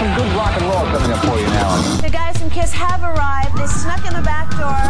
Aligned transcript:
some 0.00 0.16
good 0.16 0.32
rock 0.32 0.56
and 0.56 0.62
roll 0.62 0.86
coming 0.96 1.12
up 1.12 1.20
for 1.26 1.38
you 1.38 1.46
now. 1.48 1.76
The 2.00 2.08
guys 2.08 2.38
from 2.38 2.48
Kiss 2.48 2.72
have 2.72 3.02
arrived. 3.02 3.54
They 3.58 3.66
snuck 3.66 4.02
in 4.06 4.14
the 4.14 4.22
back 4.22 4.48
door. 4.56 4.80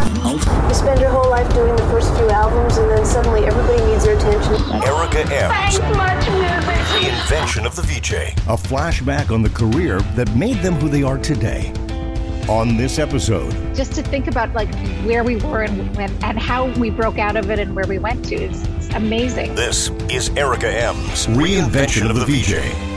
You 0.68 0.74
spend 0.74 1.00
your 1.00 1.10
whole 1.10 1.28
life 1.28 1.52
doing 1.52 1.74
the 1.74 1.82
first 1.90 2.14
few 2.14 2.30
albums, 2.30 2.76
and 2.76 2.88
then 2.88 3.04
suddenly 3.04 3.44
everybody 3.44 3.84
needs 3.90 4.06
your 4.06 4.16
attention. 4.16 4.54
Erica 4.84 5.22
M. 5.22 5.50
Thanks 5.50 5.80
much 5.96 6.30
music. 6.30 6.80
Reinvention 6.94 7.66
of 7.66 7.74
the 7.74 7.82
VJ. 7.82 8.12
a 8.46 8.56
flashback 8.56 9.34
on 9.34 9.42
the 9.42 9.50
career 9.50 10.00
that 10.14 10.32
made 10.36 10.58
them 10.58 10.74
who 10.74 10.88
they 10.88 11.02
are 11.02 11.18
today. 11.18 11.72
On 12.48 12.76
this 12.76 12.98
episode, 12.98 13.52
just 13.74 13.92
to 13.92 14.02
think 14.02 14.26
about 14.26 14.52
like 14.54 14.72
where 15.04 15.22
we 15.22 15.36
were 15.36 15.62
and 15.62 15.96
when 15.96 16.10
and 16.24 16.38
how 16.38 16.66
we 16.80 16.90
broke 16.90 17.18
out 17.18 17.36
of 17.36 17.48
it 17.50 17.58
and 17.60 17.76
where 17.76 17.86
we 17.86 17.98
went 17.98 18.24
to 18.26 18.34
is 18.34 18.66
it's 18.76 18.88
amazing. 18.94 19.54
This 19.54 19.90
is 20.08 20.30
Erica 20.30 20.66
Ehm's 20.66 21.26
Reinvention 21.26 22.10
of 22.10 22.16
the 22.16 22.26
VJ. 22.26 22.89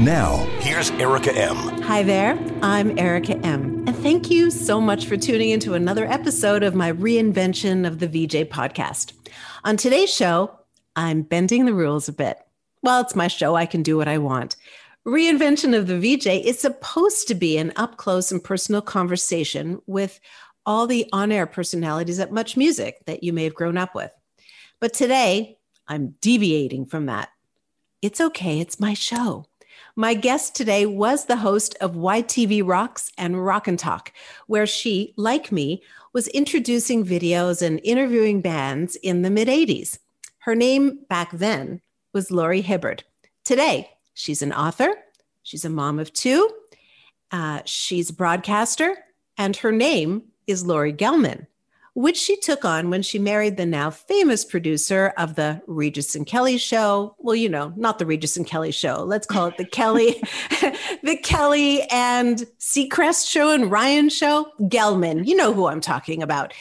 Now, 0.00 0.44
Here's 0.60 0.90
Erica 0.90 1.34
M. 1.34 1.56
Hi 1.80 2.02
there, 2.02 2.38
I'm 2.60 2.98
Erica 2.98 3.34
M. 3.38 3.82
And 3.86 3.96
thank 3.96 4.30
you 4.30 4.50
so 4.50 4.78
much 4.78 5.06
for 5.06 5.16
tuning 5.16 5.48
into 5.48 5.72
another 5.72 6.04
episode 6.04 6.62
of 6.62 6.74
my 6.74 6.92
reinvention 6.92 7.86
of 7.86 7.98
the 7.98 8.06
VJ 8.06 8.50
podcast. 8.50 9.14
On 9.64 9.78
today's 9.78 10.12
show, 10.12 10.50
I'm 10.96 11.22
bending 11.22 11.64
the 11.64 11.72
rules 11.72 12.10
a 12.10 12.12
bit. 12.12 12.36
Well, 12.82 13.00
it's 13.00 13.16
my 13.16 13.26
show, 13.28 13.54
I 13.54 13.64
can 13.64 13.82
do 13.82 13.96
what 13.96 14.06
I 14.06 14.18
want. 14.18 14.56
Reinvention 15.06 15.74
of 15.74 15.86
the 15.86 15.98
VJ 15.98 16.44
is 16.46 16.58
supposed 16.58 17.26
to 17.28 17.34
be 17.34 17.56
an 17.56 17.72
up 17.76 17.96
close 17.96 18.30
and 18.30 18.44
personal 18.44 18.82
conversation 18.82 19.80
with 19.86 20.20
all 20.66 20.86
the 20.86 21.08
on 21.14 21.32
air 21.32 21.46
personalities 21.46 22.20
at 22.20 22.32
Much 22.32 22.54
Music 22.54 22.98
that 23.06 23.22
you 23.22 23.32
may 23.32 23.44
have 23.44 23.54
grown 23.54 23.78
up 23.78 23.94
with. 23.94 24.10
But 24.78 24.92
today, 24.92 25.56
I'm 25.88 26.16
deviating 26.20 26.84
from 26.84 27.06
that. 27.06 27.30
It's 28.02 28.20
okay, 28.20 28.60
it's 28.60 28.78
my 28.78 28.92
show. 28.92 29.46
My 29.98 30.12
guest 30.12 30.54
today 30.54 30.84
was 30.84 31.24
the 31.24 31.38
host 31.38 31.74
of 31.80 31.94
YTV 31.94 32.62
Rocks 32.62 33.10
and 33.16 33.42
Rock 33.42 33.66
and 33.66 33.78
Talk, 33.78 34.12
where 34.46 34.66
she, 34.66 35.14
like 35.16 35.50
me, 35.50 35.82
was 36.12 36.28
introducing 36.28 37.02
videos 37.02 37.62
and 37.62 37.80
interviewing 37.82 38.42
bands 38.42 38.96
in 38.96 39.22
the 39.22 39.30
mid 39.30 39.48
80s. 39.48 39.98
Her 40.40 40.54
name 40.54 40.98
back 41.08 41.30
then 41.32 41.80
was 42.12 42.30
Laurie 42.30 42.60
Hibbard. 42.60 43.04
Today, 43.42 43.88
she's 44.12 44.42
an 44.42 44.52
author, 44.52 44.92
she's 45.42 45.64
a 45.64 45.70
mom 45.70 45.98
of 45.98 46.12
two, 46.12 46.46
uh, 47.30 47.62
she's 47.64 48.10
a 48.10 48.14
broadcaster, 48.14 48.98
and 49.38 49.56
her 49.56 49.72
name 49.72 50.24
is 50.46 50.66
Laurie 50.66 50.92
Gelman 50.92 51.46
which 51.96 52.18
she 52.18 52.36
took 52.36 52.62
on 52.62 52.90
when 52.90 53.00
she 53.00 53.18
married 53.18 53.56
the 53.56 53.64
now 53.64 53.88
famous 53.88 54.44
producer 54.44 55.14
of 55.16 55.34
the 55.34 55.62
Regis 55.66 56.14
and 56.14 56.26
Kelly 56.26 56.58
show. 56.58 57.16
Well, 57.18 57.34
you 57.34 57.48
know, 57.48 57.72
not 57.74 57.98
the 57.98 58.04
Regis 58.04 58.36
and 58.36 58.46
Kelly 58.46 58.70
show. 58.70 59.02
Let's 59.02 59.26
call 59.26 59.46
it 59.46 59.56
the 59.56 59.64
Kelly, 59.64 60.22
the 61.02 61.18
Kelly 61.22 61.84
and 61.90 62.46
Seacrest 62.60 63.30
show 63.30 63.48
and 63.48 63.70
Ryan 63.70 64.10
show. 64.10 64.52
Gelman, 64.60 65.26
you 65.26 65.34
know 65.34 65.54
who 65.54 65.68
I'm 65.68 65.80
talking 65.80 66.22
about. 66.22 66.52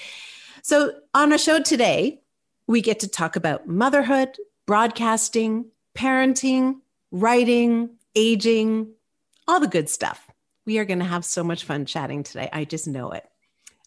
So 0.61 0.93
on 1.13 1.33
a 1.33 1.37
show 1.37 1.61
today, 1.61 2.21
we 2.65 2.79
get 2.79 3.01
to 3.01 3.07
talk 3.09 3.35
about 3.35 3.67
motherhood, 3.67 4.37
broadcasting, 4.65 5.65
parenting, 5.95 6.75
writing, 7.11 7.89
aging, 8.15 8.93
all 9.49 9.59
the 9.59 9.67
good 9.67 9.89
stuff. 9.89 10.31
We 10.65 10.79
are 10.79 10.85
going 10.85 10.99
to 10.99 11.05
have 11.05 11.25
so 11.25 11.43
much 11.43 11.65
fun 11.65 11.85
chatting 11.85 12.23
today. 12.23 12.47
I 12.53 12.63
just 12.63 12.87
know 12.87 13.11
it. 13.11 13.25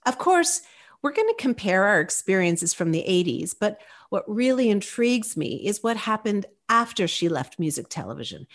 Of 0.05 0.19
course, 0.19 0.61
we're 1.03 1.13
going 1.13 1.29
to 1.29 1.43
compare 1.43 1.85
our 1.85 2.01
experiences 2.01 2.75
from 2.75 2.91
the 2.91 3.05
80s, 3.07 3.55
but 3.59 3.81
what 4.11 4.25
really 4.29 4.71
intrigues 4.71 5.37
me 5.37 5.67
is 5.67 5.83
what 5.83 5.97
happened 5.97 6.47
after 6.69 7.07
she 7.07 7.29
left 7.29 7.59
music 7.59 7.89
television, 7.89 8.47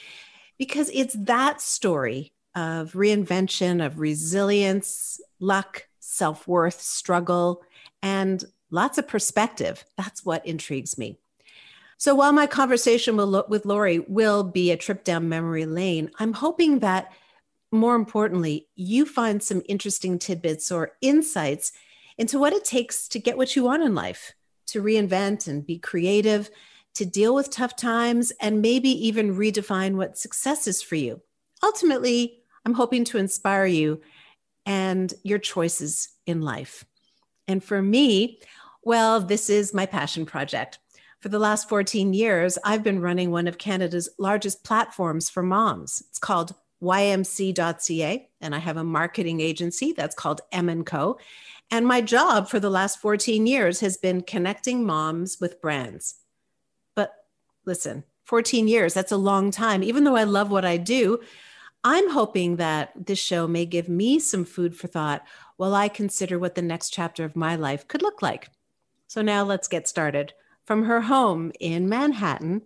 because 0.58 0.89
it's 0.94 1.16
that 1.17 1.61
story 1.61 2.33
of 2.55 2.94
reinvention, 2.94 3.83
of 3.83 3.99
resilience, 3.99 5.19
luck, 5.39 5.88
self 5.99 6.47
worth, 6.47 6.81
struggle, 6.81 7.64
and 8.02 8.44
lots 8.69 8.98
of 8.98 9.08
perspective. 9.08 9.83
That's 9.98 10.25
what 10.25 10.45
intrigues 10.45 10.98
me. 10.98 11.17
So 11.98 12.14
while 12.15 12.33
my 12.33 12.48
conversation 12.48 13.15
with 13.48 13.65
Laurie 13.65 13.99
will 13.99 14.43
be 14.43 14.71
a 14.71 14.77
trip 14.77 15.04
down 15.04 15.30
memory 15.30 15.65
lane, 15.65 16.11
I'm 16.20 16.33
hoping 16.33 16.80
that 16.80 17.14
more 17.71 17.95
importantly, 17.95 18.67
you 18.75 19.05
find 19.05 19.42
some 19.42 19.64
interesting 19.67 20.20
tidbits 20.20 20.71
or 20.71 20.92
insights 21.02 21.71
into 22.17 22.39
what 22.39 22.53
it 22.53 22.65
takes 22.65 23.07
to 23.09 23.19
get 23.19 23.37
what 23.37 23.55
you 23.55 23.63
want 23.63 23.83
in 23.83 23.95
life, 23.95 24.33
to 24.67 24.81
reinvent 24.81 25.47
and 25.47 25.65
be 25.65 25.77
creative, 25.77 26.49
to 26.95 27.05
deal 27.05 27.33
with 27.33 27.49
tough 27.49 27.75
times, 27.75 28.31
and 28.39 28.61
maybe 28.61 28.89
even 29.07 29.35
redefine 29.35 29.95
what 29.95 30.17
success 30.17 30.67
is 30.67 30.81
for 30.81 30.95
you. 30.95 31.21
Ultimately, 31.63 32.43
I'm 32.65 32.73
hoping 32.73 33.03
to 33.05 33.17
inspire 33.17 33.65
you 33.65 34.01
and 34.65 35.13
your 35.23 35.39
choices 35.39 36.09
in 36.25 36.41
life. 36.41 36.85
And 37.47 37.63
for 37.63 37.81
me, 37.81 38.39
well, 38.83 39.19
this 39.19 39.49
is 39.49 39.73
my 39.73 39.85
passion 39.85 40.25
project. 40.25 40.80
For 41.19 41.30
the 41.30 41.39
last 41.39 41.69
14 41.69 42.13
years, 42.13 42.57
I've 42.65 42.83
been 42.83 42.99
running 42.99 43.31
one 43.31 43.47
of 43.47 43.57
Canada's 43.57 44.09
largest 44.19 44.63
platforms 44.63 45.30
for 45.30 45.41
moms. 45.41 46.03
It's 46.09 46.19
called 46.19 46.53
ymc.ca, 46.81 48.30
and 48.41 48.53
I 48.53 48.59
have 48.59 48.75
a 48.75 48.83
marketing 48.83 49.39
agency 49.39 49.93
that's 49.93 50.15
called 50.15 50.41
M 50.51 50.83
& 50.83 50.85
Co. 50.85 51.17
And 51.73 51.88
my 51.88 52.02
job 52.02 52.50
for 52.50 52.60
the 52.60 52.70
last 52.70 53.00
14 53.00 53.48
years 53.48 53.80
has 53.80 53.98
been 53.98 54.22
connecting 54.22 54.86
moms 54.86 55.42
with 55.42 55.60
brands. 55.60 56.20
But 56.95 57.11
listen, 57.66 58.04
14 58.26 58.67
years, 58.67 58.94
that's 58.94 59.11
a 59.11 59.17
long 59.17 59.50
time. 59.50 59.82
Even 59.82 60.04
though 60.04 60.16
I 60.16 60.23
love 60.23 60.52
what 60.52 60.66
I 60.66 60.78
do, 60.78 61.20
I'm 61.84 62.11
hoping 62.11 62.58
that 62.58 62.92
this 63.08 63.17
show 63.17 63.48
may 63.48 63.66
give 63.66 63.89
me 63.89 64.20
some 64.20 64.45
food 64.45 64.76
for 64.76 64.86
thought 64.86 65.26
while 65.58 65.73
I 65.73 65.88
consider 65.88 66.38
what 66.38 66.54
the 66.54 66.61
next 66.61 66.92
chapter 66.92 67.26
of 67.26 67.36
my 67.36 67.56
life 67.56 67.88
could 67.88 68.04
look 68.04 68.22
like. 68.22 68.52
So 69.08 69.23
now 69.23 69.44
let's 69.44 69.67
get 69.67 69.88
started. 69.88 70.36
From 70.66 70.84
her 70.84 71.02
home 71.02 71.52
in 71.60 71.90
Manhattan, 71.90 72.61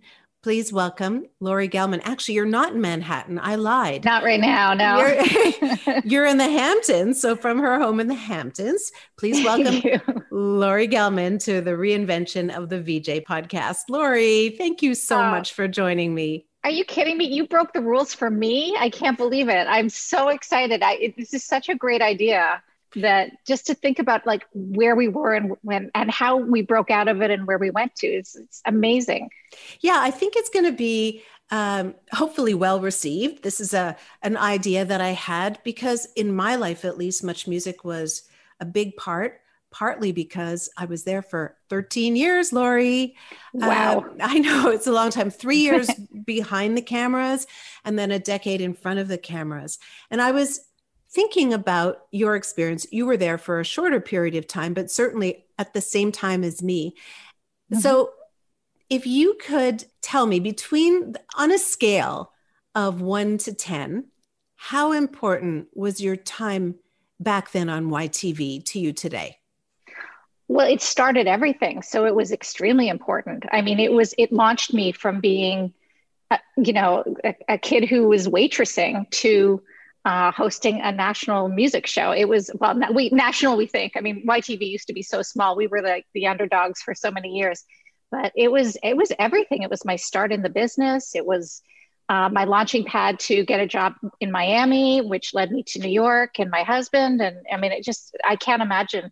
please 0.48 0.72
welcome 0.72 1.26
Laurie 1.42 1.68
Gelman. 1.68 2.00
Actually, 2.06 2.36
you're 2.36 2.46
not 2.46 2.72
in 2.72 2.80
Manhattan. 2.80 3.38
I 3.38 3.56
lied. 3.56 4.06
Not 4.06 4.24
right 4.24 4.40
now, 4.40 4.74
no. 4.74 4.98
You're, 4.98 6.02
you're 6.06 6.26
in 6.26 6.38
the 6.38 6.48
Hamptons. 6.50 7.20
So 7.20 7.36
from 7.36 7.60
her 7.60 7.78
home 7.78 8.00
in 8.00 8.08
the 8.08 8.14
Hamptons, 8.16 8.94
please 9.20 9.44
welcome 9.44 9.82
Laurie 10.32 10.88
Gelman 10.88 11.44
to 11.44 11.60
the 11.60 11.72
reinvention 11.72 12.50
of 12.56 12.70
the 12.70 12.80
VJ 12.80 13.26
podcast. 13.26 13.90
Laurie, 13.90 14.56
thank 14.58 14.82
you 14.82 14.96
so 14.96 15.18
Oh. 15.20 15.32
much 15.32 15.52
for 15.54 15.68
joining 15.68 16.16
me. 16.16 16.46
Are 16.64 16.70
you 16.70 16.86
kidding 16.86 17.18
me? 17.18 17.26
You 17.26 17.46
broke 17.46 17.74
the 17.74 17.82
rules 17.82 18.14
for 18.14 18.30
me. 18.30 18.74
I 18.80 18.90
can't 18.90 19.18
believe 19.18 19.50
it. 19.50 19.68
I'm 19.68 19.90
so 19.90 20.30
excited. 20.30 20.82
I, 20.82 20.94
it, 20.94 21.18
this 21.18 21.34
is 21.34 21.44
such 21.44 21.68
a 21.68 21.76
great 21.76 22.02
idea 22.02 22.64
that 23.02 23.32
just 23.46 23.68
to 23.68 23.74
think 23.74 24.00
about 24.00 24.26
like 24.26 24.46
where 24.54 24.96
we 24.96 25.08
were 25.08 25.34
and 25.34 25.54
when 25.62 25.92
and 25.96 26.12
how 26.12 26.38
we 26.38 26.62
broke 26.62 26.92
out 26.92 27.08
of 27.08 27.22
it 27.22 27.32
and 27.32 27.48
where 27.48 27.58
we 27.58 27.70
went 27.70 27.96
to 27.96 28.08
is 28.08 28.36
it's 28.36 28.62
amazing. 28.66 29.30
Yeah, 29.82 29.98
I 30.00 30.12
think 30.12 30.36
it's 30.36 30.50
going 30.50 30.66
to 30.66 30.72
be 30.72 31.24
um, 31.50 31.96
hopefully 32.12 32.54
well 32.54 32.82
received. 32.82 33.44
This 33.44 33.60
is 33.60 33.74
a 33.74 33.96
an 34.22 34.38
idea 34.38 34.84
that 34.86 35.02
I 35.02 35.10
had 35.10 35.60
because 35.64 36.08
in 36.16 36.36
my 36.36 36.56
life, 36.56 36.84
at 36.84 36.98
least, 36.98 37.24
much 37.24 37.48
music 37.48 37.84
was 37.84 38.24
a 38.60 38.66
big 38.66 38.96
part. 38.98 39.42
Partly 39.70 40.14
because 40.14 40.70
I 40.78 40.86
was 40.86 41.04
there 41.04 41.22
for 41.22 41.58
13 41.70 42.16
years, 42.16 42.54
Laurie. 42.54 43.16
Wow. 43.54 44.00
Uh, 44.00 44.14
I 44.22 44.40
know 44.40 44.70
it's 44.72 44.88
a 44.88 44.94
long 44.94 45.12
time. 45.12 45.30
Three 45.30 45.58
years 45.58 45.90
behind 46.26 46.78
the 46.78 46.82
cameras, 46.82 47.46
and 47.84 48.00
then 48.00 48.10
a 48.10 48.18
decade 48.18 48.62
in 48.62 48.74
front 48.74 49.00
of 49.00 49.10
the 49.10 49.18
cameras. 49.18 49.78
And 50.10 50.22
I 50.22 50.32
was 50.32 50.62
thinking 51.10 51.54
about 51.54 52.04
your 52.12 52.36
experience. 52.36 52.86
You 52.92 53.06
were 53.06 53.18
there 53.18 53.38
for 53.38 53.60
a 53.60 53.66
shorter 53.66 54.00
period 54.00 54.36
of 54.36 54.48
time, 54.48 54.74
but 54.74 54.92
certainly 54.92 55.46
at 55.58 55.74
the 55.74 55.82
same 55.82 56.12
time 56.12 56.44
as 56.44 56.62
me. 56.62 56.96
So, 57.80 58.12
if 58.90 59.06
you 59.06 59.36
could 59.42 59.84
tell 60.02 60.26
me 60.26 60.40
between 60.40 61.16
on 61.38 61.52
a 61.52 61.58
scale 61.58 62.32
of 62.74 63.02
one 63.02 63.38
to 63.40 63.54
10, 63.54 64.06
how 64.56 64.94
important 64.94 65.68
was 65.74 66.00
your 66.00 66.16
time 66.16 66.76
back 67.20 67.52
then 67.52 67.70
on 67.70 67.90
YTV 67.90 68.64
to 68.66 68.80
you 68.80 68.94
today? 68.94 69.40
Well, 70.48 70.68
it 70.68 70.82
started 70.82 71.28
everything. 71.28 71.82
So 71.82 72.06
it 72.06 72.16
was 72.16 72.32
extremely 72.32 72.88
important. 72.88 73.46
I 73.52 73.62
mean, 73.62 73.80
it 73.80 73.92
was, 73.92 74.14
it 74.18 74.32
launched 74.32 74.74
me 74.74 74.94
from 74.94 75.20
being, 75.20 75.74
uh, 76.32 76.38
you 76.56 76.72
know, 76.72 77.04
a, 77.24 77.36
a 77.50 77.58
kid 77.58 77.84
who 77.84 78.08
was 78.08 78.28
waitressing 78.28 79.10
to 79.12 79.62
uh, 80.08 80.32
hosting 80.32 80.80
a 80.80 80.90
national 80.90 81.50
music 81.50 81.86
show. 81.86 82.12
It 82.12 82.30
was, 82.30 82.50
well, 82.56 82.74
na- 82.74 82.94
we, 82.94 83.10
national, 83.10 83.58
we 83.58 83.68
think. 83.68 83.98
I 83.98 84.00
mean, 84.00 84.26
YTV 84.26 84.66
used 84.66 84.88
to 84.88 84.94
be 84.94 85.04
so 85.04 85.22
small. 85.22 85.58
We 85.58 85.68
were 85.68 85.82
like 85.82 86.06
the 86.14 86.28
underdogs 86.28 86.82
for 86.82 86.96
so 86.96 87.12
many 87.12 87.32
years. 87.38 87.66
But 88.10 88.32
it 88.34 88.50
was, 88.50 88.78
it 88.82 88.96
was 88.96 89.12
everything. 89.20 89.64
It 89.64 89.70
was 89.70 89.84
my 89.84 89.98
start 89.98 90.32
in 90.32 90.44
the 90.44 90.50
business. 90.50 91.14
It 91.14 91.26
was 91.26 91.62
uh, 92.08 92.30
my 92.32 92.46
launching 92.46 92.86
pad 92.86 93.20
to 93.20 93.44
get 93.44 93.60
a 93.60 93.68
job 93.68 93.96
in 94.22 94.32
Miami, 94.32 95.02
which 95.02 95.34
led 95.34 95.52
me 95.52 95.64
to 95.68 95.80
New 95.80 95.90
York 95.90 96.40
and 96.40 96.50
my 96.50 96.64
husband. 96.64 97.22
And 97.22 97.46
I 97.52 97.58
mean, 97.58 97.74
it 97.74 97.84
just, 97.84 98.16
I 98.26 98.38
can't 98.38 98.62
imagine 98.62 99.12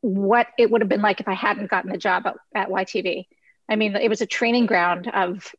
what 0.00 0.46
it 0.56 0.70
would 0.70 0.80
have 0.80 0.88
been 0.88 1.02
like 1.02 1.20
if 1.20 1.28
I 1.28 1.34
hadn't 1.34 1.70
gotten 1.70 1.92
the 1.92 1.98
job 1.98 2.26
at, 2.26 2.36
at 2.54 2.68
YTV. 2.70 3.26
I 3.68 3.76
mean, 3.76 3.94
it 3.94 4.08
was 4.08 4.22
a 4.22 4.26
training 4.26 4.64
ground 4.64 5.06
of 5.12 5.54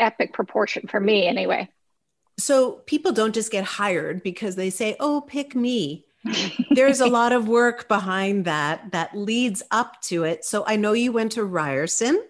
epic 0.00 0.32
proportion 0.32 0.88
for 0.88 0.98
me, 0.98 1.28
anyway. 1.28 1.68
So 2.38 2.72
people 2.86 3.12
don't 3.12 3.34
just 3.34 3.50
get 3.52 3.64
hired 3.64 4.22
because 4.22 4.56
they 4.56 4.70
say, 4.70 4.96
"Oh, 5.00 5.20
pick 5.20 5.54
me." 5.54 6.06
There's 6.70 7.00
a 7.00 7.06
lot 7.18 7.32
of 7.32 7.48
work 7.48 7.88
behind 7.88 8.44
that 8.44 8.92
that 8.92 9.16
leads 9.16 9.62
up 9.70 10.00
to 10.02 10.24
it. 10.24 10.44
So 10.44 10.64
I 10.66 10.76
know 10.76 10.92
you 10.92 11.12
went 11.12 11.32
to 11.32 11.44
Ryerson. 11.44 12.22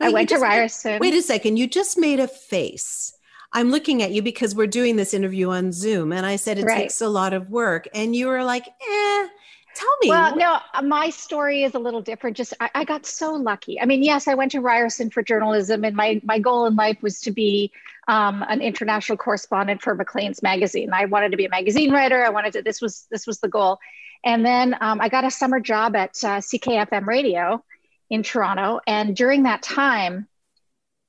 I 0.00 0.10
went 0.10 0.28
to 0.30 0.38
Ryerson. 0.38 1.00
Wait 1.00 1.14
a 1.14 1.22
second. 1.22 1.56
You 1.56 1.66
just 1.66 1.98
made 1.98 2.20
a 2.20 2.28
face. 2.28 3.12
I'm 3.52 3.70
looking 3.70 4.02
at 4.02 4.10
you 4.10 4.22
because 4.22 4.54
we're 4.54 4.66
doing 4.66 4.96
this 4.96 5.14
interview 5.14 5.50
on 5.50 5.70
Zoom, 5.72 6.12
and 6.12 6.24
I 6.26 6.36
said 6.36 6.58
it 6.58 6.64
Right. 6.64 6.78
takes 6.78 7.00
a 7.00 7.08
lot 7.08 7.32
of 7.32 7.50
work, 7.50 7.86
and 7.94 8.14
you 8.16 8.26
were 8.28 8.42
like, 8.42 8.66
"Eh." 8.66 9.28
Tell 9.74 9.96
me. 10.02 10.08
Well, 10.08 10.36
no, 10.36 10.58
uh, 10.72 10.82
my 10.82 11.10
story 11.10 11.64
is 11.64 11.74
a 11.74 11.78
little 11.78 12.00
different. 12.00 12.36
Just 12.36 12.54
I, 12.60 12.70
I 12.74 12.84
got 12.84 13.06
so 13.06 13.34
lucky. 13.34 13.80
I 13.80 13.86
mean, 13.86 14.02
yes, 14.02 14.28
I 14.28 14.34
went 14.34 14.52
to 14.52 14.60
Ryerson 14.60 15.10
for 15.10 15.22
journalism, 15.22 15.84
and 15.84 15.96
my 15.96 16.20
my 16.24 16.38
goal 16.38 16.66
in 16.66 16.76
life 16.76 17.02
was 17.02 17.20
to 17.22 17.32
be 17.32 17.72
um, 18.06 18.44
an 18.48 18.60
international 18.60 19.18
correspondent 19.18 19.82
for 19.82 19.94
Maclean's 19.94 20.42
magazine. 20.42 20.90
I 20.92 21.06
wanted 21.06 21.32
to 21.32 21.36
be 21.36 21.46
a 21.46 21.50
magazine 21.50 21.92
writer. 21.92 22.24
I 22.24 22.30
wanted 22.30 22.52
to. 22.54 22.62
This 22.62 22.80
was 22.80 23.06
this 23.10 23.26
was 23.26 23.40
the 23.40 23.48
goal. 23.48 23.78
And 24.24 24.46
then 24.46 24.76
um, 24.80 25.00
I 25.00 25.08
got 25.08 25.24
a 25.24 25.30
summer 25.30 25.60
job 25.60 25.96
at 25.96 26.10
uh, 26.22 26.38
CKFM 26.38 27.06
Radio 27.06 27.62
in 28.08 28.22
Toronto, 28.22 28.80
and 28.86 29.16
during 29.16 29.42
that 29.42 29.62
time, 29.62 30.28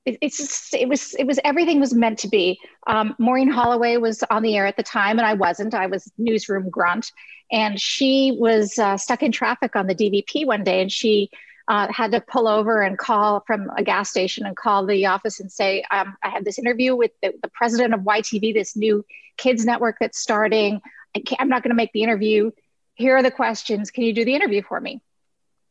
it, 0.06 0.18
it's 0.22 0.38
just, 0.38 0.74
it 0.74 0.88
was 0.88 1.16
it 1.16 1.26
was 1.26 1.40
everything 1.44 1.80
was 1.80 1.94
meant 1.94 2.20
to 2.20 2.28
be. 2.28 2.60
Um, 2.88 3.16
Maureen 3.18 3.50
Holloway 3.50 3.98
was 3.98 4.24
on 4.30 4.44
the 4.44 4.56
air 4.56 4.66
at 4.66 4.78
the 4.78 4.84
time, 4.84 5.18
and 5.18 5.28
I 5.28 5.34
wasn't. 5.34 5.74
I 5.74 5.88
was 5.88 6.12
newsroom 6.18 6.70
grunt, 6.70 7.12
and 7.52 7.80
she 7.80 8.38
was 8.40 8.78
uh, 8.78 8.98
stuck 8.98 9.24
in 9.24 9.32
traffic 9.32 9.76
on 9.76 9.88
the 9.88 9.96
DVP 9.96 10.46
one 10.46 10.64
day, 10.64 10.82
and 10.82 10.92
she 10.92 11.30
uh, 11.68 11.92
had 11.92 12.12
to 12.12 12.22
pull 12.22 12.48
over 12.48 12.82
and 12.82 12.98
call 12.98 13.44
from 13.48 13.72
a 13.76 13.84
gas 13.84 14.10
station 14.10 14.46
and 14.46 14.56
call 14.56 14.86
the 14.86 15.08
office 15.08 15.40
and 15.40 15.52
say, 15.52 15.84
um, 15.90 16.16
"I 16.22 16.30
have 16.30 16.46
this 16.46 16.60
interview 16.60 16.96
with 16.96 17.12
the, 17.24 17.34
the 17.42 17.50
president 17.50 17.96
of 17.96 18.02
YTV, 18.02 18.54
this 18.54 18.76
new 18.76 19.04
kids 19.38 19.66
network 19.66 19.98
that's 20.00 20.20
starting. 20.20 20.82
I 21.16 21.24
I'm 21.40 21.50
not 21.50 21.64
going 21.64 21.72
to 21.72 21.76
make 21.76 21.94
the 21.94 22.04
interview. 22.04 22.52
Here 22.94 23.18
are 23.18 23.24
the 23.24 23.32
questions. 23.32 23.90
Can 23.90 24.04
you 24.04 24.14
do 24.14 24.24
the 24.24 24.36
interview 24.36 24.62
for 24.62 24.80
me?" 24.80 25.02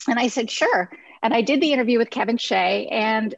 And 0.09 0.19
I 0.19 0.27
said, 0.27 0.51
"Sure." 0.51 0.91
And 1.23 1.33
I 1.33 1.41
did 1.41 1.63
the 1.63 1.73
interview 1.73 1.99
with 1.99 2.11
Kevin 2.11 2.37
Shea, 2.37 2.89
and 2.89 3.35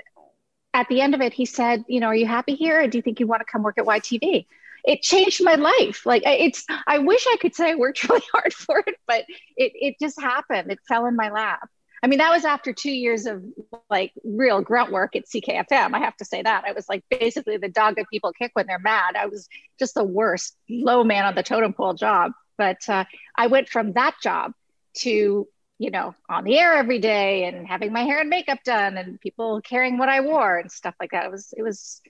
at 0.76 0.88
the 0.88 1.00
end 1.00 1.14
of 1.14 1.22
it, 1.22 1.32
he 1.32 1.46
said, 1.46 1.84
"You 1.88 2.00
know, 2.00 2.08
are 2.08 2.14
you 2.14 2.26
happy 2.26 2.54
here, 2.54 2.82
or 2.82 2.86
do 2.86 2.98
you 2.98 3.02
think 3.02 3.18
you 3.18 3.26
want 3.26 3.40
to 3.40 3.50
come 3.50 3.62
work 3.62 3.78
at 3.78 3.86
YTV?" 3.86 4.46
It 4.84 5.02
changed 5.02 5.42
my 5.42 5.54
life. 5.54 6.04
Like 6.04 6.22
it's, 6.26 6.64
I 6.86 6.98
wish 6.98 7.26
I 7.26 7.38
could 7.40 7.54
say 7.54 7.70
I 7.72 7.74
worked 7.74 8.04
really 8.08 8.22
hard 8.32 8.52
for 8.52 8.84
it, 8.86 8.96
but 9.08 9.24
it 9.56 9.72
it 9.74 9.94
just 9.98 10.20
happened. 10.20 10.70
It 10.70 10.78
fell 10.86 11.06
in 11.06 11.16
my 11.16 11.30
lap. 11.30 11.68
I 12.02 12.08
mean, 12.08 12.18
that 12.18 12.30
was 12.30 12.44
after 12.44 12.74
two 12.74 12.92
years 12.92 13.24
of 13.24 13.42
like 13.88 14.12
real 14.22 14.60
grunt 14.60 14.92
work 14.92 15.16
at 15.16 15.24
CKFM. 15.24 15.94
I 15.94 15.98
have 15.98 16.16
to 16.18 16.26
say 16.26 16.42
that 16.42 16.64
I 16.66 16.72
was 16.72 16.88
like 16.90 17.02
basically 17.10 17.56
the 17.56 17.70
dog 17.70 17.96
that 17.96 18.06
people 18.12 18.32
kick 18.32 18.50
when 18.52 18.66
they're 18.66 18.78
mad. 18.78 19.16
I 19.16 19.26
was 19.26 19.48
just 19.78 19.94
the 19.94 20.04
worst 20.04 20.56
low 20.68 21.04
man 21.04 21.24
on 21.24 21.34
the 21.34 21.42
totem 21.42 21.72
pole 21.72 21.94
job. 21.94 22.32
But 22.58 22.86
uh, 22.88 23.04
I 23.34 23.46
went 23.46 23.70
from 23.70 23.94
that 23.94 24.14
job 24.22 24.52
to 24.98 25.48
you 25.78 25.90
know 25.90 26.14
on 26.28 26.44
the 26.44 26.58
air 26.58 26.74
every 26.74 26.98
day 26.98 27.44
and 27.44 27.66
having 27.66 27.92
my 27.92 28.02
hair 28.02 28.20
and 28.20 28.30
makeup 28.30 28.58
done 28.64 28.96
and 28.96 29.20
people 29.20 29.60
caring 29.60 29.98
what 29.98 30.08
I 30.08 30.20
wore 30.20 30.58
and 30.58 30.70
stuff 30.70 30.94
like 31.00 31.10
that. 31.10 31.26
It 31.26 31.30
was 31.30 31.52
it 31.56 31.62
was 31.62 32.00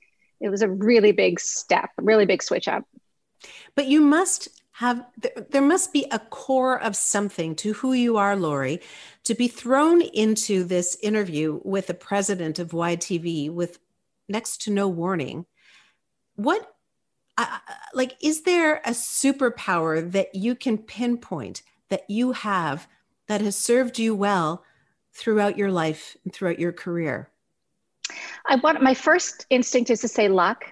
it 0.40 0.48
was 0.48 0.62
a 0.62 0.68
really 0.68 1.12
big 1.12 1.40
step, 1.40 1.90
really 1.98 2.26
big 2.26 2.42
switch 2.42 2.68
up. 2.68 2.84
But 3.74 3.86
you 3.86 4.00
must 4.00 4.48
have, 4.72 5.06
there 5.50 5.62
must 5.62 5.92
be 5.92 6.06
a 6.10 6.18
core 6.18 6.80
of 6.80 6.96
something 6.96 7.54
to 7.56 7.72
who 7.74 7.92
you 7.92 8.16
are, 8.18 8.36
Laurie, 8.36 8.80
to 9.24 9.34
be 9.34 9.48
thrown 9.48 10.02
into 10.02 10.64
this 10.64 10.96
interview 11.02 11.60
with 11.64 11.86
the 11.86 11.94
president 11.94 12.58
of 12.58 12.72
YTV 12.72 13.50
with 13.50 13.78
next 14.28 14.62
to 14.62 14.70
no 14.70 14.88
warning. 14.88 15.46
What, 16.34 16.74
I- 17.38 17.60
like, 17.94 18.16
is 18.22 18.42
there 18.42 18.76
a 18.84 18.90
superpower 18.90 20.10
that 20.12 20.34
you 20.34 20.54
can 20.54 20.78
pinpoint 20.78 21.62
that 21.88 22.08
you 22.10 22.32
have 22.32 22.86
that 23.28 23.40
has 23.40 23.56
served 23.56 23.98
you 23.98 24.14
well 24.14 24.64
throughout 25.12 25.56
your 25.56 25.70
life 25.70 26.16
and 26.24 26.32
throughout 26.32 26.58
your 26.58 26.72
career? 26.72 27.30
I 28.44 28.56
want 28.56 28.82
my 28.82 28.94
first 28.94 29.46
instinct 29.50 29.90
is 29.90 30.00
to 30.00 30.08
say 30.08 30.28
luck, 30.28 30.64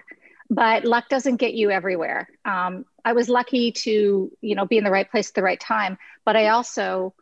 but 0.49 0.85
luck 0.85 1.09
doesn't 1.09 1.37
get 1.37 1.53
you 1.53 1.71
everywhere. 1.71 2.29
Um, 2.45 2.85
I 3.03 3.13
was 3.13 3.29
lucky 3.29 3.71
to, 3.71 4.31
you 4.41 4.55
know, 4.55 4.65
be 4.65 4.77
in 4.77 4.83
the 4.83 4.91
right 4.91 5.09
place 5.09 5.29
at 5.29 5.35
the 5.35 5.43
right 5.43 5.59
time, 5.59 5.97
but 6.23 6.35
I 6.35 6.47
also 6.47 7.13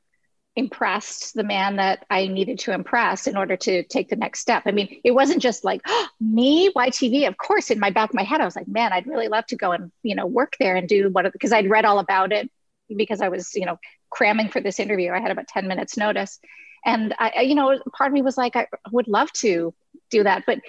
impressed 0.56 1.34
the 1.34 1.44
man 1.44 1.78
that 1.78 2.06
I 2.12 2.28
needed 2.28 2.60
to 2.60 2.74
impress 2.74 3.26
in 3.26 3.36
order 3.36 3.58
to 3.58 3.84
take 3.84 4.10
the 4.10 4.16
next 4.16 4.40
step. 4.40 4.64
I 4.68 4.72
mean, 4.72 5.00
it 5.04 5.12
wasn't 5.12 5.42
just 5.42 5.64
like 5.64 5.82
oh, 5.88 6.08
me, 6.22 6.72
YTV. 6.72 7.28
Of 7.28 7.38
course, 7.38 7.72
in 7.72 7.80
my 7.80 7.90
back 7.90 8.10
of 8.10 8.16
my 8.16 8.24
head, 8.24 8.40
I 8.40 8.46
was 8.46 8.56
like, 8.56 8.68
man, 8.68 8.94
I'd 8.94 9.08
really 9.08 9.30
love 9.30 9.48
to 9.48 9.56
go 9.56 9.72
and 9.72 9.92
you 10.04 10.16
know 10.16 10.28
work 10.28 10.56
there 10.60 10.76
and 10.76 10.88
do 10.88 11.10
what 11.10 11.32
because 11.34 11.52
I'd 11.52 11.70
read 11.70 11.86
all 11.86 11.98
about 11.98 12.32
it 12.32 12.52
because 12.94 13.22
I 13.22 13.30
was 13.30 13.54
you 13.56 13.66
know 13.66 13.78
cramming 14.10 14.50
for 14.50 14.62
this 14.62 14.80
interview. 14.80 15.12
I 15.12 15.20
had 15.20 15.32
about 15.32 15.48
ten 15.48 15.68
minutes 15.68 15.98
notice, 15.98 16.40
and 16.86 17.14
I, 17.20 17.42
you 17.42 17.56
know, 17.56 17.80
part 17.98 18.10
of 18.10 18.14
me 18.14 18.22
was 18.22 18.38
like, 18.38 18.56
I 18.56 18.68
would 18.92 19.08
love 19.08 19.32
to 19.34 19.74
do 20.10 20.24
that, 20.24 20.44
but 20.46 20.60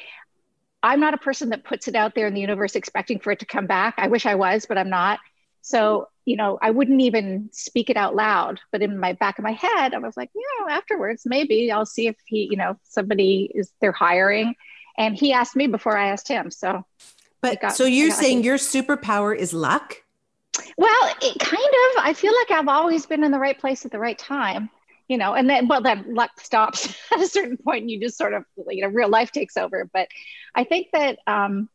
I'm 0.83 1.01
not 1.01 1.15
a 1.15 1.19
person 1.19 1.49
that 1.51 1.65
puts 1.65 1.89
it 1.89 1.95
out 1.97 2.15
there 2.15 2.27
in 2.27 2.35
the 2.35 2.41
universe 2.41 2.77
expecting 2.77 3.19
for 3.19 3.33
it 3.33 3.39
to 3.41 3.47
come 3.47 3.67
back. 3.67 3.95
I 3.97 4.09
wish 4.09 4.27
I 4.27 4.35
was, 4.35 4.67
but 4.67 4.77
I'm 4.77 4.91
not. 4.91 5.19
So, 5.63 6.09
you 6.27 6.37
know, 6.37 6.59
I 6.61 6.71
wouldn't 6.73 7.01
even 7.01 7.49
speak 7.53 7.89
it 7.89 7.97
out 7.97 8.15
loud, 8.15 8.61
but 8.71 8.83
in 8.83 8.99
my 9.01 9.15
back 9.15 9.39
of 9.39 9.45
my 9.45 9.53
head, 9.53 9.95
I 9.95 9.99
was 9.99 10.15
like, 10.15 10.31
you 10.35 10.47
know, 10.61 10.69
afterwards, 10.69 11.23
maybe 11.25 11.73
I'll 11.73 11.87
see 11.87 12.07
if 12.07 12.17
he, 12.27 12.49
you 12.51 12.59
know, 12.59 12.77
somebody 12.83 13.51
is 13.55 13.73
they're 13.81 13.93
hiring. 13.93 14.55
And 14.99 15.17
he 15.17 15.33
asked 15.33 15.57
me 15.57 15.67
before 15.67 15.97
I 15.97 16.11
asked 16.11 16.29
him. 16.29 16.51
So, 16.51 16.85
But 17.41 17.63
got- 17.63 17.73
so 17.73 17.87
you're 17.87 18.11
saying 18.11 18.39
lucky. 18.39 18.47
your 18.47 18.59
superpower 18.59 19.35
is 19.35 19.55
luck? 19.55 20.04
Well, 20.77 21.15
it 21.23 21.39
kind 21.39 21.63
of, 21.63 22.05
I 22.05 22.13
feel 22.15 22.33
like 22.35 22.51
I've 22.51 22.69
always 22.69 23.07
been 23.07 23.25
in 23.25 23.33
the 23.33 23.39
right 23.39 23.59
place 23.59 23.85
at 23.85 23.91
the 23.93 23.99
right 23.99 24.19
time, 24.19 24.71
you 25.09 25.19
know, 25.19 25.35
and 25.35 25.49
then, 25.49 25.69
well, 25.69 25.83
then 25.83 26.15
luck 26.15 26.41
stops 26.41 26.95
at 27.13 27.21
a 27.21 27.29
certain 27.29 27.57
point 27.57 27.83
and 27.83 27.91
you 27.91 28.01
just 28.01 28.17
sort 28.19 28.35
of, 28.35 28.45
you 28.69 28.83
know, 28.83 28.89
real 28.89 29.09
life 29.09 29.33
takes 29.33 29.57
over. 29.57 29.89
But 29.93 30.09
I 30.55 30.65
think 30.65 30.89
that 30.93 31.19
um, 31.27 31.69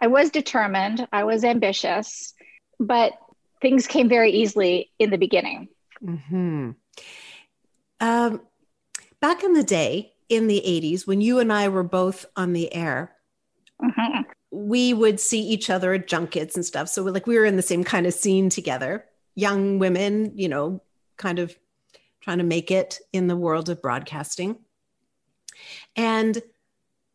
I 0.00 0.06
was 0.08 0.30
determined, 0.30 1.06
I 1.12 1.24
was 1.24 1.44
ambitious, 1.44 2.34
but 2.78 3.12
things 3.60 3.86
came 3.86 4.08
very 4.08 4.30
easily 4.32 4.90
in 4.98 5.10
the 5.10 5.18
beginning. 5.18 5.68
hmm 6.00 6.70
Um, 8.00 8.42
back 9.20 9.42
in 9.42 9.52
the 9.54 9.64
day, 9.64 10.12
in 10.28 10.46
the 10.46 10.62
80s, 10.64 11.06
when 11.06 11.20
you 11.20 11.38
and 11.38 11.52
I 11.52 11.68
were 11.68 11.82
both 11.82 12.26
on 12.36 12.52
the 12.52 12.72
air, 12.74 13.16
Mhm. 13.82 14.24
We 14.66 14.92
would 14.92 15.20
see 15.20 15.40
each 15.40 15.70
other 15.70 15.92
at 15.94 16.08
junkets 16.08 16.56
and 16.56 16.64
stuff. 16.64 16.88
So, 16.88 17.02
like, 17.04 17.26
we 17.26 17.38
were 17.38 17.44
in 17.44 17.56
the 17.56 17.62
same 17.62 17.84
kind 17.84 18.06
of 18.06 18.14
scene 18.14 18.50
together, 18.50 19.04
young 19.34 19.78
women, 19.78 20.32
you 20.34 20.48
know, 20.48 20.82
kind 21.16 21.38
of 21.38 21.56
trying 22.20 22.38
to 22.38 22.44
make 22.44 22.70
it 22.70 22.98
in 23.12 23.28
the 23.28 23.36
world 23.36 23.68
of 23.68 23.80
broadcasting. 23.80 24.56
And 25.94 26.42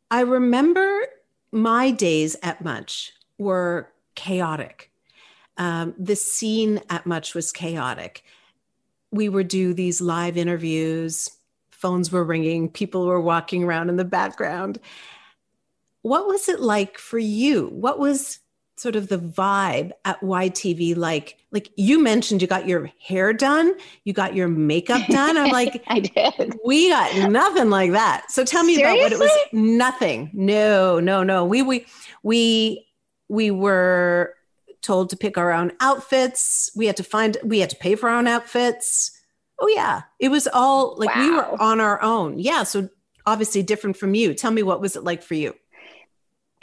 I 0.09 0.21
remember 0.21 1.01
my 1.51 1.91
days 1.91 2.37
at 2.41 2.63
Much 2.63 3.11
were 3.37 3.89
chaotic. 4.15 4.89
Um, 5.57 5.93
the 5.97 6.15
scene 6.15 6.81
at 6.89 7.05
Much 7.05 7.35
was 7.35 7.51
chaotic. 7.51 8.23
We 9.11 9.27
would 9.27 9.49
do 9.49 9.73
these 9.73 10.01
live 10.01 10.37
interviews, 10.37 11.29
phones 11.71 12.11
were 12.11 12.23
ringing, 12.23 12.69
people 12.69 13.05
were 13.05 13.21
walking 13.21 13.63
around 13.63 13.89
in 13.89 13.97
the 13.97 14.05
background. 14.05 14.79
What 16.03 16.27
was 16.27 16.47
it 16.49 16.59
like 16.59 16.97
for 16.97 17.17
you? 17.17 17.67
What 17.69 17.97
was 17.97 18.39
sort 18.75 18.95
of 18.95 19.07
the 19.07 19.17
vibe 19.17 19.91
at 20.05 20.19
YTV 20.21 20.95
like? 20.97 21.37
Like 21.51 21.69
you 21.75 22.01
mentioned, 22.01 22.41
you 22.41 22.47
got 22.47 22.67
your 22.67 22.91
hair 23.01 23.33
done, 23.33 23.73
you 24.03 24.13
got 24.13 24.35
your 24.35 24.47
makeup 24.47 25.01
done. 25.09 25.37
I'm 25.37 25.49
like, 25.49 25.83
I 25.87 26.01
did. 26.01 26.59
we 26.65 26.89
got 26.89 27.29
nothing 27.31 27.69
like 27.69 27.91
that. 27.91 28.29
So 28.29 28.43
tell 28.43 28.63
me 28.63 28.81
about 28.81 28.97
what 28.97 29.11
it 29.11 29.19
was. 29.19 29.31
Nothing. 29.53 30.29
No, 30.33 30.99
no, 30.99 31.23
no. 31.23 31.45
We 31.45 31.61
we 31.61 31.85
we 32.21 32.85
we 33.29 33.49
were 33.49 34.35
told 34.81 35.09
to 35.11 35.17
pick 35.17 35.37
our 35.37 35.51
own 35.51 35.71
outfits. 35.79 36.69
We 36.75 36.85
had 36.85 36.97
to 36.97 37.03
find 37.03 37.37
we 37.43 37.59
had 37.59 37.69
to 37.69 37.77
pay 37.77 37.95
for 37.95 38.09
our 38.09 38.17
own 38.17 38.27
outfits. 38.27 39.11
Oh 39.59 39.67
yeah. 39.67 40.01
It 40.19 40.29
was 40.29 40.47
all 40.53 40.95
like 40.97 41.15
we 41.15 41.31
were 41.31 41.61
on 41.61 41.79
our 41.79 42.01
own. 42.01 42.39
Yeah. 42.39 42.63
So 42.63 42.89
obviously 43.25 43.63
different 43.63 43.95
from 43.95 44.13
you. 44.13 44.33
Tell 44.33 44.51
me 44.51 44.63
what 44.63 44.81
was 44.81 44.95
it 44.97 45.03
like 45.03 45.23
for 45.23 45.35
you? 45.35 45.55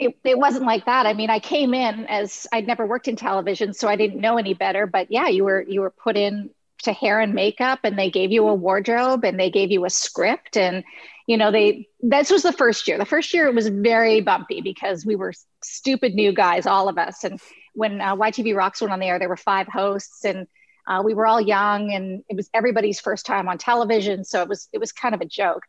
It, 0.01 0.17
it 0.23 0.37
wasn't 0.39 0.65
like 0.65 0.85
that. 0.85 1.05
I 1.05 1.13
mean, 1.13 1.29
I 1.29 1.39
came 1.39 1.75
in 1.75 2.07
as 2.07 2.47
I'd 2.51 2.65
never 2.65 2.87
worked 2.87 3.07
in 3.07 3.15
television, 3.15 3.71
so 3.75 3.87
I 3.87 3.95
didn't 3.95 4.19
know 4.19 4.39
any 4.39 4.55
better. 4.55 4.87
But 4.87 5.11
yeah, 5.11 5.27
you 5.27 5.43
were 5.43 5.61
you 5.61 5.81
were 5.81 5.91
put 5.91 6.17
in 6.17 6.49
to 6.83 6.91
hair 6.91 7.19
and 7.19 7.35
makeup, 7.35 7.81
and 7.83 7.99
they 7.99 8.09
gave 8.09 8.31
you 8.31 8.47
a 8.47 8.55
wardrobe, 8.55 9.23
and 9.23 9.39
they 9.39 9.51
gave 9.51 9.69
you 9.69 9.85
a 9.85 9.91
script, 9.91 10.57
and 10.57 10.83
you 11.27 11.37
know 11.37 11.51
they. 11.51 11.87
This 11.99 12.31
was 12.31 12.41
the 12.41 12.51
first 12.51 12.87
year. 12.87 12.97
The 12.97 13.05
first 13.05 13.31
year 13.31 13.45
it 13.45 13.53
was 13.53 13.67
very 13.67 14.21
bumpy 14.21 14.61
because 14.61 15.05
we 15.05 15.15
were 15.15 15.33
stupid 15.61 16.15
new 16.15 16.33
guys, 16.33 16.65
all 16.65 16.89
of 16.89 16.97
us. 16.97 17.23
And 17.23 17.39
when 17.75 18.01
uh, 18.01 18.15
YTV 18.15 18.55
Rocks 18.55 18.81
went 18.81 18.91
on 18.91 18.99
the 18.99 19.05
air, 19.05 19.19
there 19.19 19.29
were 19.29 19.37
five 19.37 19.67
hosts, 19.67 20.25
and 20.25 20.47
uh, 20.87 21.03
we 21.05 21.13
were 21.13 21.27
all 21.27 21.39
young, 21.39 21.93
and 21.93 22.23
it 22.27 22.35
was 22.35 22.49
everybody's 22.55 22.99
first 22.99 23.27
time 23.27 23.47
on 23.47 23.59
television, 23.59 24.23
so 24.23 24.41
it 24.41 24.49
was 24.49 24.67
it 24.73 24.79
was 24.79 24.91
kind 24.91 25.13
of 25.13 25.21
a 25.21 25.25
joke. 25.25 25.61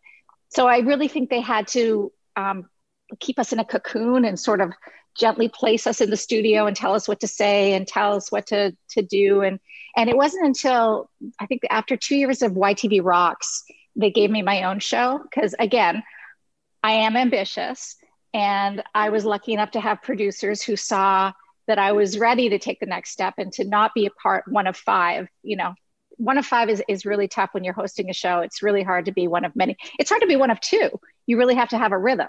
So 0.49 0.67
I 0.67 0.79
really 0.79 1.09
think 1.09 1.29
they 1.29 1.43
had 1.43 1.69
to 1.69 2.11
um, 2.35 2.71
keep 3.21 3.39
us 3.39 3.53
in 3.53 3.59
a 3.59 3.65
cocoon 3.65 4.25
and 4.25 4.39
sort 4.39 4.61
of 4.61 4.73
gently 5.17 5.49
place 5.49 5.87
us 5.87 6.01
in 6.01 6.11
the 6.11 6.17
studio 6.17 6.67
and 6.67 6.77
tell 6.77 6.95
us 6.95 7.07
what 7.07 7.21
to 7.21 7.29
say 7.29 7.75
and 7.75 7.87
tell 7.87 8.15
us 8.15 8.33
what 8.33 8.47
to 8.47 8.77
to 8.91 9.03
do. 9.03 9.43
And 9.43 9.61
and 9.97 10.09
it 10.09 10.17
wasn't 10.17 10.47
until 10.47 11.11
I 11.39 11.47
think 11.47 11.63
after 11.71 11.97
two 11.97 12.17
years 12.17 12.43
of 12.43 12.53
YTV 12.53 13.05
Rocks 13.05 13.65
they 13.95 14.11
gave 14.11 14.31
me 14.31 14.43
my 14.43 14.65
own 14.65 14.79
show. 14.79 15.21
Because 15.23 15.55
again 15.59 16.03
I 16.83 16.93
am 16.93 17.17
ambitious 17.17 17.97
and 18.35 18.83
I 18.95 19.11
was 19.11 19.25
lucky 19.25 19.53
enough 19.53 19.73
to 19.73 19.81
have 19.81 20.03
producers 20.03 20.63
who 20.63 20.77
saw 20.77 21.33
that 21.69 21.79
I 21.79 21.93
was 21.93 22.19
ready 22.19 22.49
to 22.49 22.59
take 22.59 22.81
the 22.81 22.87
next 22.87 23.11
step 23.11 23.35
and 23.39 23.53
to 23.53 23.65
not 23.65 23.95
be 23.95 24.07
a 24.07 24.11
part 24.11 24.45
one 24.49 24.67
of 24.67 24.77
five. 24.77 25.29
You 25.43 25.57
know 25.57 25.75
one 26.17 26.39
of 26.39 26.47
five 26.47 26.69
is, 26.69 26.83
is 26.89 27.05
really 27.05 27.27
tough 27.27 27.51
when 27.53 27.65
you're 27.65 27.75
hosting 27.75 28.09
a 28.09 28.15
show. 28.15 28.41
It's 28.41 28.63
really 28.63 28.83
hard 28.83 29.07
to 29.07 29.13
be 29.13 29.27
one 29.27 29.45
of 29.45 29.57
many. 29.57 29.77
It's 29.99 30.11
hard 30.11 30.23
to 30.23 30.29
be 30.29 30.37
one 30.37 30.51
of 30.51 30.61
two. 30.61 30.91
You 31.27 31.37
really 31.37 31.55
have 31.55 31.71
to 31.71 31.79
have 31.79 31.93
a 31.93 31.99
rhythm 31.99 32.29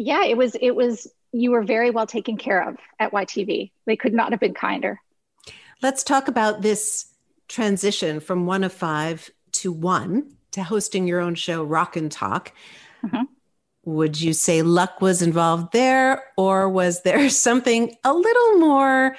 yeah 0.00 0.24
it 0.24 0.36
was 0.36 0.56
it 0.60 0.74
was 0.74 1.06
you 1.32 1.50
were 1.52 1.62
very 1.62 1.90
well 1.90 2.06
taken 2.06 2.36
care 2.36 2.68
of 2.68 2.76
at 2.98 3.12
YTV. 3.12 3.70
They 3.86 3.96
could 3.96 4.12
not 4.12 4.32
have 4.32 4.40
been 4.40 4.54
kinder. 4.54 5.00
Let's 5.82 6.02
talk 6.02 6.28
about 6.28 6.62
this 6.62 7.06
transition 7.48 8.20
from 8.20 8.46
one 8.46 8.64
of 8.64 8.72
five 8.72 9.30
to 9.52 9.72
one 9.72 10.32
to 10.52 10.62
hosting 10.62 11.06
your 11.06 11.20
own 11.20 11.34
show, 11.34 11.62
Rock 11.62 11.96
and 11.96 12.10
Talk. 12.10 12.52
Mm-hmm. 13.04 13.24
Would 13.84 14.20
you 14.20 14.32
say 14.32 14.62
luck 14.62 15.00
was 15.00 15.22
involved 15.22 15.72
there, 15.72 16.24
or 16.36 16.68
was 16.68 17.02
there 17.02 17.28
something 17.30 17.94
a 18.04 18.12
little 18.12 18.58
more 18.58 19.16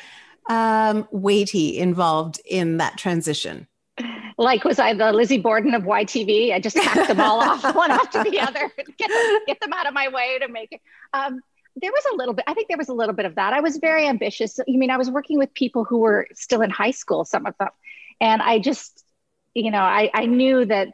um, 0.49 1.07
weighty 1.11 1.79
involved 1.79 2.41
in 2.45 2.77
that 2.77 2.97
transition? 2.97 3.67
Like, 4.37 4.63
was 4.63 4.79
I 4.79 4.93
the 4.93 5.11
Lizzie 5.11 5.39
Borden 5.39 5.73
of 5.73 5.83
YTV? 5.83 6.53
I 6.53 6.59
just 6.59 6.75
packed 6.75 7.07
them 7.07 7.19
all 7.19 7.41
off, 7.41 7.63
one 7.75 7.91
after 7.91 8.23
the 8.23 8.39
other, 8.39 8.71
get 8.97 9.09
them, 9.09 9.39
get 9.47 9.59
them 9.59 9.73
out 9.73 9.87
of 9.87 9.93
my 9.93 10.07
way 10.09 10.39
to 10.39 10.47
make 10.47 10.71
it. 10.71 10.81
Um, 11.13 11.41
there 11.75 11.91
was 11.91 12.03
a 12.11 12.15
little 12.15 12.33
bit 12.33 12.43
i 12.47 12.53
think 12.53 12.67
there 12.67 12.77
was 12.77 12.89
a 12.89 12.93
little 12.93 13.15
bit 13.15 13.25
of 13.25 13.35
that. 13.35 13.53
I 13.53 13.61
was 13.61 13.77
very 13.77 14.07
ambitious. 14.07 14.59
You 14.67 14.77
mean 14.77 14.89
i 14.89 14.97
was 14.97 15.09
working 15.09 15.37
with 15.37 15.53
people 15.53 15.83
who 15.85 15.99
were 15.99 16.27
still 16.33 16.61
in 16.61 16.69
high 16.69 16.91
school 16.91 17.25
some 17.25 17.45
of 17.45 17.55
them. 17.59 17.69
And 18.19 18.41
i 18.41 18.59
just 18.59 19.03
you 19.53 19.71
know 19.71 19.79
i, 19.81 20.09
I 20.13 20.25
knew 20.25 20.65
that 20.65 20.89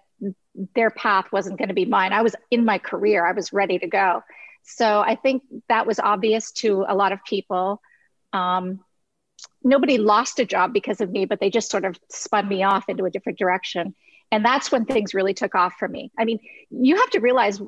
their 0.75 0.89
path 0.89 1.25
wasn't 1.31 1.59
going 1.59 1.67
to 1.67 1.75
be 1.75 1.85
mine. 1.85 2.13
I 2.13 2.23
was 2.23 2.35
in 2.49 2.65
my 2.65 2.79
career. 2.79 3.25
I 3.25 3.31
was 3.31 3.53
ready 3.53 3.79
to 3.79 3.87
go. 3.87 4.23
So 4.63 4.99
i 4.99 5.15
think 5.15 5.43
that 5.69 5.87
was 5.87 5.99
obvious 5.99 6.51
to 6.63 6.85
a 6.87 6.95
lot 6.95 7.11
of 7.11 7.23
people. 7.23 7.81
Um, 8.33 8.81
nobody 9.63 9.97
lost 9.97 10.39
a 10.39 10.45
job 10.45 10.73
because 10.73 11.01
of 11.01 11.11
me 11.11 11.25
but 11.25 11.39
they 11.39 11.49
just 11.49 11.69
sort 11.69 11.85
of 11.85 11.97
spun 12.09 12.47
me 12.47 12.63
off 12.63 12.89
into 12.89 13.05
a 13.05 13.11
different 13.11 13.37
direction 13.37 13.93
and 14.31 14.43
that's 14.43 14.71
when 14.71 14.85
things 14.85 15.13
really 15.13 15.33
took 15.33 15.55
off 15.55 15.73
for 15.77 15.87
me 15.87 16.11
i 16.17 16.25
mean 16.25 16.39
you 16.69 16.95
have 16.95 17.09
to 17.09 17.19
realize 17.19 17.61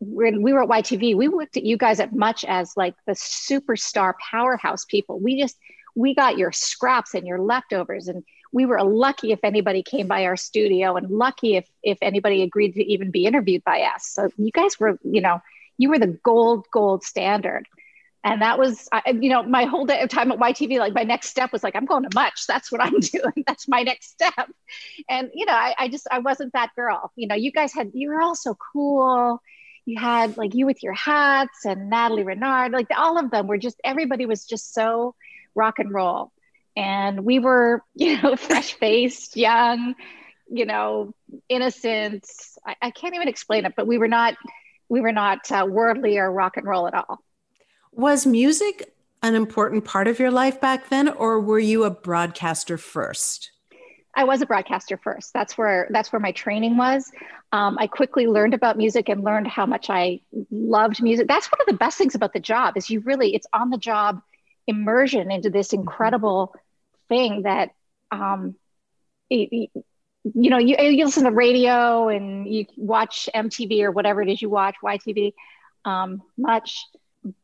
when 0.00 0.42
we 0.42 0.52
were 0.52 0.62
at 0.62 0.68
YTV, 0.68 1.16
we 1.16 1.28
looked 1.28 1.56
at 1.56 1.64
you 1.64 1.76
guys 1.76 2.00
as 2.00 2.12
much 2.12 2.44
as 2.44 2.76
like 2.76 2.94
the 3.06 3.12
superstar 3.12 4.14
powerhouse 4.30 4.84
people. 4.84 5.18
We 5.18 5.40
just 5.40 5.56
we 5.94 6.14
got 6.14 6.36
your 6.36 6.52
scraps 6.52 7.14
and 7.14 7.26
your 7.26 7.40
leftovers, 7.40 8.08
and 8.08 8.24
we 8.52 8.66
were 8.66 8.82
lucky 8.82 9.32
if 9.32 9.40
anybody 9.42 9.82
came 9.82 10.08
by 10.08 10.24
our 10.24 10.36
studio, 10.36 10.96
and 10.96 11.10
lucky 11.10 11.56
if 11.56 11.68
if 11.82 11.98
anybody 12.02 12.42
agreed 12.42 12.74
to 12.74 12.84
even 12.84 13.10
be 13.10 13.26
interviewed 13.26 13.64
by 13.64 13.82
us. 13.82 14.06
So 14.06 14.30
you 14.36 14.50
guys 14.50 14.78
were, 14.78 14.98
you 15.04 15.20
know, 15.20 15.40
you 15.78 15.90
were 15.90 15.98
the 15.98 16.18
gold 16.24 16.66
gold 16.72 17.04
standard. 17.04 17.66
And 18.24 18.40
that 18.40 18.58
was, 18.58 18.88
you 19.06 19.28
know, 19.28 19.42
my 19.42 19.64
whole 19.64 19.84
day 19.84 20.00
of 20.00 20.08
time 20.08 20.32
at 20.32 20.38
YTV. 20.38 20.78
Like 20.78 20.94
my 20.94 21.02
next 21.02 21.28
step 21.28 21.52
was 21.52 21.62
like, 21.62 21.76
I'm 21.76 21.84
going 21.84 22.04
to 22.04 22.10
Much. 22.14 22.46
That's 22.46 22.72
what 22.72 22.82
I'm 22.82 22.98
doing. 23.00 23.44
That's 23.46 23.68
my 23.68 23.82
next 23.82 24.12
step. 24.12 24.50
And 25.08 25.30
you 25.34 25.44
know, 25.44 25.52
I, 25.52 25.74
I 25.78 25.88
just 25.88 26.08
I 26.10 26.20
wasn't 26.20 26.54
that 26.54 26.70
girl. 26.74 27.12
You 27.16 27.28
know, 27.28 27.34
you 27.34 27.52
guys 27.52 27.74
had 27.74 27.90
you 27.92 28.08
were 28.08 28.22
all 28.22 28.34
so 28.34 28.56
cool 28.72 29.40
you 29.86 29.98
had 29.98 30.36
like 30.36 30.54
you 30.54 30.66
with 30.66 30.82
your 30.82 30.94
hats 30.94 31.64
and 31.64 31.90
Natalie 31.90 32.24
Renard, 32.24 32.72
like 32.72 32.86
all 32.96 33.18
of 33.18 33.30
them 33.30 33.46
were 33.46 33.58
just 33.58 33.80
everybody 33.84 34.26
was 34.26 34.46
just 34.46 34.72
so 34.72 35.14
rock 35.54 35.78
and 35.78 35.92
roll. 35.92 36.32
And 36.76 37.24
we 37.24 37.38
were, 37.38 37.82
you 37.94 38.20
know, 38.20 38.36
fresh 38.36 38.74
faced, 38.74 39.36
young, 39.36 39.94
you 40.48 40.66
know, 40.66 41.14
innocent. 41.48 42.26
I, 42.66 42.76
I, 42.80 42.90
can't 42.90 43.14
even 43.14 43.28
explain 43.28 43.64
it, 43.64 43.74
but 43.76 43.86
we 43.86 43.98
were 43.98 44.08
not, 44.08 44.34
we 44.88 45.00
were 45.00 45.12
not 45.12 45.50
uh, 45.50 45.66
worldly 45.68 46.18
or 46.18 46.30
rock 46.30 46.56
and 46.56 46.66
roll 46.66 46.86
at 46.86 46.94
all. 46.94 47.22
Was 47.96 48.26
music 48.26 48.92
an 49.22 49.36
important 49.36 49.84
part 49.84 50.08
of 50.08 50.18
your 50.18 50.32
life 50.32 50.60
back 50.60 50.88
then, 50.88 51.08
or 51.08 51.40
were 51.40 51.60
you 51.60 51.84
a 51.84 51.90
broadcaster 51.90 52.76
first? 52.76 53.52
I 54.16 54.24
was 54.24 54.42
a 54.42 54.46
broadcaster 54.46 54.96
first. 54.96 55.32
That's 55.32 55.56
where 55.56 55.88
that's 55.90 56.12
where 56.12 56.18
my 56.18 56.32
training 56.32 56.76
was. 56.76 57.10
Um, 57.52 57.76
I 57.78 57.86
quickly 57.86 58.26
learned 58.26 58.52
about 58.52 58.76
music 58.76 59.08
and 59.08 59.22
learned 59.22 59.46
how 59.46 59.64
much 59.64 59.90
I 59.90 60.20
loved 60.50 61.02
music. 61.02 61.28
That's 61.28 61.50
one 61.50 61.60
of 61.60 61.66
the 61.66 61.78
best 61.78 61.96
things 61.96 62.16
about 62.16 62.32
the 62.32 62.40
job 62.40 62.76
is 62.76 62.90
you 62.90 62.98
really 63.00 63.32
it's 63.34 63.46
on 63.52 63.70
the 63.70 63.78
job 63.78 64.20
immersion 64.66 65.30
into 65.30 65.50
this 65.50 65.72
incredible 65.72 66.52
thing 67.08 67.42
that 67.42 67.70
um, 68.10 68.56
it, 69.30 69.48
it, 69.52 69.84
you 70.34 70.50
know 70.50 70.58
you, 70.58 70.76
you 70.78 71.04
listen 71.04 71.24
to 71.24 71.30
radio 71.30 72.08
and 72.08 72.52
you 72.52 72.66
watch 72.76 73.28
MTV 73.32 73.82
or 73.82 73.92
whatever 73.92 74.20
it 74.20 74.28
is 74.28 74.42
you 74.42 74.50
watch 74.50 74.74
YTV 74.82 75.32
um, 75.84 76.22
much 76.36 76.84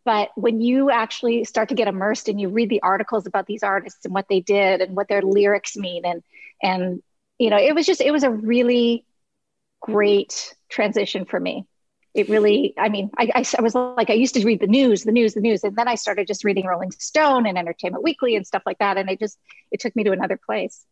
but 0.04 0.30
when 0.36 0.60
you 0.60 0.90
actually 0.90 1.44
start 1.44 1.68
to 1.70 1.74
get 1.74 1.88
immersed 1.88 2.28
and 2.28 2.40
you 2.40 2.48
read 2.48 2.68
the 2.68 2.82
articles 2.82 3.26
about 3.26 3.46
these 3.46 3.62
artists 3.62 4.04
and 4.04 4.14
what 4.14 4.26
they 4.28 4.40
did 4.40 4.80
and 4.80 4.94
what 4.96 5.08
their 5.08 5.22
lyrics 5.22 5.76
mean 5.76 6.04
and 6.04 6.22
and 6.62 7.02
you 7.38 7.50
know 7.50 7.56
it 7.56 7.74
was 7.74 7.86
just 7.86 8.00
it 8.00 8.10
was 8.10 8.22
a 8.22 8.30
really 8.30 9.04
great 9.80 10.54
transition 10.68 11.24
for 11.24 11.40
me. 11.40 11.66
It 12.12 12.28
really 12.28 12.74
i 12.76 12.88
mean 12.88 13.10
I, 13.16 13.30
I, 13.36 13.44
I 13.58 13.62
was 13.62 13.74
like 13.74 14.10
i 14.10 14.14
used 14.14 14.34
to 14.34 14.44
read 14.44 14.60
the 14.60 14.66
news 14.66 15.04
the 15.04 15.12
news 15.12 15.34
the 15.34 15.40
news. 15.40 15.62
And 15.64 15.76
then 15.76 15.88
i 15.88 15.94
started 15.94 16.26
just 16.26 16.44
reading 16.44 16.66
rolling 16.66 16.90
stone 16.90 17.46
and 17.46 17.56
entertainment 17.56 18.02
weekly 18.02 18.36
and 18.36 18.46
stuff 18.46 18.62
like 18.66 18.78
that. 18.78 18.98
And 18.98 19.08
it 19.08 19.18
just 19.18 19.38
it 19.70 19.80
took 19.80 19.94
me 19.96 20.04
to 20.04 20.12
another 20.12 20.38
place. 20.44 20.84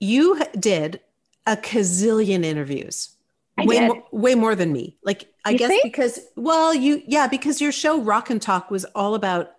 You 0.00 0.40
did 0.58 1.00
a 1.46 1.56
gazillion 1.56 2.44
interviews 2.44 3.10
I 3.58 3.64
way 3.66 3.90
way 4.12 4.34
more 4.34 4.54
than 4.54 4.72
me 4.72 4.96
like 5.04 5.26
i 5.44 5.52
You 5.52 5.58
guess 5.58 5.70
think? 5.70 5.82
because 5.82 6.20
well 6.36 6.74
you 6.74 7.02
yeah 7.06 7.26
because 7.26 7.60
your 7.60 7.72
show 7.72 8.00
rock 8.00 8.30
and 8.30 8.40
talk 8.40 8.70
was 8.70 8.84
all 8.94 9.14
about 9.14 9.50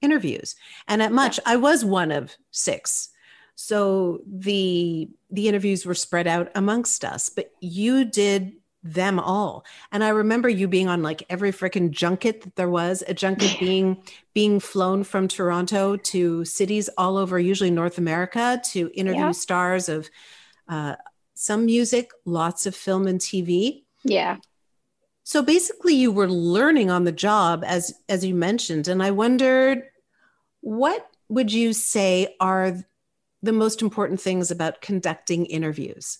interviews 0.00 0.54
and 0.86 1.02
at 1.02 1.12
much 1.12 1.40
i 1.44 1.56
was 1.56 1.84
one 1.84 2.10
of 2.12 2.36
six 2.50 3.10
so 3.60 4.20
the 4.26 5.08
the 5.30 5.48
interviews 5.48 5.84
were 5.84 5.94
spread 5.94 6.28
out 6.28 6.48
amongst 6.54 7.04
us, 7.04 7.28
but 7.28 7.50
you 7.60 8.04
did 8.04 8.52
them 8.84 9.18
all. 9.18 9.64
And 9.90 10.04
I 10.04 10.10
remember 10.10 10.48
you 10.48 10.68
being 10.68 10.86
on 10.86 11.02
like 11.02 11.24
every 11.28 11.50
freaking 11.50 11.90
junket 11.90 12.42
that 12.42 12.54
there 12.54 12.70
was, 12.70 13.02
a 13.08 13.14
junket 13.14 13.58
being 13.58 14.00
being 14.32 14.60
flown 14.60 15.02
from 15.02 15.26
Toronto 15.26 15.96
to 15.96 16.44
cities 16.44 16.88
all 16.96 17.16
over, 17.16 17.36
usually 17.40 17.72
North 17.72 17.98
America, 17.98 18.62
to 18.66 18.92
interview 18.94 19.24
Yeah. 19.24 19.32
stars 19.32 19.88
of 19.88 20.08
uh, 20.68 20.94
some 21.38 21.66
music, 21.66 22.10
lots 22.24 22.66
of 22.66 22.74
film 22.74 23.06
and 23.06 23.20
TV. 23.20 23.84
yeah 24.04 24.36
So 25.24 25.42
basically, 25.42 25.94
you 25.94 26.10
were 26.12 26.30
learning 26.30 26.90
on 26.90 27.04
the 27.04 27.12
job, 27.12 27.64
as 27.66 27.94
as 28.08 28.24
you 28.24 28.34
mentioned, 28.34 28.88
and 28.88 29.02
I 29.02 29.10
wondered, 29.10 29.84
what 30.60 31.06
would 31.28 31.52
you 31.52 31.72
say 31.72 32.34
are 32.40 32.78
the 33.42 33.52
most 33.52 33.82
important 33.82 34.20
things 34.20 34.50
about 34.50 34.80
conducting 34.80 35.46
interviews? 35.46 36.18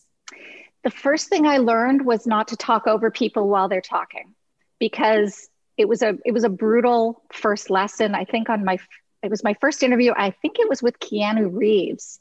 the 0.84 0.90
first 0.90 1.28
thing 1.28 1.46
I 1.46 1.58
learned 1.58 2.06
was 2.06 2.26
not 2.26 2.48
to 2.48 2.56
talk 2.56 2.86
over 2.86 3.10
people 3.10 3.48
while 3.48 3.68
they're 3.68 3.80
talking 3.80 4.34
because 4.78 5.48
it 5.76 5.88
was 5.88 6.02
a 6.02 6.16
it 6.24 6.32
was 6.32 6.44
a 6.44 6.48
brutal 6.48 7.22
first 7.32 7.70
lesson. 7.70 8.14
I 8.14 8.24
think 8.24 8.48
on 8.48 8.64
my 8.64 8.78
it 9.22 9.30
was 9.30 9.44
my 9.44 9.54
first 9.60 9.82
interview. 9.82 10.12
I 10.16 10.30
think 10.30 10.58
it 10.58 10.68
was 10.68 10.82
with 10.82 10.98
Keanu 10.98 11.50
Reeves, 11.52 12.20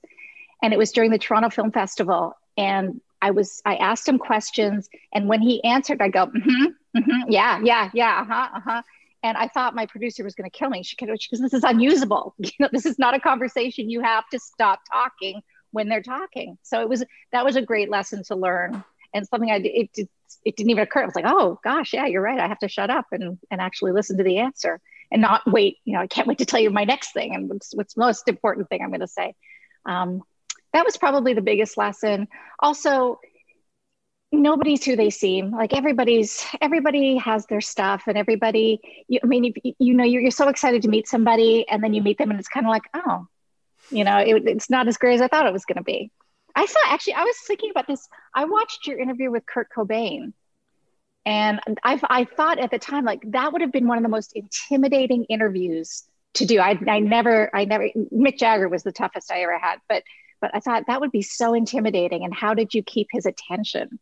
and 0.61 0.73
it 0.73 0.77
was 0.77 0.91
during 0.91 1.11
the 1.11 1.17
Toronto 1.17 1.49
Film 1.49 1.71
Festival. 1.71 2.33
And 2.57 3.01
I 3.21 3.31
was 3.31 3.61
I 3.65 3.75
asked 3.75 4.07
him 4.07 4.19
questions, 4.19 4.89
and 5.13 5.27
when 5.27 5.41
he 5.41 5.63
answered, 5.63 6.01
I 6.01 6.09
go, 6.09 6.27
mm-hmm, 6.27 6.65
mm-hmm, 6.97 7.29
yeah, 7.31 7.59
yeah, 7.63 7.89
yeah, 7.93 8.21
uh 8.21 8.25
huh, 8.25 8.49
uh 8.55 8.59
huh. 8.59 8.81
And 9.23 9.35
I 9.35 9.47
thought 9.47 9.75
my 9.75 9.87
producer 9.87 10.23
was 10.23 10.35
going 10.35 10.49
to 10.49 10.55
kill 10.55 10.69
me. 10.69 10.83
She 10.83 10.95
she 10.99 11.05
goes, 11.05 11.41
"This 11.41 11.53
is 11.53 11.63
unusable. 11.63 12.35
You 12.39 12.51
know, 12.59 12.69
this 12.71 12.85
is 12.85 12.99
not 12.99 13.15
a 13.15 13.19
conversation. 13.19 13.89
You 13.89 14.01
have 14.01 14.27
to 14.29 14.39
stop 14.39 14.79
talking 14.91 15.41
when 15.71 15.89
they're 15.89 16.03
talking." 16.03 16.57
So 16.61 16.81
it 16.81 16.89
was 16.89 17.03
that 17.31 17.43
was 17.43 17.55
a 17.55 17.61
great 17.61 17.89
lesson 17.89 18.23
to 18.25 18.35
learn, 18.35 18.83
and 19.13 19.27
something 19.27 19.49
I 19.49 19.55
it 19.57 19.91
did, 19.93 20.09
it 20.45 20.55
didn't 20.55 20.69
even 20.69 20.83
occur. 20.83 21.01
I 21.01 21.05
was 21.05 21.15
like, 21.15 21.25
"Oh 21.27 21.59
gosh, 21.63 21.93
yeah, 21.93 22.05
you're 22.05 22.21
right. 22.21 22.39
I 22.39 22.47
have 22.47 22.59
to 22.59 22.67
shut 22.67 22.89
up 22.89 23.07
and 23.11 23.39
and 23.49 23.59
actually 23.59 23.93
listen 23.93 24.17
to 24.17 24.23
the 24.23 24.37
answer 24.37 24.79
and 25.11 25.21
not 25.21 25.41
wait. 25.51 25.77
You 25.85 25.93
know, 25.93 26.01
I 26.01 26.07
can't 26.07 26.27
wait 26.27 26.37
to 26.37 26.45
tell 26.45 26.59
you 26.59 26.69
my 26.69 26.83
next 26.83 27.13
thing 27.13 27.33
and 27.33 27.49
what's 27.49 27.73
what's 27.75 27.97
most 27.97 28.27
important 28.27 28.69
thing 28.69 28.81
I'm 28.83 28.89
going 28.89 28.99
to 29.01 29.07
say." 29.07 29.33
Um, 29.85 30.21
that 30.77 30.85
was 30.85 30.95
probably 30.95 31.33
the 31.33 31.41
biggest 31.41 31.75
lesson. 31.75 32.27
Also, 32.59 33.19
nobody's 34.31 34.85
who 34.85 34.95
they 34.95 35.09
seem 35.09 35.51
like 35.51 35.73
everybody's 35.73 36.45
everybody 36.61 37.15
has 37.15 37.45
their 37.45 37.61
stuff 37.61 38.03
and 38.07 38.17
everybody 38.17 38.77
you, 39.07 39.21
i 39.23 39.25
mean 39.25 39.45
you, 39.45 39.53
you 39.79 39.93
know 39.93 40.03
you're, 40.03 40.21
you're 40.21 40.31
so 40.31 40.49
excited 40.49 40.81
to 40.81 40.89
meet 40.89 41.07
somebody 41.07 41.65
and 41.69 41.81
then 41.81 41.93
you 41.93 42.03
meet 42.03 42.17
them 42.17 42.29
and 42.29 42.37
it's 42.37 42.49
kind 42.49 42.65
of 42.65 42.69
like 42.69 42.83
oh 42.93 43.25
you 43.89 44.03
know 44.03 44.17
it, 44.17 44.45
it's 44.45 44.69
not 44.69 44.85
as 44.85 44.97
great 44.97 45.15
as 45.15 45.21
i 45.21 45.29
thought 45.29 45.45
it 45.45 45.53
was 45.53 45.63
going 45.63 45.77
to 45.77 45.83
be 45.83 46.11
i 46.57 46.65
saw 46.65 46.79
actually 46.87 47.13
i 47.13 47.23
was 47.23 47.37
thinking 47.47 47.69
about 47.71 47.87
this 47.87 48.05
i 48.35 48.43
watched 48.43 48.85
your 48.85 48.99
interview 48.99 49.31
with 49.31 49.45
kurt 49.45 49.69
cobain 49.73 50.33
and 51.25 51.61
I, 51.85 51.97
I 52.09 52.25
thought 52.25 52.59
at 52.59 52.69
the 52.69 52.79
time 52.79 53.05
like 53.05 53.21
that 53.31 53.53
would 53.53 53.61
have 53.61 53.71
been 53.71 53.87
one 53.87 53.97
of 53.97 54.03
the 54.03 54.09
most 54.09 54.33
intimidating 54.35 55.23
interviews 55.29 56.03
to 56.37 56.45
do. 56.45 56.59
I, 56.59 56.79
I 56.87 56.99
never, 56.99 57.53
I 57.55 57.65
never, 57.65 57.89
Mick 58.13 58.37
Jagger 58.37 58.69
was 58.69 58.83
the 58.83 58.91
toughest 58.91 59.31
I 59.31 59.41
ever 59.41 59.57
had, 59.57 59.79
but, 59.89 60.03
but 60.41 60.51
I 60.53 60.59
thought 60.59 60.85
that 60.87 61.01
would 61.01 61.11
be 61.11 61.21
so 61.21 61.53
intimidating. 61.53 62.23
And 62.23 62.33
how 62.33 62.53
did 62.53 62.73
you 62.73 62.83
keep 62.83 63.07
his 63.11 63.25
attention? 63.25 63.99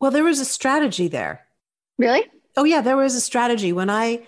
Well, 0.00 0.10
there 0.10 0.24
was 0.24 0.40
a 0.40 0.44
strategy 0.44 1.08
there. 1.08 1.46
Really? 1.98 2.24
Oh 2.56 2.64
yeah, 2.64 2.80
there 2.80 2.96
was 2.96 3.14
a 3.14 3.20
strategy 3.20 3.72
when 3.72 3.90
I 3.90 4.26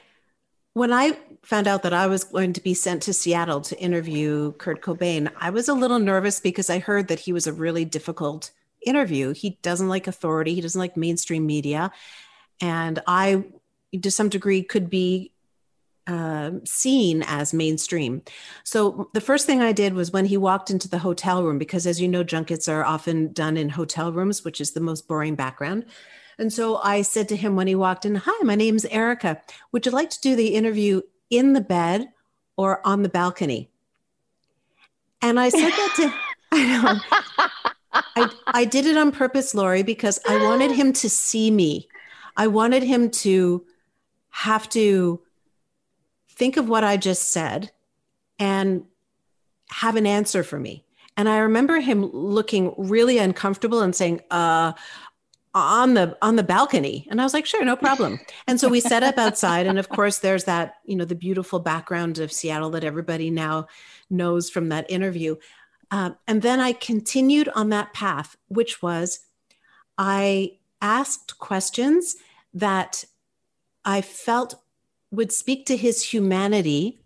when 0.73 0.93
I 0.93 1.17
found 1.43 1.67
out 1.67 1.83
that 1.83 1.93
I 1.93 2.07
was 2.07 2.25
going 2.25 2.53
to 2.53 2.61
be 2.61 2.75
sent 2.75 3.03
to 3.03 3.13
Seattle 3.13 3.61
to 3.63 3.81
interview 3.81 4.53
Kurt 4.53 4.83
Cobain. 4.83 5.31
I 5.37 5.51
was 5.51 5.69
a 5.69 5.75
little 5.75 5.99
nervous 5.99 6.39
because 6.39 6.71
I 6.71 6.79
heard 6.79 7.09
that 7.09 7.21
he 7.21 7.33
was 7.33 7.47
a 7.47 7.53
really 7.53 7.85
difficult 7.85 8.51
interview. 8.85 9.33
He 9.33 9.59
doesn't 9.63 9.89
like 9.89 10.07
authority, 10.07 10.55
he 10.55 10.61
doesn't 10.61 10.79
like 10.79 10.97
mainstream 10.97 11.47
media, 11.47 11.91
and 12.61 13.03
I 13.07 13.45
to 14.01 14.11
some 14.11 14.29
degree 14.29 14.63
could 14.63 14.89
be 14.89 15.33
uh, 16.07 16.53
seen 16.65 17.23
as 17.27 17.55
mainstream. 17.55 18.23
So 18.65 19.11
the 19.13 19.21
first 19.21 19.47
thing 19.47 19.61
I 19.61 19.73
did 19.73 19.95
was 19.95 20.13
when 20.13 20.27
he 20.27 20.37
walked 20.37 20.71
into 20.71 20.89
the 20.89 20.99
hotel 20.99 21.43
room, 21.43 21.59
because 21.59 21.87
as 21.87 22.01
you 22.01 22.09
know, 22.09 22.25
junkets 22.25 22.69
are 22.69 22.85
often 22.85 23.33
done 23.33 23.57
in 23.57 23.69
hotel 23.69 24.13
rooms, 24.13 24.45
which 24.45 24.61
is 24.61 24.73
the 24.73 24.81
most 24.81 25.07
boring 25.07 25.35
background. 25.35 25.85
And 26.39 26.53
so 26.53 26.79
I 26.79 27.03
said 27.03 27.29
to 27.29 27.37
him 27.37 27.55
when 27.55 27.67
he 27.67 27.75
walked 27.75 28.05
in, 28.05 28.15
Hi, 28.15 28.43
my 28.43 28.55
name's 28.55 28.87
Erica. 28.87 29.41
Would 29.73 29.87
you 29.87 29.93
like 29.93 30.11
to 30.11 30.21
do 30.21 30.35
the 30.35 30.55
interview 30.55 31.03
in 31.29 31.53
the 31.53 31.61
bed 31.61 32.09
or 32.57 32.85
on 32.87 33.03
the 33.03 33.09
balcony? 33.09 33.71
And 35.23 35.39
I 35.39 35.51
said 35.51 35.71
that 35.71 35.95
to 35.97 36.15
I. 36.53 37.71
I, 37.93 38.31
I 38.47 38.65
did 38.65 38.87
it 38.87 38.97
on 38.97 39.13
purpose, 39.13 39.55
Laurie, 39.55 39.83
because 39.83 40.21
I 40.29 40.43
wanted 40.45 40.71
him 40.71 40.93
to 40.95 41.11
see 41.11 41.51
me. 41.51 41.89
I 42.37 42.47
wanted 42.47 42.83
him 42.83 43.11
to 43.11 43.65
have 44.31 44.69
to 44.71 45.21
think 46.41 46.57
of 46.57 46.71
what 46.71 46.83
I 46.83 46.97
just 46.97 47.29
said 47.29 47.71
and 48.39 48.85
have 49.69 49.95
an 49.95 50.07
answer 50.07 50.43
for 50.43 50.59
me. 50.59 50.87
And 51.15 51.29
I 51.29 51.37
remember 51.37 51.81
him 51.81 52.07
looking 52.07 52.75
really 52.79 53.19
uncomfortable 53.19 53.83
and 53.83 53.95
saying, 53.95 54.23
uh, 54.31 54.73
on 55.53 55.95
the 55.95 56.17
on 56.23 56.37
the 56.37 56.45
balcony. 56.45 57.09
And 57.11 57.21
i 57.21 57.25
was 57.25 57.35
like 57.35 57.45
sure 57.45 57.65
no 57.65 57.77
problem. 57.77 58.21
And 58.47 58.59
so 58.61 58.69
we 58.69 58.81
set 58.81 59.03
up 59.03 59.19
outside. 59.19 59.67
And 59.67 59.81
of 59.81 59.89
course 59.89 60.19
there's 60.19 60.45
that 60.45 60.77
you 60.85 60.95
know 60.97 61.05
the 61.05 61.17
beautiful 61.17 61.59
background 61.59 62.21
of 62.21 62.33
seattle 62.33 62.71
that 62.71 62.85
everybody 62.85 63.31
now 63.31 63.67
knows 64.09 64.49
from 64.49 64.69
that 64.69 64.89
interview. 64.89 65.37
Uh, 65.91 66.11
and 66.29 66.41
then 66.43 66.61
i 66.61 66.73
continued 66.73 67.49
on 67.57 67.71
that 67.71 67.93
path 67.93 68.37
which 68.47 68.81
was 68.81 69.27
i 69.99 70.53
asked 70.81 71.37
questions 71.41 72.15
that 72.55 73.05
i 73.85 74.01
felt 74.01 74.55
would 75.11 75.33
speak 75.33 75.67
to 75.67 75.77
his 75.77 76.03
humanity 76.13 77.01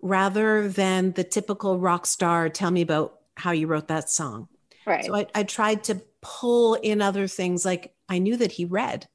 rather 0.00 0.68
than 0.68 1.12
the 1.12 1.24
typical 1.24 1.78
rock 1.78 2.06
star 2.06 2.48
tell 2.48 2.70
me 2.70 2.82
about 2.82 3.18
how 3.36 3.50
you 3.50 3.66
wrote 3.66 3.88
that 3.88 4.10
song 4.10 4.48
Right. 4.86 5.04
so 5.04 5.14
I, 5.14 5.26
I 5.34 5.42
tried 5.44 5.84
to 5.84 6.02
pull 6.20 6.74
in 6.74 7.02
other 7.02 7.26
things 7.26 7.64
like 7.64 7.94
I 8.08 8.18
knew 8.18 8.36
that 8.36 8.52
he 8.52 8.64
read. 8.64 9.08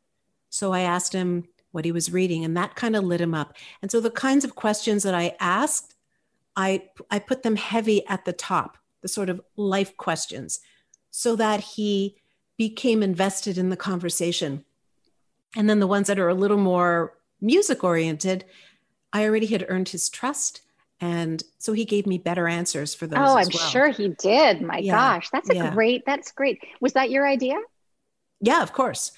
So 0.49 0.73
I 0.73 0.81
asked 0.81 1.13
him 1.13 1.45
what 1.71 1.85
he 1.85 1.91
was 1.91 2.11
reading 2.11 2.45
and 2.45 2.55
that 2.55 2.75
kind 2.75 2.95
of 2.95 3.03
lit 3.03 3.21
him 3.21 3.33
up. 3.33 3.55
And 3.81 3.91
so 3.91 3.99
the 3.99 4.11
kinds 4.11 4.45
of 4.45 4.55
questions 4.55 5.03
that 5.03 5.13
I 5.13 5.35
asked, 5.39 5.95
I 6.55 6.89
I 7.11 7.19
put 7.19 7.43
them 7.43 7.55
heavy 7.55 8.05
at 8.07 8.25
the 8.25 8.33
top, 8.33 8.77
the 9.01 9.07
sort 9.07 9.29
of 9.29 9.41
life 9.55 9.95
questions, 9.97 10.59
so 11.11 11.35
that 11.35 11.59
he 11.61 12.17
became 12.57 13.03
invested 13.03 13.57
in 13.57 13.69
the 13.69 13.77
conversation. 13.77 14.63
And 15.55 15.69
then 15.69 15.79
the 15.79 15.87
ones 15.87 16.07
that 16.07 16.19
are 16.19 16.29
a 16.29 16.33
little 16.33 16.57
more 16.57 17.13
music 17.41 17.83
oriented, 17.83 18.45
I 19.13 19.25
already 19.25 19.47
had 19.47 19.65
earned 19.69 19.89
his 19.89 20.09
trust 20.09 20.61
and 20.99 21.43
so 21.59 21.73
he 21.73 21.85
gave 21.85 22.07
me 22.07 22.17
better 22.17 22.47
answers 22.47 22.95
for 22.95 23.05
those. 23.05 23.19
Oh, 23.19 23.37
I'm 23.37 23.47
well. 23.53 23.69
sure 23.69 23.89
he 23.89 24.09
did. 24.09 24.61
My 24.63 24.79
Yeah. 24.79 24.93
gosh, 24.95 25.29
that's 25.29 25.47
a 25.49 25.55
Yeah. 25.55 25.71
great. 25.73 26.03
That's 26.07 26.31
great. 26.31 26.59
Was 26.81 26.93
that 26.93 27.11
your 27.11 27.27
idea? 27.27 27.55
Yeah, 28.41 28.63
of 28.63 28.73
course. 28.73 29.11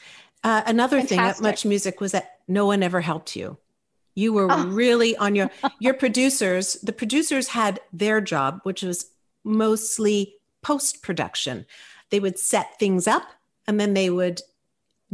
Uh, 0.43 0.61
another 0.65 1.01
thing 1.01 1.19
at 1.19 1.39
Much 1.41 1.65
Music 1.65 2.01
was 2.01 2.11
that 2.11 2.39
no 2.49 2.65
one 2.65 2.83
ever 2.83 2.99
helped 3.01 3.35
you. 3.35 3.57
You 4.13 4.33
were 4.33 4.47
Oh. 4.51 4.65
really 4.67 5.15
on 5.15 5.35
your 5.35 5.49
your 5.79 5.93
producers. 5.93 6.73
The 6.83 6.91
producers 6.91 7.49
had 7.49 7.79
their 7.93 8.19
job, 8.19 8.59
which 8.63 8.81
was 8.83 9.11
mostly 9.45 10.35
post 10.61 11.01
production. 11.01 11.65
They 12.09 12.19
would 12.19 12.37
set 12.37 12.77
things 12.77 13.07
up 13.07 13.23
and 13.67 13.79
then 13.79 13.93
they 13.93 14.09
would 14.09 14.41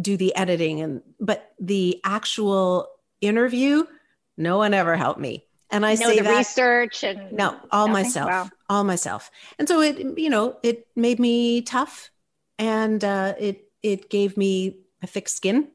do 0.01 0.17
the 0.17 0.35
editing 0.35 0.81
and 0.81 1.03
but 1.19 1.53
the 1.59 2.01
actual 2.03 2.87
interview, 3.27 3.85
no 4.37 4.57
one 4.57 4.73
ever 4.73 4.95
helped 4.95 5.19
me. 5.19 5.45
And 5.71 5.85
I 5.85 5.95
know 5.95 6.09
say 6.09 6.17
the 6.17 6.23
that 6.23 6.39
research 6.39 7.03
and 7.03 7.31
no, 7.31 7.55
all 7.71 7.87
nothing? 7.87 8.03
myself, 8.05 8.29
Wow. 8.29 8.49
all 8.69 8.83
myself. 8.83 9.31
And 9.59 9.67
so 9.67 9.81
it, 9.81 10.17
you 10.17 10.29
know, 10.29 10.57
it 10.63 10.87
made 10.95 11.19
me 11.19 11.61
tough, 11.61 12.09
and 12.59 13.03
uh, 13.03 13.33
it 13.39 13.69
it 13.83 14.09
gave 14.09 14.37
me 14.37 14.79
a 15.01 15.07
thick 15.07 15.27
skin, 15.29 15.69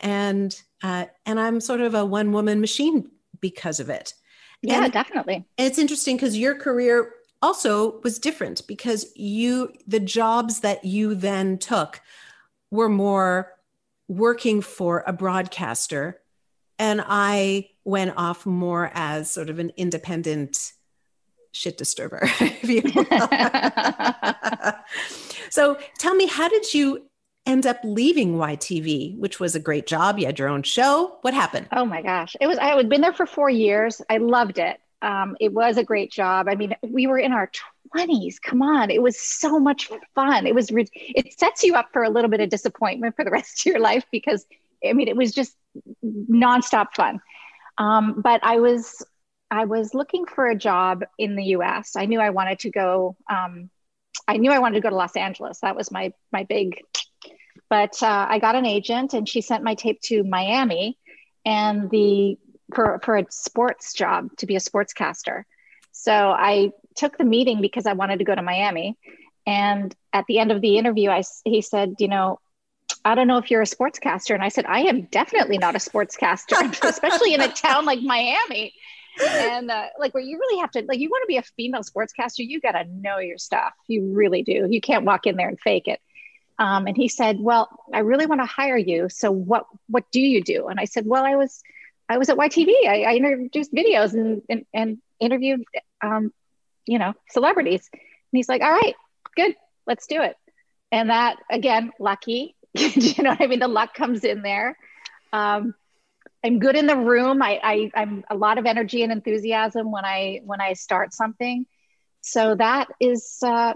and 0.00 0.60
uh, 0.82 1.06
and 1.26 1.40
I'm 1.40 1.60
sort 1.60 1.80
of 1.80 1.94
a 1.94 2.04
one 2.04 2.32
woman 2.32 2.60
machine 2.60 3.10
because 3.40 3.80
of 3.80 3.88
it. 3.90 4.14
Yeah, 4.62 4.84
And 4.84 4.92
definitely. 4.92 5.44
and 5.58 5.66
it's 5.66 5.78
interesting 5.78 6.16
because 6.16 6.36
your 6.38 6.54
career 6.56 7.12
also 7.40 8.00
was 8.02 8.18
different 8.18 8.66
because 8.66 9.06
you 9.16 9.72
the 9.86 10.00
jobs 10.00 10.60
that 10.60 10.84
you 10.84 11.14
then 11.14 11.58
took 11.58 12.00
were 12.70 12.88
more 12.88 13.52
working 14.08 14.60
for 14.62 15.04
a 15.06 15.12
broadcaster 15.12 16.21
and 16.78 17.02
I 17.06 17.68
went 17.84 18.14
off 18.16 18.46
more 18.46 18.90
as 18.94 19.30
sort 19.30 19.50
of 19.50 19.58
an 19.58 19.72
independent 19.76 20.72
shit 21.52 21.78
disturber. 21.78 22.20
if 22.40 22.68
you 22.68 22.82
will. 22.94 23.06
so 25.50 25.78
tell 25.98 26.14
me, 26.14 26.26
how 26.26 26.48
did 26.48 26.72
you 26.74 27.06
end 27.46 27.66
up 27.66 27.78
leaving 27.84 28.34
YTV, 28.34 29.18
which 29.18 29.38
was 29.38 29.54
a 29.54 29.60
great 29.60 29.86
job? 29.86 30.18
You 30.18 30.26
had 30.26 30.38
your 30.38 30.48
own 30.48 30.62
show. 30.62 31.18
What 31.22 31.34
happened? 31.34 31.68
Oh 31.72 31.84
my 31.84 32.02
gosh. 32.02 32.36
It 32.40 32.46
was, 32.46 32.58
I 32.58 32.76
had 32.76 32.88
been 32.88 33.00
there 33.00 33.12
for 33.12 33.26
four 33.26 33.50
years. 33.50 34.00
I 34.08 34.18
loved 34.18 34.58
it. 34.58 34.78
Um, 35.02 35.36
it 35.40 35.52
was 35.52 35.78
a 35.78 35.84
great 35.84 36.12
job. 36.12 36.48
I 36.48 36.54
mean, 36.54 36.76
we 36.82 37.08
were 37.08 37.18
in 37.18 37.32
our 37.32 37.50
20s. 37.94 38.40
Come 38.40 38.62
on. 38.62 38.90
It 38.90 39.02
was 39.02 39.18
so 39.18 39.58
much 39.58 39.90
fun. 40.14 40.46
It 40.46 40.54
was, 40.54 40.68
it 40.70 41.38
sets 41.38 41.64
you 41.64 41.74
up 41.74 41.88
for 41.92 42.04
a 42.04 42.08
little 42.10 42.30
bit 42.30 42.40
of 42.40 42.48
disappointment 42.48 43.16
for 43.16 43.24
the 43.24 43.30
rest 43.30 43.60
of 43.60 43.72
your 43.72 43.80
life 43.80 44.04
because, 44.12 44.46
I 44.86 44.92
mean, 44.92 45.08
it 45.08 45.16
was 45.16 45.32
just 45.32 45.54
nonstop 46.04 46.94
fun. 46.94 47.20
Um, 47.78 48.20
but 48.22 48.40
I 48.42 48.58
was, 48.58 49.04
I 49.50 49.64
was 49.64 49.94
looking 49.94 50.26
for 50.26 50.48
a 50.48 50.56
job 50.56 51.04
in 51.18 51.36
the 51.36 51.44
US. 51.56 51.96
I 51.96 52.06
knew 52.06 52.20
I 52.20 52.30
wanted 52.30 52.60
to 52.60 52.70
go, 52.70 53.16
um, 53.30 53.70
I 54.28 54.36
knew 54.36 54.50
I 54.50 54.58
wanted 54.58 54.76
to 54.76 54.80
go 54.80 54.90
to 54.90 54.96
Los 54.96 55.16
Angeles. 55.16 55.60
That 55.60 55.76
was 55.76 55.90
my, 55.90 56.12
my 56.32 56.44
big, 56.44 56.80
but 57.68 58.02
uh, 58.02 58.26
I 58.28 58.38
got 58.38 58.54
an 58.54 58.66
agent 58.66 59.14
and 59.14 59.28
she 59.28 59.40
sent 59.40 59.64
my 59.64 59.74
tape 59.74 60.00
to 60.02 60.22
Miami 60.24 60.98
and 61.44 61.90
the 61.90 62.38
for 62.74 63.00
for 63.02 63.16
a 63.16 63.26
sports 63.30 63.92
job 63.92 64.28
to 64.38 64.46
be 64.46 64.56
a 64.56 64.60
sportscaster. 64.60 65.44
So 65.92 66.12
I 66.12 66.72
took 66.96 67.18
the 67.18 67.24
meeting 67.24 67.60
because 67.60 67.86
I 67.86 67.92
wanted 67.92 68.18
to 68.18 68.24
go 68.24 68.34
to 68.34 68.42
Miami. 68.42 68.96
And 69.46 69.94
at 70.12 70.24
the 70.26 70.38
end 70.38 70.52
of 70.52 70.60
the 70.60 70.78
interview, 70.78 71.10
I 71.10 71.22
he 71.44 71.62
said, 71.62 71.94
you 71.98 72.08
know, 72.08 72.38
I 73.04 73.14
don't 73.14 73.26
know 73.26 73.38
if 73.38 73.50
you're 73.50 73.62
a 73.62 73.66
sportscaster, 73.66 74.34
and 74.34 74.42
I 74.42 74.48
said, 74.48 74.64
I 74.66 74.82
am 74.82 75.02
definitely 75.02 75.58
not 75.58 75.74
a 75.74 75.78
sportscaster, 75.78 76.82
especially 76.88 77.34
in 77.34 77.40
a 77.40 77.48
town 77.48 77.84
like 77.84 78.00
Miami. 78.00 78.74
And 79.20 79.70
uh, 79.70 79.88
like 79.98 80.14
where 80.14 80.22
you 80.22 80.38
really 80.38 80.60
have 80.60 80.70
to 80.70 80.84
like 80.88 80.98
you 80.98 81.10
want 81.10 81.22
to 81.22 81.26
be 81.26 81.36
a 81.36 81.42
female 81.42 81.82
sportscaster, 81.82 82.38
you 82.38 82.60
got 82.60 82.72
to 82.72 82.84
know 82.84 83.18
your 83.18 83.36
stuff. 83.36 83.74
You 83.86 84.14
really 84.14 84.42
do. 84.42 84.66
You 84.70 84.80
can't 84.80 85.04
walk 85.04 85.26
in 85.26 85.36
there 85.36 85.48
and 85.48 85.60
fake 85.60 85.86
it. 85.86 86.00
Um, 86.58 86.86
and 86.86 86.96
he 86.96 87.08
said, 87.08 87.38
"Well, 87.40 87.68
I 87.92 88.00
really 88.00 88.26
want 88.26 88.40
to 88.40 88.46
hire 88.46 88.76
you. 88.76 89.08
So 89.08 89.30
what 89.30 89.66
what 89.88 90.04
do 90.12 90.20
you 90.20 90.42
do?" 90.42 90.68
And 90.68 90.78
I 90.78 90.84
said, 90.84 91.06
"Well, 91.06 91.24
I 91.24 91.36
was 91.36 91.62
I 92.08 92.18
was 92.18 92.28
at 92.28 92.36
YTV. 92.36 92.72
I, 92.86 93.02
I 93.02 93.14
introduced 93.16 93.72
videos 93.72 94.14
and 94.14 94.42
and, 94.48 94.64
and 94.72 94.98
interviewed, 95.20 95.64
um, 96.02 96.32
you 96.86 96.98
know, 96.98 97.14
celebrities." 97.30 97.88
And 97.92 98.00
he's 98.32 98.48
like, 98.48 98.62
"All 98.62 98.72
right, 98.72 98.94
good, 99.36 99.56
let's 99.86 100.06
do 100.06 100.22
it." 100.22 100.36
And 100.90 101.10
that 101.10 101.36
again, 101.50 101.92
lucky. 101.98 102.54
you 102.74 103.22
know 103.22 103.30
what 103.30 103.40
I 103.42 103.46
mean? 103.46 103.60
The 103.60 103.68
luck 103.68 103.94
comes 103.94 104.24
in 104.24 104.42
there. 104.42 104.76
Um, 105.32 105.74
I'm 106.44 106.58
good 106.58 106.76
in 106.76 106.86
the 106.86 106.96
room. 106.96 107.42
I, 107.42 107.60
I 107.62 107.90
I'm 107.94 108.24
a 108.30 108.36
lot 108.36 108.58
of 108.58 108.66
energy 108.66 109.02
and 109.02 109.12
enthusiasm 109.12 109.90
when 109.90 110.04
I 110.04 110.40
when 110.44 110.60
I 110.60 110.72
start 110.72 111.14
something. 111.14 111.66
So 112.20 112.54
that 112.56 112.88
is 113.00 113.38
uh, 113.42 113.74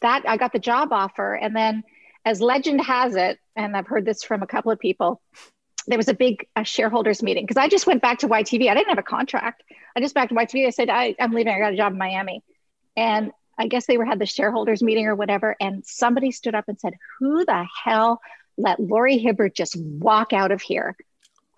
that 0.00 0.24
I 0.26 0.36
got 0.36 0.52
the 0.52 0.58
job 0.58 0.92
offer, 0.92 1.34
and 1.34 1.54
then 1.54 1.84
as 2.24 2.40
legend 2.40 2.80
has 2.82 3.14
it, 3.14 3.38
and 3.56 3.76
I've 3.76 3.86
heard 3.86 4.04
this 4.04 4.22
from 4.22 4.42
a 4.42 4.46
couple 4.46 4.72
of 4.72 4.78
people, 4.78 5.20
there 5.86 5.98
was 5.98 6.08
a 6.08 6.14
big 6.14 6.46
shareholders 6.64 7.22
meeting 7.22 7.44
because 7.44 7.56
I 7.56 7.68
just 7.68 7.86
went 7.86 8.02
back 8.02 8.18
to 8.20 8.28
YTV. 8.28 8.68
I 8.68 8.74
didn't 8.74 8.88
have 8.88 8.98
a 8.98 9.02
contract. 9.02 9.62
I 9.96 10.00
just 10.00 10.14
back 10.14 10.28
to 10.30 10.34
YTV. 10.34 10.66
I 10.66 10.70
said 10.70 10.90
I, 10.90 11.14
I'm 11.20 11.32
leaving. 11.32 11.52
I 11.52 11.58
got 11.58 11.72
a 11.72 11.76
job 11.76 11.92
in 11.92 11.98
Miami, 11.98 12.42
and 12.96 13.32
I 13.60 13.66
guess 13.68 13.86
they 13.86 13.98
were 13.98 14.06
had 14.06 14.18
the 14.18 14.26
shareholders 14.26 14.82
meeting 14.82 15.06
or 15.06 15.14
whatever. 15.14 15.54
And 15.60 15.84
somebody 15.86 16.32
stood 16.32 16.54
up 16.54 16.64
and 16.66 16.80
said, 16.80 16.94
"Who 17.18 17.44
the 17.44 17.66
hell 17.84 18.20
let 18.56 18.80
Laurie 18.80 19.18
Hibbard 19.18 19.54
just 19.54 19.76
walk 19.78 20.32
out 20.32 20.50
of 20.50 20.62
here?" 20.62 20.96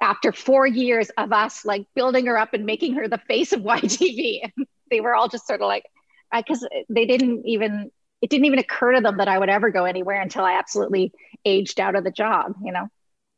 after 0.01 0.33
four 0.33 0.67
years 0.67 1.11
of 1.17 1.33
us 1.33 1.65
like 1.65 1.87
building 1.95 2.27
her 2.27 2.37
up 2.37 2.55
and 2.55 2.67
making 2.67 2.95
her 2.95 3.07
the 3.07 3.19
face 3.29 3.53
of 3.53 3.61
YTV, 3.77 4.51
they 4.91 5.01
were 5.01 5.15
all 5.15 5.29
just 5.29 5.47
sort 5.47 5.61
of 5.61 5.69
like, 5.69 5.85
because 6.35 6.67
they 6.89 7.07
didn't 7.07 7.47
even, 7.47 7.89
it 8.21 8.29
didn't 8.29 8.47
even 8.47 8.59
occur 8.59 8.95
to 8.95 9.01
them 9.01 9.19
that 9.19 9.29
I 9.29 9.39
would 9.39 9.49
ever 9.49 9.71
go 9.71 9.85
anywhere 9.85 10.21
until 10.21 10.45
I 10.45 10.55
absolutely 10.55 11.13
aged 11.45 11.79
out 11.79 11.95
of 11.95 12.03
the 12.03 12.11
job, 12.11 12.57
you 12.65 12.73
know? 12.73 12.89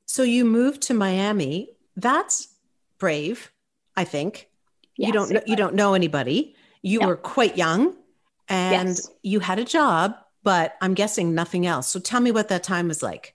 So 0.07 0.23
you 0.23 0.47
moved 0.47 0.81
to 0.85 0.95
Miami. 0.95 1.69
That's 1.97 2.49
brave, 2.99 3.53
I 3.95 4.05
think. 4.05 4.49
Yes, 4.97 5.09
you 5.09 5.13
don't 5.13 5.31
know, 5.33 5.43
you 5.47 5.57
don't 5.57 5.75
know 5.75 5.93
anybody. 5.93 6.57
You 6.81 7.01
No. 7.01 7.09
were 7.09 7.17
quite 7.17 7.59
young 7.59 7.95
and 8.49 8.89
Yes. 8.89 9.11
you 9.23 9.41
had 9.41 9.59
a 9.59 9.65
job, 9.65 10.15
but 10.43 10.75
I'm 10.81 10.95
guessing 10.95 11.35
nothing 11.35 11.67
else. 11.67 11.89
So 11.89 12.01
tell 12.01 12.21
me 12.21 12.31
what 12.31 12.49
that 12.49 12.63
time 12.63 12.89
was 12.89 13.03
like. 13.03 13.35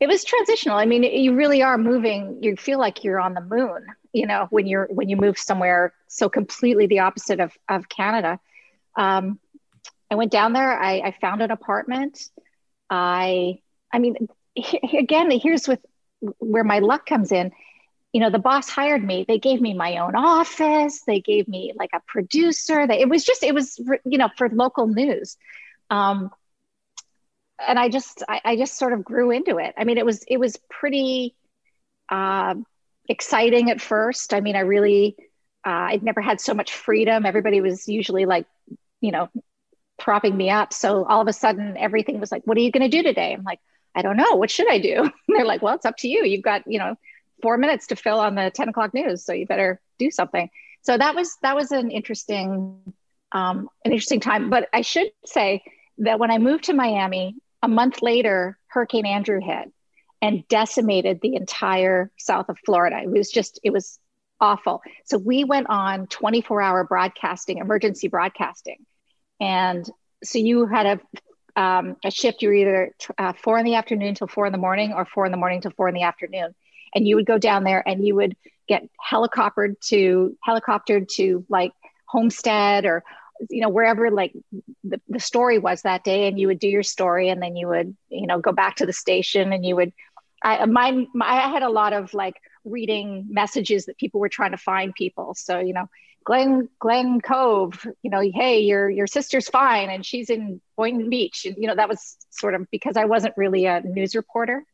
it 0.00 0.06
was 0.06 0.22
transitional 0.24 0.76
i 0.76 0.86
mean 0.86 1.02
you 1.02 1.34
really 1.34 1.60
are 1.62 1.76
moving 1.76 2.38
you 2.42 2.54
feel 2.56 2.78
like 2.78 3.02
you're 3.04 3.18
on 3.20 3.34
the 3.34 3.40
moon 3.40 3.84
you 4.12 4.26
know 4.26 4.46
when 4.50 4.66
you're 4.66 4.86
when 4.90 5.08
you 5.08 5.16
move 5.16 5.36
somewhere 5.38 5.92
so 6.06 6.28
completely 6.28 6.86
the 6.86 7.00
opposite 7.00 7.40
of 7.40 7.52
of 7.68 7.88
canada 7.88 8.38
um, 8.96 9.38
i 10.10 10.14
went 10.14 10.30
down 10.30 10.52
there 10.52 10.78
I, 10.80 11.00
I 11.08 11.14
found 11.20 11.42
an 11.42 11.50
apartment 11.50 12.30
i 12.90 13.58
i 13.92 13.98
mean 13.98 14.14
he- 14.54 14.98
again 14.98 15.30
here's 15.32 15.66
with 15.66 15.80
where 16.38 16.64
my 16.64 16.78
luck 16.78 17.04
comes 17.06 17.32
in 17.32 17.50
you 18.12 18.20
know 18.20 18.30
the 18.30 18.38
boss 18.38 18.68
hired 18.68 19.04
me 19.04 19.24
they 19.28 19.38
gave 19.38 19.60
me 19.60 19.74
my 19.74 19.98
own 19.98 20.14
office 20.16 21.02
they 21.06 21.20
gave 21.20 21.46
me 21.46 21.72
like 21.76 21.90
a 21.94 22.00
producer 22.06 22.86
they, 22.86 23.00
it 23.00 23.08
was 23.08 23.24
just 23.24 23.42
it 23.42 23.54
was 23.54 23.78
you 24.04 24.18
know 24.18 24.28
for 24.36 24.48
local 24.48 24.86
news 24.86 25.36
um, 25.90 26.30
and 27.66 27.78
I 27.78 27.88
just 27.88 28.22
I, 28.28 28.40
I 28.44 28.56
just 28.56 28.78
sort 28.78 28.92
of 28.92 29.04
grew 29.04 29.30
into 29.30 29.58
it. 29.58 29.74
I 29.76 29.84
mean, 29.84 29.98
it 29.98 30.06
was 30.06 30.22
it 30.28 30.38
was 30.38 30.56
pretty 30.70 31.34
uh, 32.08 32.54
exciting 33.08 33.70
at 33.70 33.80
first. 33.80 34.32
I 34.32 34.40
mean, 34.40 34.56
I 34.56 34.60
really 34.60 35.16
uh, 35.66 35.70
I'd 35.90 36.02
never 36.02 36.20
had 36.20 36.40
so 36.40 36.54
much 36.54 36.72
freedom. 36.72 37.26
Everybody 37.26 37.60
was 37.60 37.88
usually 37.88 38.26
like, 38.26 38.46
you 39.00 39.10
know, 39.10 39.28
propping 39.98 40.36
me 40.36 40.50
up. 40.50 40.72
So 40.72 41.04
all 41.04 41.20
of 41.20 41.28
a 41.28 41.32
sudden, 41.32 41.76
everything 41.76 42.20
was 42.20 42.30
like, 42.30 42.42
"What 42.44 42.56
are 42.56 42.60
you 42.60 42.70
going 42.70 42.88
to 42.88 42.96
do 42.96 43.02
today?" 43.02 43.32
I'm 43.32 43.44
like, 43.44 43.60
"I 43.94 44.02
don't 44.02 44.16
know. 44.16 44.36
What 44.36 44.50
should 44.50 44.70
I 44.70 44.78
do?" 44.78 45.02
And 45.02 45.12
they're 45.28 45.44
like, 45.44 45.62
"Well, 45.62 45.74
it's 45.74 45.86
up 45.86 45.96
to 45.98 46.08
you. 46.08 46.24
You've 46.24 46.44
got 46.44 46.62
you 46.66 46.78
know 46.78 46.96
four 47.42 47.58
minutes 47.58 47.88
to 47.88 47.96
fill 47.96 48.20
on 48.20 48.34
the 48.34 48.50
ten 48.54 48.68
o'clock 48.68 48.94
news, 48.94 49.24
so 49.24 49.32
you 49.32 49.46
better 49.46 49.80
do 49.98 50.10
something." 50.10 50.50
So 50.82 50.96
that 50.96 51.14
was 51.14 51.36
that 51.42 51.54
was 51.56 51.72
an 51.72 51.90
interesting 51.90 52.94
um, 53.32 53.68
an 53.84 53.92
interesting 53.92 54.20
time. 54.20 54.50
But 54.50 54.68
I 54.72 54.82
should 54.82 55.10
say 55.24 55.62
that 55.98 56.18
when 56.18 56.30
I 56.30 56.38
moved 56.38 56.64
to 56.64 56.74
Miami, 56.74 57.36
a 57.62 57.68
month 57.68 58.02
later, 58.02 58.58
Hurricane 58.68 59.06
Andrew 59.06 59.40
hit 59.40 59.72
and 60.20 60.46
decimated 60.48 61.20
the 61.20 61.36
entire 61.36 62.10
south 62.16 62.48
of 62.48 62.58
Florida. 62.64 63.00
It 63.02 63.10
was 63.10 63.30
just, 63.30 63.60
it 63.62 63.70
was 63.70 63.98
awful. 64.40 64.82
So 65.04 65.18
we 65.18 65.44
went 65.44 65.68
on 65.68 66.06
24 66.06 66.60
hour 66.60 66.84
broadcasting, 66.84 67.58
emergency 67.58 68.08
broadcasting. 68.08 68.84
And 69.40 69.88
so 70.24 70.38
you 70.38 70.66
had 70.66 71.00
a, 71.56 71.60
um, 71.60 71.96
a 72.04 72.10
shift, 72.10 72.42
you 72.42 72.48
were 72.48 72.54
either 72.54 72.94
uh, 73.16 73.32
four 73.32 73.58
in 73.58 73.64
the 73.64 73.76
afternoon 73.76 74.14
till 74.14 74.26
four 74.26 74.46
in 74.46 74.52
the 74.52 74.58
morning 74.58 74.92
or 74.92 75.04
four 75.04 75.26
in 75.26 75.32
the 75.32 75.38
morning 75.38 75.60
till 75.60 75.72
four 75.72 75.88
in 75.88 75.94
the 75.94 76.02
afternoon. 76.02 76.54
And 76.94 77.06
you 77.06 77.16
would 77.16 77.26
go 77.26 77.38
down 77.38 77.64
there 77.64 77.86
and 77.86 78.06
you 78.06 78.14
would 78.14 78.36
get 78.68 78.88
helicoptered 79.12 79.80
to 79.88 80.36
helicoptered 80.46 81.08
to 81.16 81.44
like 81.48 81.72
Homestead 82.06 82.84
or 82.84 83.04
you 83.50 83.60
know 83.60 83.68
wherever 83.68 84.10
like 84.10 84.32
the, 84.82 85.00
the 85.08 85.20
story 85.20 85.58
was 85.58 85.82
that 85.82 86.02
day 86.02 86.26
and 86.26 86.40
you 86.40 86.48
would 86.48 86.58
do 86.58 86.68
your 86.68 86.82
story 86.82 87.28
and 87.28 87.40
then 87.40 87.54
you 87.54 87.68
would 87.68 87.96
you 88.08 88.26
know 88.26 88.40
go 88.40 88.50
back 88.50 88.76
to 88.76 88.86
the 88.86 88.92
station 88.92 89.52
and 89.52 89.64
you 89.64 89.76
would 89.76 89.92
i 90.42 90.66
my, 90.66 91.06
i 91.22 91.48
had 91.48 91.62
a 91.62 91.68
lot 91.68 91.92
of 91.92 92.12
like 92.14 92.34
reading 92.64 93.26
messages 93.28 93.86
that 93.86 93.98
people 93.98 94.20
were 94.20 94.28
trying 94.28 94.50
to 94.52 94.56
find 94.56 94.94
people. 94.94 95.34
So 95.34 95.58
you 95.58 95.72
know 95.72 95.88
glen 96.24 96.68
glen 96.78 97.20
cove 97.20 97.86
you 98.02 98.10
know 98.10 98.20
hey 98.20 98.60
your 98.60 98.90
your 98.90 99.06
sister's 99.06 99.48
fine 99.48 99.88
and 99.88 100.04
she's 100.04 100.30
in 100.30 100.60
boynton 100.76 101.08
beach. 101.08 101.46
And 101.46 101.56
you 101.58 101.66
know 101.66 101.74
that 101.74 101.88
was 101.88 102.16
sort 102.30 102.54
of 102.54 102.66
because 102.70 102.96
i 102.96 103.04
wasn't 103.04 103.34
really 103.36 103.66
a 103.66 103.80
news 103.80 104.14
reporter 104.14 104.64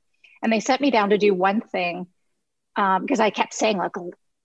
and 0.45 0.53
they 0.53 0.61
set 0.61 0.81
me 0.81 0.93
down 0.93 1.11
to 1.11 1.19
do 1.19 1.35
one 1.35 1.61
thing 1.61 2.07
um, 2.77 3.03
because 3.03 3.19
i 3.19 3.31
kept 3.31 3.53
saying 3.53 3.77
like 3.77 3.93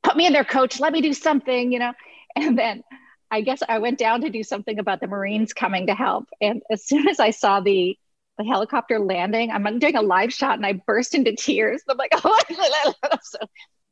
put 0.02 0.18
me 0.18 0.26
in 0.26 0.34
there 0.34 0.44
coach 0.44 0.80
let 0.80 0.92
me 0.92 1.02
do 1.02 1.14
something 1.14 1.72
you 1.72 1.78
know 1.78 1.94
and 2.36 2.58
then 2.58 2.84
I 3.32 3.42
guess 3.42 3.62
I 3.68 3.80
went 3.80 4.00
down 4.00 4.22
to 4.22 4.30
do 4.30 4.44
something 4.44 4.80
about 4.80 5.02
the 5.02 5.08
Marines 5.08 5.54
coming 5.54 5.88
to 5.88 5.94
help. 5.94 6.28
And 6.42 6.64
as 6.72 6.84
soon 6.86 7.08
as 7.08 7.20
I 7.20 7.32
saw 7.32 7.60
the 7.60 7.98
the 8.38 8.46
helicopter 8.46 9.00
landing, 9.00 9.52
I'm 9.52 9.80
doing 9.80 9.98
a 9.98 10.02
live 10.02 10.32
shot 10.32 10.56
and 10.56 10.66
I 10.66 10.82
burst 10.88 11.14
into 11.14 11.36
tears. 11.36 11.84
I'm 11.90 11.98
like, 11.98 12.12
oh, 12.24 12.40
so 13.22 13.40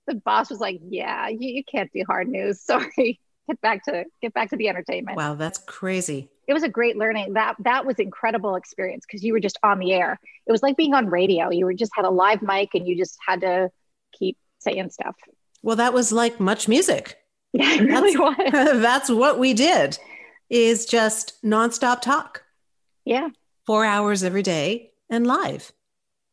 the 0.08 0.16
boss 0.16 0.50
was 0.50 0.62
like, 0.62 0.80
yeah, 0.88 1.28
you, 1.28 1.38
you 1.40 1.64
can't 1.66 1.92
do 1.94 2.04
hard 2.08 2.30
news. 2.30 2.62
Sorry. 2.62 3.20
Get 3.48 3.62
back 3.62 3.84
to 3.86 4.06
get 4.22 4.34
back 4.34 4.50
to 4.52 4.58
the 4.58 4.70
entertainment. 4.70 5.18
Wow, 5.18 5.36
that's 5.36 5.60
crazy. 5.60 6.30
It 6.48 6.54
was 6.54 6.64
a 6.64 6.70
great 6.70 6.98
learning. 6.98 7.34
That 7.34 7.56
that 7.60 7.86
was 7.86 7.96
incredible 8.00 8.56
experience 8.56 9.06
because 9.06 9.24
you 9.24 9.34
were 9.34 9.40
just 9.40 9.60
on 9.64 9.80
the 9.80 9.94
air. 9.94 10.20
It 10.46 10.52
was 10.52 10.64
like 10.64 10.78
being 10.78 10.94
on 10.94 11.08
radio. 11.08 11.50
You 11.50 11.66
were 11.66 11.74
just 11.74 11.92
had 11.96 12.06
a 12.06 12.10
live 12.10 12.42
mic 12.42 12.70
and 12.74 12.88
you 12.88 12.96
just 12.98 13.18
had 13.26 13.42
to 13.42 13.70
keep 14.14 14.38
saying 14.60 14.90
stuff. 14.92 15.16
Well, 15.62 15.76
that 15.76 15.94
was 15.94 16.12
like 16.12 16.40
much 16.40 16.68
music. 16.68 17.18
Yeah, 17.54 17.74
it 17.76 17.82
really 17.82 18.16
was. 18.18 18.36
That's 18.52 19.10
what 19.10 19.40
we 19.40 19.54
did 19.54 19.98
is 20.50 20.86
just 20.86 21.42
nonstop 21.44 22.02
talk. 22.02 22.44
Yeah. 23.06 23.30
Four 23.66 23.84
hours 23.86 24.22
every 24.22 24.44
day 24.44 24.92
and 25.10 25.26
live. 25.26 25.72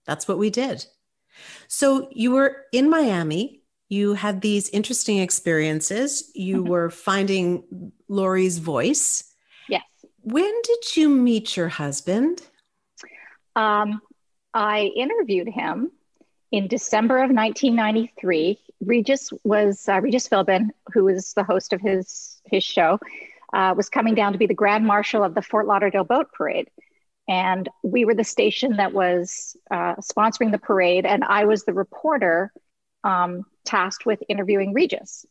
That's 0.07 0.27
what 0.29 0.38
we 0.38 0.50
did. 0.50 0.85
So 1.68 2.09
you 2.12 2.33
were 2.33 2.64
in 2.72 2.90
Miami. 2.90 3.62
You 3.88 4.14
had 4.14 4.40
these 4.40 4.68
interesting 4.70 5.18
experiences. 5.18 6.31
You 6.35 6.64
Mhm. 6.64 6.68
were 6.68 6.90
finding 6.90 7.92
Laurie's 8.09 8.59
voice. 8.59 9.34
When 10.25 10.53
did 10.63 10.97
you 10.97 11.11
meet 11.11 11.55
your 11.55 11.69
husband? 11.69 12.43
Um, 13.55 14.01
I 14.55 14.91
interviewed 14.97 15.49
him 15.49 15.93
in 16.51 16.67
December 16.67 17.19
of 17.19 17.31
1993. 17.31 18.59
Regis 18.81 19.31
was 19.45 19.87
uh, 19.87 20.01
Regis 20.01 20.27
Philbin, 20.27 20.71
who 20.95 21.05
was 21.05 21.35
the 21.35 21.45
host 21.45 21.75
of 21.75 21.81
his 21.83 22.41
his 22.47 22.65
show, 22.65 22.99
uh, 23.53 23.75
was 23.77 23.91
coming 23.91 24.15
down 24.15 24.33
to 24.33 24.39
be 24.39 24.47
the 24.47 24.55
Grand 24.55 24.87
Marshal 24.87 25.23
of 25.23 25.35
the 25.35 25.43
Fort 25.43 25.67
Lauderdale 25.67 26.05
Boat 26.05 26.33
Parade, 26.33 26.71
and 27.29 27.69
we 27.83 28.07
were 28.07 28.15
the 28.15 28.25
station 28.25 28.77
that 28.77 28.95
was 28.95 29.57
uh, 29.71 29.97
sponsoring 29.97 30.53
the 30.53 30.59
parade, 30.59 31.05
and 31.05 31.23
I 31.23 31.45
was 31.45 31.65
the 31.65 31.75
reporter 31.75 32.51
um, 33.03 33.45
tasked 33.67 34.07
with 34.07 34.23
interviewing 34.29 34.73
Regis. 34.73 35.27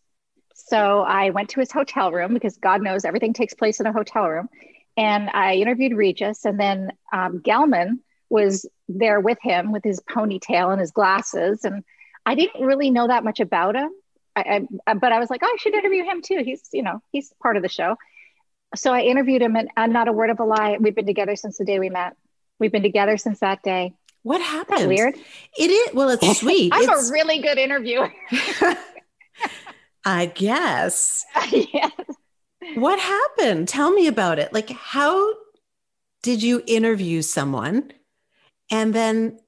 So 0.54 1.02
I 1.02 1.32
went 1.32 1.50
to 1.50 1.60
his 1.60 1.72
hotel 1.72 2.12
room 2.12 2.34
because 2.34 2.58
God 2.58 2.82
knows 2.82 3.06
everything 3.06 3.34
takes 3.34 3.54
place 3.54 3.80
in 3.80 3.88
a 3.88 3.92
hotel 3.92 4.28
room, 4.28 4.50
and 4.98 5.30
I 5.30 5.56
interviewed 5.56 5.94
Regis, 5.98 6.46
and 6.46 6.60
then 6.60 6.92
um, 7.12 7.40
Gelman 7.40 8.00
was 8.30 8.66
there 8.90 9.20
with 9.20 9.38
him 9.42 9.72
with 9.72 9.84
his 9.84 10.00
ponytail 10.10 10.72
and 10.72 10.80
his 10.82 10.92
glasses 10.92 11.64
and 11.64 11.84
i 12.26 12.34
didn't 12.36 12.66
really 12.66 12.90
know 12.90 13.08
that 13.08 13.24
much 13.24 13.40
about 13.40 13.76
him 13.76 13.90
I, 14.36 14.68
I, 14.88 14.94
but 14.96 15.12
i 15.14 15.20
was 15.20 15.30
like 15.30 15.42
oh, 15.44 15.48
i 15.48 15.56
should 15.60 15.74
interview 15.76 16.04
him 16.04 16.22
too 16.22 16.42
he's 16.44 16.68
you 16.74 16.82
know 16.84 17.00
he's 17.12 17.32
part 17.42 17.56
of 17.58 17.64
the 17.64 17.70
show 17.70 17.96
so 18.76 18.92
i 18.92 19.02
interviewed 19.02 19.42
him 19.42 19.56
and, 19.56 19.70
and 19.78 19.94
not 19.94 20.08
a 20.08 20.12
word 20.12 20.32
of 20.32 20.40
a 20.40 20.44
lie 20.44 20.78
we've 20.80 20.96
been 20.96 21.06
together 21.06 21.36
since 21.36 21.58
the 21.58 21.64
day 21.64 21.80
we 21.80 21.90
met 21.90 22.16
we've 22.60 22.72
been 22.72 22.84
together 22.84 23.16
since 23.18 23.40
that 23.40 23.62
day 23.64 23.94
What 24.24 24.42
happened? 24.42 24.88
weird 24.88 25.16
It 25.58 25.70
is. 25.70 25.94
Well, 25.94 26.10
it's 26.10 26.40
sweet. 26.42 26.74
i'm 26.74 26.82
It's- 26.84 27.10
a 27.10 27.14
really 27.14 27.40
good 27.40 27.58
interviewer 27.60 28.12
I 30.06 30.26
guess. 30.26 31.24
yes. 31.52 31.92
What 32.76 33.00
happened? 33.00 33.68
Tell 33.68 33.92
me 33.92 34.08
about 34.08 34.40
it. 34.40 34.54
Like, 34.54 34.70
how 34.70 35.34
did 36.22 36.42
you 36.42 36.64
interview 36.66 37.22
someone 37.22 37.92
and 38.72 38.94
then 38.94 39.40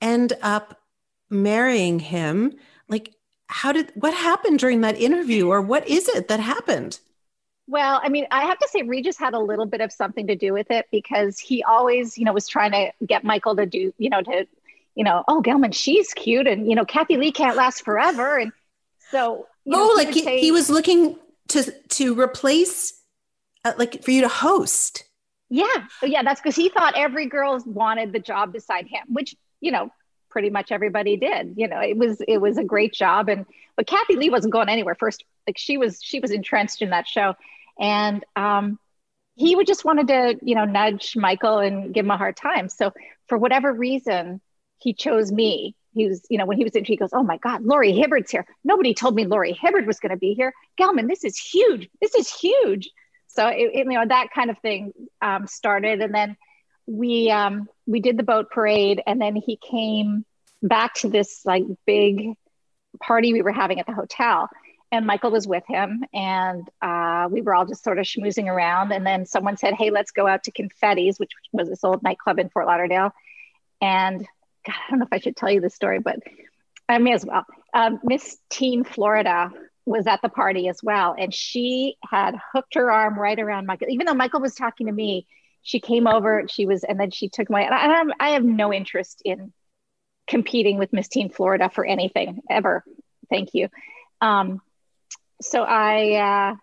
end 0.00 0.32
up 0.42 0.80
marrying 1.28 1.98
him? 1.98 2.54
Like, 2.88 3.14
how 3.48 3.72
did 3.72 3.92
what 3.94 4.14
happened 4.14 4.58
during 4.60 4.80
that 4.82 4.98
interview, 4.98 5.48
or 5.48 5.60
what 5.60 5.88
is 5.88 6.08
it 6.08 6.28
that 6.28 6.40
happened? 6.40 7.00
Well, 7.66 8.00
I 8.02 8.08
mean, 8.08 8.26
I 8.30 8.46
have 8.46 8.58
to 8.58 8.68
say 8.68 8.82
Regis 8.82 9.16
had 9.16 9.32
a 9.34 9.38
little 9.38 9.66
bit 9.66 9.80
of 9.80 9.92
something 9.92 10.26
to 10.26 10.34
do 10.34 10.52
with 10.52 10.70
it 10.70 10.86
because 10.90 11.38
he 11.38 11.62
always, 11.62 12.18
you 12.18 12.24
know, 12.24 12.32
was 12.32 12.48
trying 12.48 12.72
to 12.72 12.90
get 13.06 13.22
Michael 13.22 13.54
to 13.56 13.66
do, 13.66 13.94
you 13.96 14.10
know, 14.10 14.22
to, 14.22 14.46
you 14.96 15.04
know, 15.04 15.22
oh, 15.28 15.40
Gelman, 15.40 15.72
she's 15.72 16.12
cute. 16.12 16.48
And, 16.48 16.68
you 16.68 16.74
know, 16.74 16.84
Kathie 16.84 17.16
Lee 17.16 17.30
can't 17.30 17.56
last 17.56 17.84
forever. 17.84 18.38
And 18.38 18.50
so, 19.12 19.46
you 19.64 19.72
know, 19.72 19.90
oh, 19.92 19.94
like 19.96 20.12
he, 20.12 20.22
say- 20.22 20.40
he 20.40 20.50
was 20.50 20.68
looking 20.68 21.16
to 21.50 21.72
to 21.72 22.18
replace, 22.18 23.00
uh, 23.64 23.72
like 23.78 24.02
for 24.02 24.10
you 24.10 24.22
to 24.22 24.28
host. 24.28 25.04
Yeah. 25.48 25.66
Yeah. 26.02 26.22
That's 26.22 26.40
because 26.40 26.56
he 26.56 26.68
thought 26.68 26.94
every 26.96 27.26
girl 27.26 27.60
wanted 27.66 28.12
the 28.12 28.20
job 28.20 28.52
beside 28.52 28.86
him, 28.86 29.02
which, 29.08 29.34
you 29.60 29.72
know, 29.72 29.90
pretty 30.30 30.48
much 30.48 30.70
everybody 30.70 31.16
did. 31.16 31.54
You 31.56 31.68
know, 31.68 31.80
it 31.80 31.96
was 31.96 32.22
it 32.26 32.38
was 32.38 32.56
a 32.56 32.64
great 32.64 32.92
job. 32.92 33.28
And 33.28 33.46
but 33.76 33.86
Kathie 33.86 34.16
Lee 34.16 34.30
wasn't 34.30 34.52
going 34.52 34.68
anywhere 34.68 34.94
first. 34.94 35.24
Like 35.46 35.58
she 35.58 35.76
was 35.76 35.98
she 36.02 36.20
was 36.20 36.30
entrenched 36.30 36.82
in 36.82 36.90
that 36.90 37.08
show. 37.08 37.34
And 37.78 38.24
um 38.36 38.78
he 39.34 39.56
would 39.56 39.66
just 39.66 39.84
wanted 39.84 40.08
to, 40.08 40.38
you 40.42 40.54
know, 40.54 40.66
nudge 40.66 41.16
Michael 41.16 41.58
and 41.58 41.94
give 41.94 42.04
him 42.04 42.10
a 42.10 42.16
hard 42.16 42.36
time. 42.36 42.68
So 42.68 42.92
for 43.26 43.38
whatever 43.38 43.72
reason, 43.72 44.40
he 44.78 44.92
chose 44.92 45.32
me 45.32 45.74
he 45.92 46.06
was, 46.06 46.22
you 46.30 46.38
know, 46.38 46.46
when 46.46 46.56
he 46.56 46.64
was 46.64 46.74
in, 46.74 46.84
he 46.84 46.96
goes, 46.96 47.10
"Oh 47.12 47.22
my 47.22 47.36
God, 47.38 47.62
Laurie 47.62 47.92
Hibbard's 47.92 48.30
here. 48.30 48.46
Nobody 48.64 48.94
told 48.94 49.14
me 49.14 49.26
Laurie 49.26 49.58
Hibbard 49.60 49.86
was 49.86 49.98
going 49.98 50.10
to 50.10 50.16
be 50.18 50.34
here. 50.34 50.52
Gelman, 50.78 51.08
this 51.08 51.24
is 51.24 51.38
huge. 51.38 51.88
This 52.00 52.14
is 52.14 52.32
huge." 52.32 52.90
So 53.28 53.46
it, 53.48 53.70
it, 53.74 53.78
you 53.78 53.84
know 53.84 54.04
that 54.06 54.28
kind 54.34 54.50
of 54.50 54.58
thing 54.58 54.92
um, 55.20 55.46
started, 55.46 56.00
and 56.00 56.14
then 56.14 56.36
we 56.86 57.30
um, 57.30 57.68
we 57.86 58.00
did 58.00 58.16
the 58.16 58.22
boat 58.22 58.50
parade, 58.50 59.02
and 59.06 59.20
then 59.20 59.36
he 59.36 59.56
came 59.56 60.24
back 60.62 60.94
to 60.94 61.08
this 61.08 61.42
like 61.44 61.64
big 61.86 62.34
party 63.00 63.32
we 63.32 63.42
were 63.42 63.52
having 63.52 63.80
at 63.80 63.86
the 63.86 63.94
hotel, 63.94 64.48
and 64.92 65.06
Michael 65.06 65.30
was 65.30 65.46
with 65.46 65.64
him, 65.68 66.04
and 66.12 66.68
uh, 66.82 67.28
we 67.30 67.42
were 67.42 67.54
all 67.54 67.66
just 67.66 67.84
sort 67.84 67.98
of 67.98 68.06
schmoozing 68.06 68.46
around, 68.46 68.92
and 68.92 69.06
then 69.06 69.26
someone 69.26 69.56
said, 69.56 69.74
"Hey, 69.74 69.90
let's 69.90 70.10
go 70.10 70.26
out 70.26 70.44
to 70.44 70.52
Confetti's," 70.52 71.18
which 71.18 71.32
was 71.52 71.68
this 71.68 71.84
old 71.84 72.02
nightclub 72.02 72.38
in 72.38 72.48
Fort 72.48 72.66
Lauderdale, 72.66 73.12
and 73.80 74.26
God, 74.66 74.74
I 74.74 74.90
don't 74.90 74.98
know 74.98 75.06
if 75.06 75.12
I 75.12 75.18
should 75.20 75.36
tell 75.36 75.50
you 75.50 75.60
this 75.60 75.74
story, 75.74 76.00
but 76.00 76.16
I 76.88 76.98
may 76.98 77.12
as 77.12 77.24
well. 77.24 77.44
Um, 77.72 78.00
Miss 78.02 78.36
Teen 78.50 78.84
Florida 78.84 79.50
was 79.86 80.06
at 80.06 80.22
the 80.22 80.28
party 80.28 80.68
as 80.68 80.82
well, 80.82 81.14
and 81.18 81.32
she 81.32 81.96
had 82.08 82.34
hooked 82.52 82.74
her 82.74 82.90
arm 82.90 83.18
right 83.18 83.38
around 83.38 83.66
Michael. 83.66 83.88
Even 83.90 84.06
though 84.06 84.14
Michael 84.14 84.40
was 84.40 84.54
talking 84.54 84.86
to 84.86 84.92
me, 84.92 85.26
she 85.62 85.80
came 85.80 86.06
over. 86.06 86.44
She 86.48 86.66
was, 86.66 86.84
and 86.84 86.98
then 86.98 87.10
she 87.10 87.28
took 87.28 87.50
my. 87.50 87.62
And 87.62 87.74
I, 88.20 88.28
I 88.28 88.30
have 88.30 88.44
no 88.44 88.72
interest 88.72 89.22
in 89.24 89.52
competing 90.26 90.78
with 90.78 90.92
Miss 90.92 91.08
Teen 91.08 91.30
Florida 91.30 91.70
for 91.72 91.84
anything 91.84 92.40
ever. 92.48 92.84
Thank 93.28 93.54
you. 93.54 93.68
Um, 94.20 94.60
so 95.40 95.62
I. 95.62 96.50
Uh, 96.52 96.56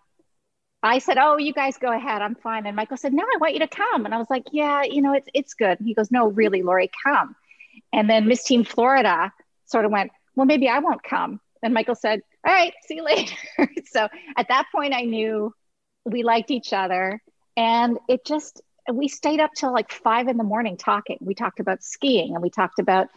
I 0.80 1.00
said, 1.00 1.18
"Oh, 1.18 1.38
you 1.38 1.52
guys 1.52 1.76
go 1.76 1.92
ahead. 1.92 2.22
I'm 2.22 2.36
fine." 2.36 2.64
And 2.64 2.76
Michael 2.76 2.96
said, 2.96 3.12
"No, 3.12 3.24
I 3.24 3.38
want 3.38 3.54
you 3.54 3.60
to 3.60 3.66
come." 3.66 4.04
And 4.04 4.14
I 4.14 4.18
was 4.18 4.30
like, 4.30 4.44
"Yeah, 4.52 4.84
you 4.84 5.02
know, 5.02 5.12
it's 5.12 5.28
it's 5.34 5.54
good." 5.54 5.78
He 5.84 5.92
goes, 5.92 6.12
"No, 6.12 6.28
really, 6.28 6.62
Laurie, 6.62 6.90
come." 7.04 7.34
And 7.92 8.08
then 8.08 8.26
Miss 8.26 8.44
Teen 8.44 8.64
Florida 8.64 9.32
sort 9.66 9.84
of 9.84 9.90
went, 9.90 10.10
well, 10.34 10.46
maybe 10.46 10.68
I 10.68 10.78
won't 10.78 11.02
come. 11.02 11.40
And 11.62 11.74
Michael 11.74 11.94
said, 11.94 12.20
all 12.46 12.52
right, 12.52 12.72
see 12.86 12.96
you 12.96 13.04
later. 13.04 13.36
so 13.86 14.08
at 14.36 14.48
that 14.48 14.66
point, 14.74 14.94
I 14.94 15.02
knew 15.02 15.52
we 16.04 16.22
liked 16.22 16.50
each 16.50 16.72
other. 16.72 17.20
And 17.56 17.98
it 18.08 18.24
just, 18.24 18.62
we 18.92 19.08
stayed 19.08 19.40
up 19.40 19.50
till 19.54 19.72
like 19.72 19.90
five 19.90 20.28
in 20.28 20.36
the 20.36 20.44
morning 20.44 20.76
talking. 20.76 21.18
We 21.20 21.34
talked 21.34 21.60
about 21.60 21.82
skiing 21.82 22.34
and 22.34 22.42
we 22.42 22.50
talked 22.50 22.78
about 22.78 23.08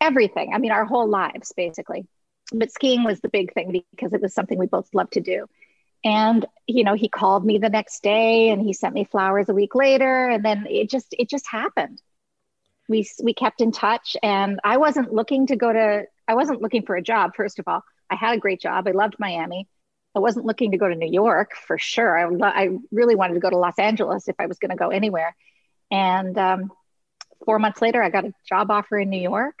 everything. 0.00 0.52
I 0.54 0.58
mean, 0.58 0.72
our 0.72 0.84
whole 0.84 1.08
lives, 1.08 1.52
basically. 1.56 2.06
But 2.52 2.72
skiing 2.72 3.04
was 3.04 3.20
the 3.20 3.28
big 3.28 3.54
thing 3.54 3.82
because 3.90 4.12
it 4.12 4.20
was 4.20 4.34
something 4.34 4.58
we 4.58 4.66
both 4.66 4.88
loved 4.92 5.12
to 5.12 5.20
do. 5.20 5.46
And, 6.04 6.46
you 6.66 6.84
know, 6.84 6.94
he 6.94 7.08
called 7.08 7.44
me 7.44 7.58
the 7.58 7.68
next 7.68 8.02
day 8.02 8.48
and 8.48 8.60
he 8.60 8.72
sent 8.72 8.94
me 8.94 9.04
flowers 9.04 9.48
a 9.48 9.54
week 9.54 9.74
later. 9.74 10.28
And 10.28 10.44
then 10.44 10.66
it 10.68 10.90
just, 10.90 11.14
it 11.18 11.28
just 11.28 11.46
happened 11.46 12.00
we 12.90 13.08
we 13.22 13.32
kept 13.32 13.60
in 13.62 13.70
touch 13.70 14.16
and 14.22 14.60
i 14.64 14.76
wasn't 14.76 15.14
looking 15.14 15.46
to 15.46 15.56
go 15.56 15.72
to 15.72 16.04
i 16.28 16.34
wasn't 16.34 16.60
looking 16.60 16.84
for 16.84 16.96
a 16.96 17.02
job 17.02 17.34
first 17.34 17.58
of 17.58 17.68
all. 17.68 17.82
I 18.12 18.16
had 18.16 18.36
a 18.36 18.40
great 18.40 18.60
job. 18.60 18.88
I 18.88 18.90
loved 18.90 19.14
miami. 19.20 19.68
I 20.16 20.18
wasn't 20.18 20.44
looking 20.44 20.72
to 20.72 20.78
go 20.78 20.88
to 20.88 20.96
new 20.96 21.10
york 21.10 21.52
for 21.54 21.78
sure. 21.78 22.18
I, 22.18 22.64
I 22.64 22.68
really 22.90 23.14
wanted 23.14 23.34
to 23.34 23.40
go 23.40 23.48
to 23.48 23.56
los 23.56 23.78
angeles 23.78 24.28
if 24.28 24.36
i 24.38 24.46
was 24.46 24.58
going 24.58 24.70
to 24.70 24.76
go 24.76 24.88
anywhere. 24.88 25.34
And 25.92 26.36
um, 26.36 26.72
four 27.46 27.58
months 27.58 27.80
later 27.80 28.02
i 28.02 28.10
got 28.10 28.24
a 28.26 28.34
job 28.46 28.70
offer 28.70 28.98
in 28.98 29.08
new 29.08 29.20
york 29.20 29.58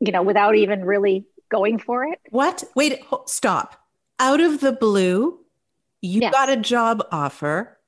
you 0.00 0.12
know 0.12 0.22
without 0.22 0.54
even 0.54 0.84
really 0.84 1.26
going 1.50 1.78
for 1.78 2.04
it. 2.04 2.18
What? 2.30 2.64
Wait 2.74 3.04
stop. 3.26 3.78
Out 4.18 4.40
of 4.40 4.60
the 4.60 4.72
blue 4.72 5.40
you 6.00 6.20
yes. 6.20 6.32
got 6.32 6.48
a 6.48 6.56
job 6.56 7.04
offer 7.10 7.78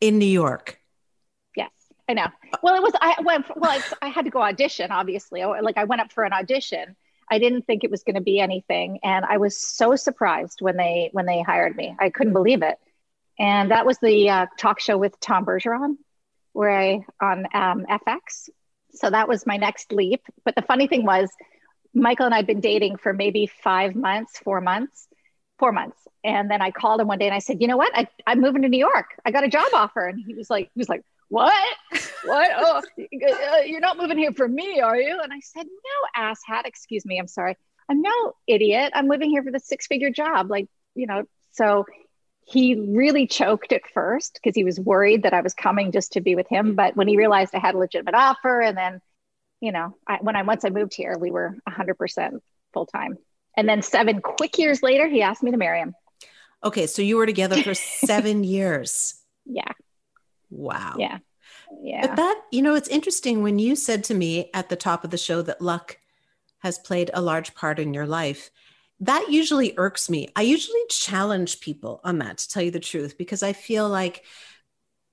in 0.00 0.18
new 0.18 0.26
york 0.44 0.78
I 2.08 2.14
know. 2.14 2.26
Well, 2.62 2.74
it 2.74 2.82
was 2.82 2.92
I 3.00 3.16
went 3.22 3.46
well. 3.54 3.80
I, 4.00 4.08
had 4.08 4.24
to 4.24 4.30
go 4.30 4.40
audition. 4.42 4.90
Obviously, 4.90 5.44
like 5.44 5.76
I 5.76 5.84
went 5.84 6.00
up 6.00 6.12
for 6.12 6.24
an 6.24 6.32
audition. 6.32 6.96
I 7.30 7.38
didn't 7.38 7.66
think 7.66 7.84
it 7.84 7.90
was 7.90 8.02
going 8.02 8.14
to 8.14 8.22
be 8.22 8.40
anything, 8.40 9.00
and 9.02 9.24
I 9.24 9.36
was 9.36 9.60
so 9.60 9.94
surprised 9.94 10.60
when 10.60 10.76
they 10.76 11.10
when 11.12 11.26
they 11.26 11.42
hired 11.42 11.76
me. 11.76 11.94
I 11.98 12.08
couldn't 12.08 12.32
believe 12.32 12.62
it. 12.62 12.78
And 13.38 13.70
that 13.70 13.86
was 13.86 13.98
the 13.98 14.30
uh, 14.30 14.46
talk 14.58 14.80
show 14.80 14.96
with 14.96 15.20
Tom 15.20 15.44
Bergeron, 15.44 15.96
where 16.52 16.70
I 16.70 17.04
on 17.20 17.46
um, 17.52 17.86
FX. 17.86 18.48
So 18.94 19.10
that 19.10 19.28
was 19.28 19.46
my 19.46 19.58
next 19.58 19.92
leap. 19.92 20.22
But 20.44 20.56
the 20.56 20.62
funny 20.62 20.86
thing 20.86 21.04
was, 21.04 21.28
Michael 21.94 22.26
and 22.26 22.34
I'd 22.34 22.46
been 22.46 22.60
dating 22.60 22.96
for 22.96 23.12
maybe 23.12 23.46
five 23.46 23.94
months, 23.94 24.38
four 24.38 24.60
months, 24.60 25.06
four 25.58 25.72
months. 25.72 25.98
And 26.24 26.50
then 26.50 26.60
I 26.62 26.70
called 26.70 27.00
him 27.00 27.06
one 27.06 27.18
day 27.18 27.26
and 27.26 27.34
I 27.34 27.38
said, 27.38 27.60
you 27.60 27.68
know 27.68 27.76
what? 27.76 27.96
I, 27.96 28.08
I'm 28.26 28.40
moving 28.40 28.62
to 28.62 28.68
New 28.68 28.78
York. 28.78 29.06
I 29.24 29.30
got 29.30 29.44
a 29.44 29.48
job 29.48 29.68
offer. 29.72 30.06
And 30.06 30.22
he 30.24 30.34
was 30.34 30.50
like, 30.50 30.70
he 30.74 30.78
was 30.78 30.88
like, 30.88 31.04
what? 31.28 31.76
What? 32.24 32.50
Oh, 32.56 32.82
uh, 32.98 33.58
you're 33.64 33.80
not 33.80 33.98
moving 33.98 34.18
here 34.18 34.32
for 34.32 34.48
me, 34.48 34.80
are 34.80 34.96
you? 34.96 35.20
And 35.22 35.32
I 35.32 35.40
said, 35.40 35.66
no, 35.66 36.22
asshat. 36.22 36.66
Excuse 36.66 37.04
me. 37.04 37.18
I'm 37.18 37.28
sorry. 37.28 37.56
I'm 37.88 38.02
no 38.02 38.32
idiot. 38.46 38.92
I'm 38.94 39.08
living 39.08 39.30
here 39.30 39.42
for 39.42 39.50
the 39.50 39.60
six 39.60 39.86
figure 39.86 40.10
job. 40.10 40.50
Like, 40.50 40.68
you 40.94 41.06
know, 41.06 41.24
so 41.52 41.86
he 42.44 42.74
really 42.74 43.26
choked 43.26 43.72
at 43.72 43.82
first 43.92 44.34
because 44.42 44.54
he 44.54 44.64
was 44.64 44.80
worried 44.80 45.24
that 45.24 45.34
I 45.34 45.42
was 45.42 45.54
coming 45.54 45.92
just 45.92 46.12
to 46.12 46.20
be 46.20 46.34
with 46.34 46.48
him. 46.48 46.74
But 46.74 46.96
when 46.96 47.08
he 47.08 47.16
realized 47.16 47.54
I 47.54 47.58
had 47.58 47.74
a 47.74 47.78
legitimate 47.78 48.14
offer, 48.14 48.60
and 48.60 48.76
then, 48.76 49.00
you 49.60 49.72
know, 49.72 49.94
I, 50.06 50.18
when 50.20 50.34
I 50.34 50.42
once 50.42 50.64
I 50.64 50.70
moved 50.70 50.94
here, 50.94 51.16
we 51.18 51.30
were 51.30 51.56
100% 51.68 52.38
full 52.72 52.86
time. 52.86 53.18
And 53.56 53.68
then 53.68 53.82
seven 53.82 54.20
quick 54.20 54.58
years 54.58 54.82
later, 54.82 55.08
he 55.08 55.20
asked 55.22 55.42
me 55.42 55.50
to 55.50 55.56
marry 55.56 55.80
him. 55.80 55.94
Okay, 56.64 56.86
so 56.86 57.02
you 57.02 57.16
were 57.16 57.26
together 57.26 57.62
for 57.62 57.74
seven 58.06 58.44
years. 58.44 59.14
Yeah. 59.44 59.72
Wow. 60.50 60.96
Yeah. 60.98 61.18
Yeah. 61.80 62.06
But 62.06 62.16
that, 62.16 62.42
you 62.50 62.62
know, 62.62 62.74
it's 62.74 62.88
interesting 62.88 63.42
when 63.42 63.58
you 63.58 63.76
said 63.76 64.04
to 64.04 64.14
me 64.14 64.50
at 64.54 64.68
the 64.68 64.76
top 64.76 65.04
of 65.04 65.10
the 65.10 65.18
show 65.18 65.42
that 65.42 65.60
luck 65.60 65.98
has 66.58 66.78
played 66.78 67.10
a 67.14 67.20
large 67.20 67.54
part 67.54 67.78
in 67.78 67.94
your 67.94 68.06
life. 68.06 68.50
That 69.00 69.30
usually 69.30 69.74
irks 69.76 70.10
me. 70.10 70.28
I 70.34 70.42
usually 70.42 70.80
challenge 70.90 71.60
people 71.60 72.00
on 72.02 72.18
that, 72.18 72.38
to 72.38 72.48
tell 72.48 72.62
you 72.62 72.72
the 72.72 72.80
truth, 72.80 73.16
because 73.16 73.42
I 73.42 73.52
feel 73.52 73.88
like 73.88 74.24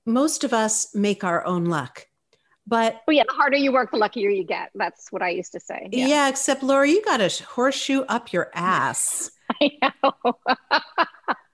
most 0.04 0.44
of 0.44 0.52
us 0.52 0.94
make 0.94 1.22
our 1.22 1.44
own 1.44 1.66
luck. 1.66 2.06
But 2.66 3.00
oh 3.06 3.12
yeah, 3.12 3.22
the 3.28 3.34
harder 3.34 3.56
you 3.56 3.72
work, 3.72 3.92
the 3.92 3.96
luckier 3.96 4.28
you 4.28 4.42
get. 4.42 4.70
That's 4.74 5.12
what 5.12 5.22
I 5.22 5.28
used 5.28 5.52
to 5.52 5.60
say. 5.60 5.88
Yeah, 5.92 6.06
yeah 6.06 6.28
except 6.28 6.64
Laura, 6.64 6.88
you 6.88 7.04
got 7.04 7.20
a 7.20 7.44
horseshoe 7.44 8.00
up 8.08 8.32
your 8.32 8.50
ass. 8.54 9.30
I 9.62 9.70
know. 9.82 10.38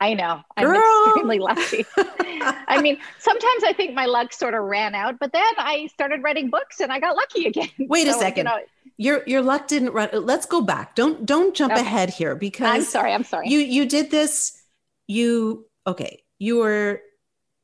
I 0.00 0.14
know. 0.14 0.42
I'm 0.56 0.74
extremely 0.74 1.38
lucky. 1.38 1.84
I 1.96 2.80
mean, 2.80 2.98
sometimes 3.18 3.64
I 3.64 3.72
think 3.72 3.94
my 3.94 4.06
luck 4.06 4.32
sort 4.32 4.54
of 4.54 4.64
ran 4.64 4.94
out, 4.94 5.18
but 5.18 5.32
then 5.32 5.52
I 5.58 5.88
started 5.92 6.22
writing 6.22 6.50
books 6.50 6.80
and 6.80 6.92
I 6.92 7.00
got 7.00 7.16
lucky 7.16 7.46
again. 7.46 7.68
Wait 7.78 8.06
so, 8.06 8.16
a 8.16 8.20
second. 8.20 8.46
You 8.46 8.52
know, 8.52 8.58
your 8.98 9.22
your 9.26 9.42
luck 9.42 9.68
didn't 9.68 9.90
run. 9.90 10.08
Let's 10.12 10.46
go 10.46 10.60
back. 10.60 10.94
Don't 10.94 11.26
don't 11.26 11.54
jump 11.54 11.72
okay. 11.72 11.82
ahead 11.82 12.10
here 12.10 12.34
because 12.34 12.68
I'm 12.68 12.82
sorry. 12.82 13.12
I'm 13.12 13.24
sorry. 13.24 13.48
You 13.48 13.58
you 13.58 13.86
did 13.86 14.10
this. 14.10 14.62
You 15.06 15.66
okay? 15.86 16.22
You 16.38 16.58
were 16.58 17.02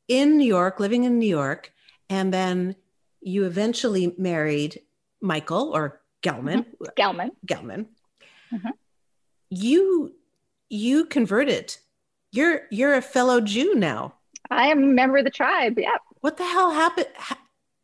in 0.09 0.37
New 0.39 0.47
York, 0.47 0.81
living 0.81 1.05
in 1.05 1.19
New 1.19 1.29
York, 1.29 1.73
and 2.09 2.33
then 2.33 2.77
you 3.21 3.45
eventually 3.45 4.15
married 4.19 4.81
Michael 5.21 5.71
or 5.75 6.01
Gelman. 6.23 6.67
Mm-hmm. 6.67 6.85
Gelman. 6.97 7.31
Gelman. 7.47 7.87
Mm-hmm. 8.53 8.69
You 9.51 10.15
you 10.69 11.05
converted 11.05 11.77
you're 12.33 12.63
you're 12.71 12.95
a 12.95 13.03
fellow 13.03 13.41
Jew 13.41 13.75
now. 13.75 14.15
I 14.51 14.67
am 14.69 14.83
a 14.83 14.87
member 14.87 15.19
of 15.19 15.25
the 15.25 15.31
tribe. 15.31 15.79
Yeah. 15.79 15.97
What 16.21 16.37
the 16.37 16.45
hell 16.45 16.71
happened? 16.71 17.09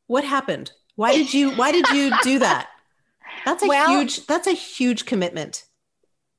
what 0.07 0.25
happened? 0.25 0.73
Why 0.97 1.15
did 1.15 1.33
you 1.33 1.53
why 1.53 1.71
did 1.71 1.89
you 1.91 2.13
do 2.23 2.41
that? 2.41 2.69
That's 3.45 3.63
a 3.63 3.67
well, 3.69 3.91
huge 3.91 4.27
that's 4.27 4.49
a 4.49 4.53
huge 4.53 5.07
commitment. 5.07 5.65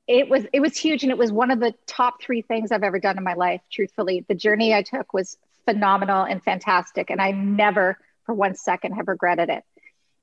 It 0.08 0.28
was 0.28 0.46
it 0.52 0.60
was 0.60 0.76
huge 0.76 1.04
and 1.04 1.12
it 1.12 1.18
was 1.18 1.32
one 1.32 1.52
of 1.52 1.60
the 1.60 1.74
top 1.88 2.22
3 2.22 2.42
things 2.42 2.72
I've 2.72 2.84
ever 2.84 3.00
done 3.00 3.18
in 3.18 3.24
my 3.24 3.36
life, 3.36 3.62
truthfully. 3.72 4.26
The 4.28 4.36
journey 4.36 4.74
I 4.74 4.82
took 4.82 5.14
was 5.14 5.38
phenomenal 5.66 6.24
and 6.24 6.44
fantastic 6.44 7.10
and 7.10 7.22
I 7.22 7.32
never 7.32 7.98
for 8.26 8.34
one 8.34 8.56
second 8.56 8.94
have 8.94 9.08
regretted 9.08 9.50
it. 9.50 9.64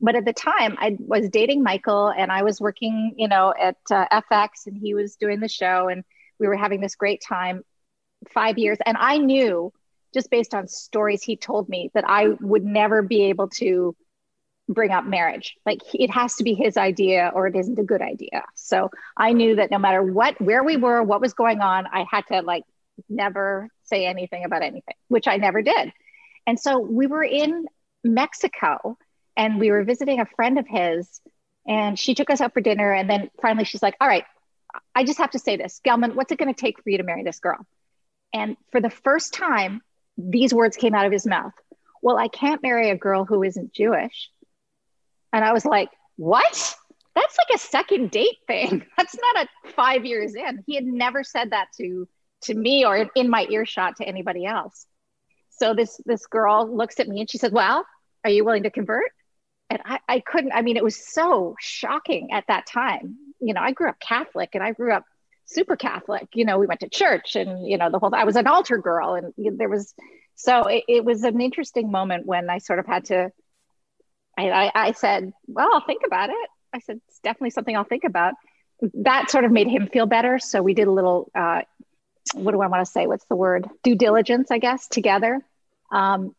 But 0.00 0.14
at 0.14 0.26
the 0.26 0.32
time, 0.32 0.76
I 0.78 0.96
was 1.00 1.30
dating 1.30 1.62
Michael 1.62 2.08
and 2.08 2.30
I 2.30 2.42
was 2.42 2.60
working, 2.60 3.14
you 3.16 3.28
know, 3.28 3.54
at 3.58 3.78
uh, 3.90 4.06
FX 4.30 4.66
and 4.66 4.76
he 4.76 4.92
was 4.92 5.16
doing 5.16 5.40
the 5.40 5.48
show 5.48 5.88
and 5.88 6.04
we 6.38 6.46
were 6.46 6.56
having 6.56 6.80
this 6.80 6.96
great 6.96 7.22
time 7.26 7.64
five 8.32 8.58
years. 8.58 8.78
And 8.84 8.96
I 8.98 9.18
knew 9.18 9.72
just 10.14 10.30
based 10.30 10.54
on 10.54 10.68
stories 10.68 11.22
he 11.22 11.36
told 11.36 11.68
me 11.68 11.90
that 11.94 12.04
I 12.08 12.28
would 12.40 12.64
never 12.64 13.02
be 13.02 13.24
able 13.24 13.48
to 13.48 13.94
bring 14.68 14.90
up 14.90 15.04
marriage. 15.04 15.56
Like 15.64 15.80
it 15.94 16.10
has 16.10 16.34
to 16.36 16.44
be 16.44 16.54
his 16.54 16.76
idea 16.76 17.30
or 17.34 17.46
it 17.46 17.54
isn't 17.54 17.78
a 17.78 17.84
good 17.84 18.02
idea. 18.02 18.44
So 18.54 18.90
I 19.16 19.32
knew 19.32 19.56
that 19.56 19.70
no 19.70 19.78
matter 19.78 20.02
what, 20.02 20.40
where 20.40 20.64
we 20.64 20.76
were, 20.76 21.02
what 21.02 21.20
was 21.20 21.34
going 21.34 21.60
on, 21.60 21.86
I 21.86 22.04
had 22.10 22.26
to 22.28 22.42
like 22.42 22.64
never 23.08 23.68
say 23.84 24.06
anything 24.06 24.44
about 24.44 24.62
anything, 24.62 24.94
which 25.08 25.28
I 25.28 25.36
never 25.36 25.62
did. 25.62 25.92
And 26.46 26.58
so 26.58 26.78
we 26.78 27.06
were 27.06 27.24
in 27.24 27.66
Mexico 28.02 28.96
and 29.36 29.60
we 29.60 29.70
were 29.70 29.84
visiting 29.84 30.20
a 30.20 30.26
friend 30.26 30.58
of 30.58 30.66
his 30.66 31.20
and 31.66 31.98
she 31.98 32.14
took 32.14 32.30
us 32.30 32.40
out 32.40 32.54
for 32.54 32.60
dinner. 32.60 32.92
And 32.92 33.08
then 33.08 33.30
finally 33.42 33.64
she's 33.64 33.82
like, 33.82 33.96
all 34.00 34.08
right, 34.08 34.24
I 34.94 35.04
just 35.04 35.18
have 35.18 35.30
to 35.32 35.38
say 35.38 35.56
this, 35.56 35.80
Gelman, 35.86 36.14
what's 36.14 36.32
it 36.32 36.38
going 36.38 36.52
to 36.52 36.60
take 36.60 36.82
for 36.82 36.90
you 36.90 36.98
to 36.98 37.04
marry 37.04 37.22
this 37.22 37.38
girl? 37.38 37.66
And 38.32 38.56
for 38.70 38.80
the 38.80 38.90
first 38.90 39.32
time, 39.32 39.82
these 40.18 40.52
words 40.52 40.76
came 40.76 40.94
out 40.94 41.06
of 41.06 41.12
his 41.12 41.26
mouth. 41.26 41.52
Well, 42.02 42.18
I 42.18 42.28
can't 42.28 42.62
marry 42.62 42.90
a 42.90 42.96
girl 42.96 43.24
who 43.24 43.42
isn't 43.42 43.72
Jewish. 43.72 44.30
And 45.32 45.44
I 45.44 45.52
was 45.52 45.64
like, 45.64 45.90
what? 46.16 46.76
That's 47.14 47.38
like 47.38 47.54
a 47.54 47.58
second 47.58 48.10
date 48.10 48.38
thing. 48.46 48.84
That's 48.96 49.16
not 49.16 49.46
a 49.46 49.70
five 49.72 50.04
years 50.04 50.34
in. 50.34 50.62
He 50.66 50.74
had 50.74 50.84
never 50.84 51.24
said 51.24 51.50
that 51.50 51.68
to 51.78 52.08
to 52.42 52.54
me 52.54 52.84
or 52.84 53.08
in 53.14 53.30
my 53.30 53.46
earshot 53.50 53.96
to 53.96 54.04
anybody 54.04 54.44
else. 54.44 54.86
So 55.50 55.74
this 55.74 56.00
this 56.04 56.26
girl 56.26 56.68
looks 56.74 57.00
at 57.00 57.08
me 57.08 57.20
and 57.20 57.30
she 57.30 57.38
said, 57.38 57.52
Well, 57.52 57.84
are 58.24 58.30
you 58.30 58.44
willing 58.44 58.64
to 58.64 58.70
convert? 58.70 59.10
And 59.70 59.80
I, 59.84 59.98
I 60.08 60.20
couldn't, 60.20 60.52
I 60.52 60.62
mean, 60.62 60.76
it 60.76 60.84
was 60.84 60.96
so 60.96 61.56
shocking 61.58 62.32
at 62.32 62.44
that 62.48 62.66
time. 62.66 63.16
You 63.40 63.54
know, 63.54 63.60
I 63.60 63.72
grew 63.72 63.88
up 63.88 63.98
Catholic 63.98 64.50
and 64.54 64.62
I 64.62 64.72
grew 64.72 64.92
up 64.92 65.04
super 65.46 65.76
Catholic. 65.76 66.28
You 66.34 66.44
know, 66.44 66.58
we 66.58 66.66
went 66.66 66.80
to 66.80 66.88
church 66.88 67.36
and, 67.36 67.66
you 67.66 67.78
know, 67.78 67.90
the 67.90 67.98
whole, 67.98 68.14
I 68.14 68.24
was 68.24 68.36
an 68.36 68.46
altar 68.46 68.78
girl 68.78 69.14
and 69.14 69.32
there 69.58 69.68
was, 69.68 69.94
so 70.34 70.64
it, 70.64 70.84
it 70.88 71.04
was 71.04 71.24
an 71.24 71.40
interesting 71.40 71.90
moment 71.90 72.26
when 72.26 72.50
I 72.50 72.58
sort 72.58 72.78
of 72.78 72.86
had 72.86 73.06
to, 73.06 73.30
I, 74.38 74.50
I, 74.50 74.72
I 74.74 74.92
said, 74.92 75.32
well, 75.46 75.70
I'll 75.72 75.86
think 75.86 76.02
about 76.06 76.30
it. 76.30 76.48
I 76.72 76.80
said, 76.80 77.00
it's 77.08 77.20
definitely 77.20 77.50
something 77.50 77.74
I'll 77.74 77.84
think 77.84 78.04
about. 78.04 78.34
That 78.94 79.30
sort 79.30 79.44
of 79.44 79.52
made 79.52 79.68
him 79.68 79.88
feel 79.88 80.04
better. 80.04 80.38
So 80.38 80.62
we 80.62 80.74
did 80.74 80.88
a 80.88 80.92
little, 80.92 81.30
uh, 81.34 81.62
what 82.34 82.52
do 82.52 82.60
I 82.60 82.66
want 82.66 82.84
to 82.84 82.90
say? 82.90 83.06
What's 83.06 83.24
the 83.26 83.36
word? 83.36 83.66
Due 83.82 83.94
diligence, 83.94 84.50
I 84.50 84.58
guess, 84.58 84.88
together. 84.88 85.40
Um, 85.90 86.34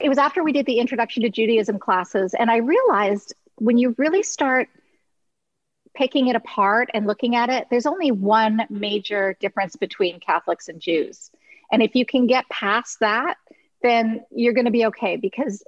it 0.00 0.08
was 0.08 0.16
after 0.16 0.42
we 0.42 0.52
did 0.52 0.64
the 0.64 0.78
introduction 0.78 1.24
to 1.24 1.28
Judaism 1.28 1.78
classes, 1.78 2.34
and 2.34 2.50
I 2.50 2.58
realized 2.58 3.34
when 3.56 3.78
you 3.78 3.94
really 3.98 4.22
start 4.22 4.68
picking 5.94 6.28
it 6.28 6.36
apart 6.36 6.90
and 6.92 7.06
looking 7.06 7.36
at 7.36 7.50
it, 7.50 7.66
there's 7.70 7.86
only 7.86 8.10
one 8.10 8.62
major 8.68 9.36
difference 9.40 9.76
between 9.76 10.20
Catholics 10.20 10.68
and 10.68 10.80
Jews. 10.80 11.30
And 11.70 11.82
if 11.82 11.94
you 11.94 12.04
can 12.04 12.26
get 12.26 12.48
past 12.48 13.00
that, 13.00 13.36
then 13.82 14.24
you're 14.30 14.52
going 14.52 14.64
to 14.64 14.70
be 14.70 14.86
okay. 14.86 15.16
Because 15.16 15.62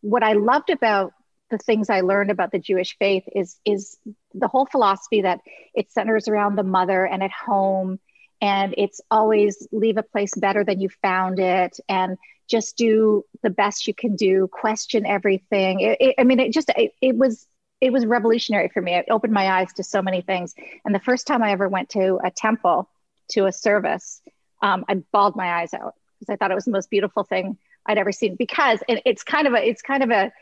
what 0.00 0.22
I 0.22 0.34
loved 0.34 0.70
about 0.70 1.12
the 1.50 1.58
things 1.58 1.90
I 1.90 2.00
learned 2.00 2.30
about 2.30 2.52
the 2.52 2.58
Jewish 2.58 2.96
faith 2.98 3.24
is 3.34 3.58
is 3.64 3.98
the 4.34 4.48
whole 4.48 4.66
philosophy 4.66 5.22
that 5.22 5.40
it 5.74 5.90
centers 5.90 6.28
around 6.28 6.56
the 6.56 6.62
mother 6.62 7.04
and 7.04 7.22
at 7.22 7.32
home, 7.32 7.98
and 8.40 8.74
it's 8.78 9.00
always 9.10 9.66
leave 9.72 9.96
a 9.96 10.02
place 10.02 10.32
better 10.36 10.64
than 10.64 10.80
you 10.80 10.88
found 11.02 11.38
it, 11.38 11.78
and 11.88 12.16
just 12.48 12.76
do 12.76 13.24
the 13.42 13.50
best 13.50 13.86
you 13.86 13.94
can 13.94 14.16
do 14.16 14.48
question 14.50 15.06
everything 15.06 15.78
it, 15.78 15.96
it, 16.00 16.14
i 16.18 16.24
mean 16.24 16.40
it 16.40 16.52
just 16.52 16.68
it, 16.76 16.92
it, 17.00 17.16
was 17.16 17.46
it 17.80 17.92
was 17.92 18.06
revolutionary 18.06 18.68
for 18.68 18.80
me 18.82 18.94
it 18.94 19.06
opened 19.10 19.32
my 19.32 19.48
eyes 19.48 19.72
to 19.72 19.82
so 19.82 20.02
many 20.02 20.20
things 20.20 20.54
and 20.84 20.94
the 20.94 21.00
first 21.00 21.26
time 21.26 21.42
i 21.42 21.50
ever 21.52 21.68
went 21.68 21.88
to 21.88 22.18
a 22.24 22.30
temple 22.30 22.88
to 23.28 23.46
a 23.46 23.52
service 23.52 24.20
um, 24.62 24.84
i 24.88 24.94
bawled 25.12 25.36
my 25.36 25.60
eyes 25.60 25.74
out 25.74 25.94
because 26.18 26.32
i 26.32 26.36
thought 26.36 26.50
it 26.50 26.54
was 26.54 26.64
the 26.64 26.70
most 26.70 26.90
beautiful 26.90 27.24
thing 27.24 27.56
i'd 27.86 27.98
ever 27.98 28.12
seen 28.12 28.36
because 28.36 28.80
it, 28.88 29.02
it's 29.04 29.22
kind 29.22 29.46
of 29.46 29.54
a 29.54 29.68
it's 29.68 29.82
kind 29.82 30.02
of 30.02 30.10
a 30.10 30.32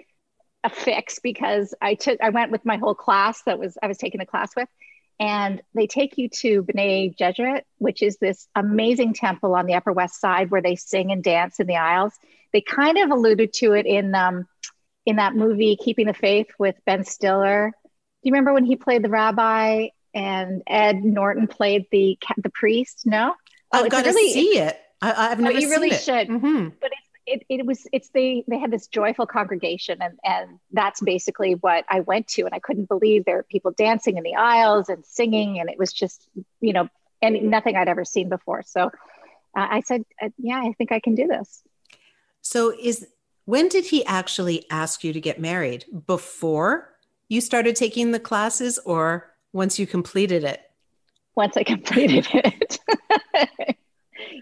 a 0.64 0.70
fix 0.70 1.20
because 1.20 1.74
i 1.81 1.94
took 1.94 2.20
i 2.20 2.31
went 2.31 2.51
with 2.51 2.64
my 2.64 2.77
whole 2.77 2.94
class 2.94 3.42
that 3.42 3.59
was 3.59 3.79
i 3.83 3.87
was 3.87 3.98
taking 3.98 4.18
the 4.18 4.27
class 4.27 4.51
with 4.57 4.68
and 5.20 5.62
they 5.74 5.87
take 5.87 6.16
you 6.16 6.29
to 6.29 6.62
B'nai 6.62 7.16
Jeshurun, 7.16 7.62
which 7.79 8.03
is 8.03 8.18
this 8.18 8.46
amazing 8.55 9.14
temple 9.14 9.55
on 9.55 9.66
the 9.66 9.74
Upper 9.74 9.92
West 9.92 10.20
Side 10.20 10.51
where 10.51 10.62
they 10.62 10.77
sing 10.77 11.11
and 11.11 11.24
dance 11.24 11.59
in 11.59 11.66
the 11.66 11.77
aisles. 11.77 12.12
They 12.53 12.61
kind 12.61 12.96
of 12.98 13.11
alluded 13.11 13.53
to 13.55 13.72
it 13.72 13.85
in 13.85 14.14
um, 14.14 14.46
in 15.09 15.16
that 15.16 15.35
movie 15.35 15.77
Keeping 15.77 16.07
the 16.07 16.12
Faith 16.12 16.49
with 16.59 16.77
Ben 16.85 17.03
Stiller. 17.03 17.73
Do 17.73 18.29
you 18.29 18.33
remember 18.33 18.53
when 18.53 18.64
he 18.64 18.77
played 18.77 19.03
the 19.03 19.09
rabbi 19.09 19.88
and 20.12 20.62
Ed 20.66 21.03
Norton 21.03 21.47
played 21.47 21.87
the 21.90 22.18
the 22.37 22.51
priest? 22.51 23.07
No, 23.07 23.35
I've 23.73 23.87
oh, 23.87 23.88
got 23.88 24.05
to 24.05 24.11
really, 24.11 24.33
see 24.33 24.59
it. 24.59 24.79
I, 25.01 25.31
have 25.31 25.40
never. 25.40 25.57
Oh, 25.57 25.59
you 25.59 25.71
really 25.71 25.92
it. 25.92 26.03
should. 26.03 26.29
Mm-hmm. 26.29 26.68
But 26.79 26.90
it's 26.92 27.09
it, 27.49 27.61
it 27.61 27.66
was 27.66 27.87
it's 27.90 28.11
they 28.11 28.44
they 28.49 28.59
had 28.59 28.71
this 28.71 28.87
joyful 28.87 29.27
congregation 29.27 29.99
and 30.03 30.18
and 30.25 30.59
that's 30.73 31.01
basically 31.01 31.55
what 31.55 31.87
I 31.88 32.01
went 32.01 32.29
to 32.29 32.42
and 32.42 32.55
I 32.55 32.59
couldn't 32.59 32.88
believe 32.88 33.25
there 33.25 33.37
were 33.37 33.42
people 33.42 33.71
dancing 33.71 34.16
in 34.16 34.25
the 34.25 34.35
aisles 34.35 34.88
and 34.88 35.05
singing 35.05 35.61
and 35.61 35.68
it 35.68 35.79
was 35.79 35.92
just 35.92 36.27
you 36.61 36.73
know 36.73 36.88
and 37.21 37.51
nothing 37.51 37.77
I'd 37.77 37.88
ever 37.88 38.05
seen 38.07 38.31
before 38.31 38.62
so 38.62 38.87
uh, 38.87 38.90
I 39.55 39.83
said 39.83 40.05
uh, 40.23 40.31
yeah 40.38 40.59
I 40.64 40.73
think 40.79 40.90
I 40.90 41.01
can 41.01 41.14
do 41.14 41.27
this. 41.27 41.62
So 42.40 42.73
is 42.73 43.07
when 43.48 43.66
did 43.68 43.87
he 43.87 44.04
actually 44.04 44.66
ask 44.68 45.02
you 45.02 45.11
to 45.11 45.22
get 45.22 45.40
married 45.40 45.87
before 46.06 46.92
you 47.30 47.40
started 47.40 47.74
taking 47.74 48.11
the 48.11 48.20
classes 48.20 48.78
or 48.84 49.34
once 49.54 49.78
you 49.78 49.87
completed 49.87 50.44
it? 50.44 50.61
Once 51.34 51.56
I 51.56 51.62
completed 51.62 52.28
it. 52.34 52.78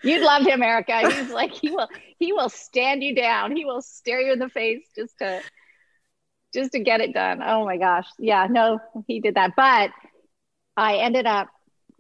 You'd 0.03 0.25
love 0.25 0.45
him, 0.45 0.61
Erica. 0.61 1.09
He's 1.09 1.31
like 1.31 1.53
he 1.53 1.71
will 1.71 1.89
he 2.19 2.33
will 2.33 2.49
stand 2.49 3.05
you 3.05 3.15
down. 3.15 3.55
He 3.55 3.65
will 3.65 3.81
stare 3.81 4.21
you 4.21 4.33
in 4.33 4.41
the 4.41 4.49
face 4.49 4.83
just 4.97 5.17
to 5.19 5.41
just 6.53 6.73
to 6.73 6.81
get 6.81 7.01
it 7.01 7.15
done. 7.15 7.41
Oh 7.45 7.65
my 7.65 7.77
gosh. 7.77 8.09
Yeah, 8.19 8.49
no, 8.51 8.81
he 9.07 9.21
did 9.21 9.37
that. 9.37 9.53
But 9.57 9.93
I 10.77 10.97
ended 10.97 11.27
up 11.27 11.47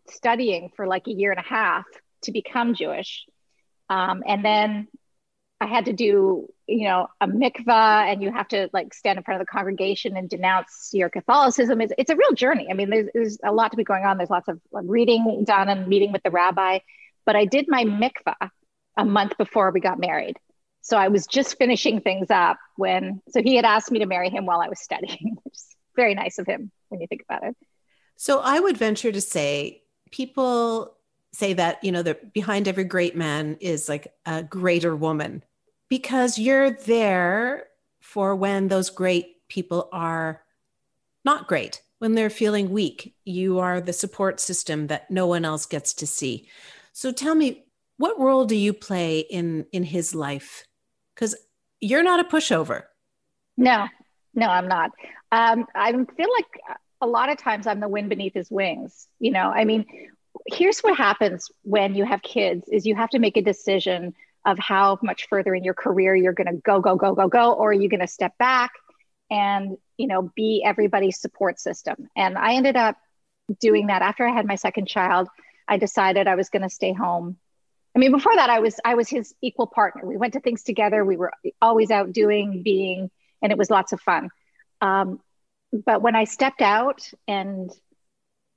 studying 0.08 0.72
for 0.74 0.88
like 0.88 1.06
a 1.06 1.12
year 1.12 1.30
and 1.30 1.38
a 1.38 1.48
half 1.48 1.84
to 2.22 2.32
become 2.32 2.74
Jewish. 2.74 3.26
Um, 3.88 4.24
and 4.26 4.44
then 4.44 4.88
I 5.60 5.66
had 5.66 5.84
to 5.84 5.92
do, 5.92 6.48
you 6.66 6.88
know, 6.88 7.06
a 7.20 7.28
mikvah 7.28 8.12
and 8.12 8.22
you 8.22 8.32
have 8.32 8.48
to 8.48 8.68
like 8.72 8.92
stand 8.92 9.18
in 9.18 9.24
front 9.24 9.40
of 9.40 9.46
the 9.46 9.50
congregation 9.50 10.16
and 10.16 10.28
denounce 10.28 10.90
your 10.92 11.08
Catholicism. 11.08 11.80
It's, 11.80 11.92
it's 11.96 12.10
a 12.10 12.16
real 12.16 12.32
journey. 12.32 12.66
I 12.70 12.74
mean, 12.74 12.90
there's, 12.90 13.08
there's 13.14 13.38
a 13.44 13.52
lot 13.52 13.70
to 13.70 13.76
be 13.76 13.84
going 13.84 14.04
on. 14.04 14.16
There's 14.16 14.30
lots 14.30 14.48
of 14.48 14.60
reading 14.72 15.44
done 15.44 15.68
and 15.68 15.86
meeting 15.86 16.12
with 16.12 16.22
the 16.22 16.30
rabbi 16.30 16.78
but 17.26 17.36
I 17.36 17.44
did 17.44 17.66
my 17.68 17.84
mikvah 17.84 18.50
a 18.96 19.04
month 19.04 19.36
before 19.36 19.72
we 19.72 19.80
got 19.80 19.98
married. 19.98 20.36
So 20.80 20.96
I 20.96 21.08
was 21.08 21.26
just 21.26 21.58
finishing 21.58 22.00
things 22.00 22.30
up 22.30 22.58
when, 22.76 23.20
so 23.28 23.42
he 23.42 23.56
had 23.56 23.64
asked 23.64 23.90
me 23.90 23.98
to 23.98 24.06
marry 24.06 24.30
him 24.30 24.46
while 24.46 24.60
I 24.60 24.68
was 24.68 24.80
studying, 24.80 25.36
which 25.42 25.54
is 25.54 25.66
very 25.96 26.14
nice 26.14 26.38
of 26.38 26.46
him 26.46 26.70
when 26.88 27.00
you 27.00 27.08
think 27.08 27.22
about 27.28 27.42
it. 27.42 27.56
So 28.16 28.40
I 28.40 28.60
would 28.60 28.78
venture 28.78 29.12
to 29.12 29.20
say 29.20 29.82
people 30.10 30.96
say 31.32 31.52
that, 31.54 31.82
you 31.82 31.92
know, 31.92 32.02
that 32.02 32.32
behind 32.32 32.68
every 32.68 32.84
great 32.84 33.16
man 33.16 33.58
is 33.60 33.88
like 33.88 34.14
a 34.24 34.42
greater 34.42 34.96
woman 34.96 35.42
because 35.88 36.38
you're 36.38 36.70
there 36.70 37.66
for 38.00 38.34
when 38.34 38.68
those 38.68 38.90
great 38.90 39.48
people 39.48 39.88
are 39.92 40.42
not 41.24 41.48
great, 41.48 41.82
when 41.98 42.14
they're 42.14 42.30
feeling 42.30 42.70
weak. 42.70 43.14
You 43.24 43.58
are 43.58 43.80
the 43.80 43.92
support 43.92 44.40
system 44.40 44.86
that 44.88 45.10
no 45.10 45.26
one 45.26 45.44
else 45.44 45.66
gets 45.66 45.92
to 45.94 46.06
see. 46.06 46.48
So 46.92 47.12
tell 47.12 47.34
me, 47.34 47.64
what 47.98 48.18
role 48.18 48.44
do 48.44 48.56
you 48.56 48.72
play 48.72 49.20
in 49.20 49.66
in 49.72 49.82
his 49.82 50.14
life? 50.14 50.64
Because 51.14 51.34
you're 51.80 52.02
not 52.02 52.20
a 52.20 52.24
pushover. 52.24 52.84
No, 53.56 53.86
no, 54.34 54.46
I'm 54.46 54.68
not. 54.68 54.90
Um, 55.32 55.66
I 55.74 55.92
feel 55.92 56.28
like 56.36 56.78
a 57.00 57.06
lot 57.06 57.30
of 57.30 57.38
times 57.38 57.66
I'm 57.66 57.80
the 57.80 57.88
wind 57.88 58.08
beneath 58.08 58.34
his 58.34 58.50
wings. 58.50 59.08
You 59.18 59.32
know, 59.32 59.50
I 59.50 59.64
mean, 59.64 59.86
here's 60.46 60.80
what 60.80 60.96
happens 60.96 61.50
when 61.62 61.94
you 61.94 62.04
have 62.04 62.22
kids: 62.22 62.68
is 62.70 62.86
you 62.86 62.94
have 62.94 63.10
to 63.10 63.18
make 63.18 63.36
a 63.36 63.42
decision 63.42 64.14
of 64.46 64.58
how 64.58 64.98
much 65.02 65.26
further 65.28 65.54
in 65.54 65.64
your 65.64 65.74
career 65.74 66.14
you're 66.14 66.32
going 66.32 66.46
to 66.46 66.56
go, 66.62 66.80
go, 66.80 66.96
go, 66.96 67.14
go, 67.14 67.28
go, 67.28 67.52
or 67.52 67.70
are 67.70 67.74
you 67.74 67.88
going 67.88 68.00
to 68.00 68.06
step 68.06 68.38
back 68.38 68.70
and 69.28 69.76
you 69.98 70.06
know 70.06 70.30
be 70.34 70.62
everybody's 70.64 71.20
support 71.20 71.60
system? 71.60 72.08
And 72.16 72.38
I 72.38 72.54
ended 72.54 72.76
up 72.76 72.96
doing 73.60 73.88
that 73.88 74.02
after 74.02 74.26
I 74.26 74.32
had 74.32 74.46
my 74.46 74.54
second 74.54 74.86
child. 74.86 75.28
I 75.68 75.78
decided 75.78 76.28
I 76.28 76.36
was 76.36 76.48
going 76.48 76.62
to 76.62 76.70
stay 76.70 76.92
home. 76.92 77.36
I 77.94 77.98
mean, 77.98 78.12
before 78.12 78.36
that, 78.36 78.50
I 78.50 78.60
was 78.60 78.78
I 78.84 78.94
was 78.94 79.08
his 79.08 79.34
equal 79.42 79.66
partner. 79.66 80.06
We 80.06 80.16
went 80.16 80.34
to 80.34 80.40
things 80.40 80.62
together. 80.62 81.04
We 81.04 81.16
were 81.16 81.32
always 81.60 81.90
out 81.90 82.12
doing, 82.12 82.62
being, 82.62 83.10
and 83.42 83.50
it 83.50 83.58
was 83.58 83.68
lots 83.68 83.92
of 83.92 84.00
fun. 84.00 84.30
Um, 84.80 85.20
but 85.84 86.02
when 86.02 86.14
I 86.14 86.24
stepped 86.24 86.62
out 86.62 87.10
and 87.26 87.70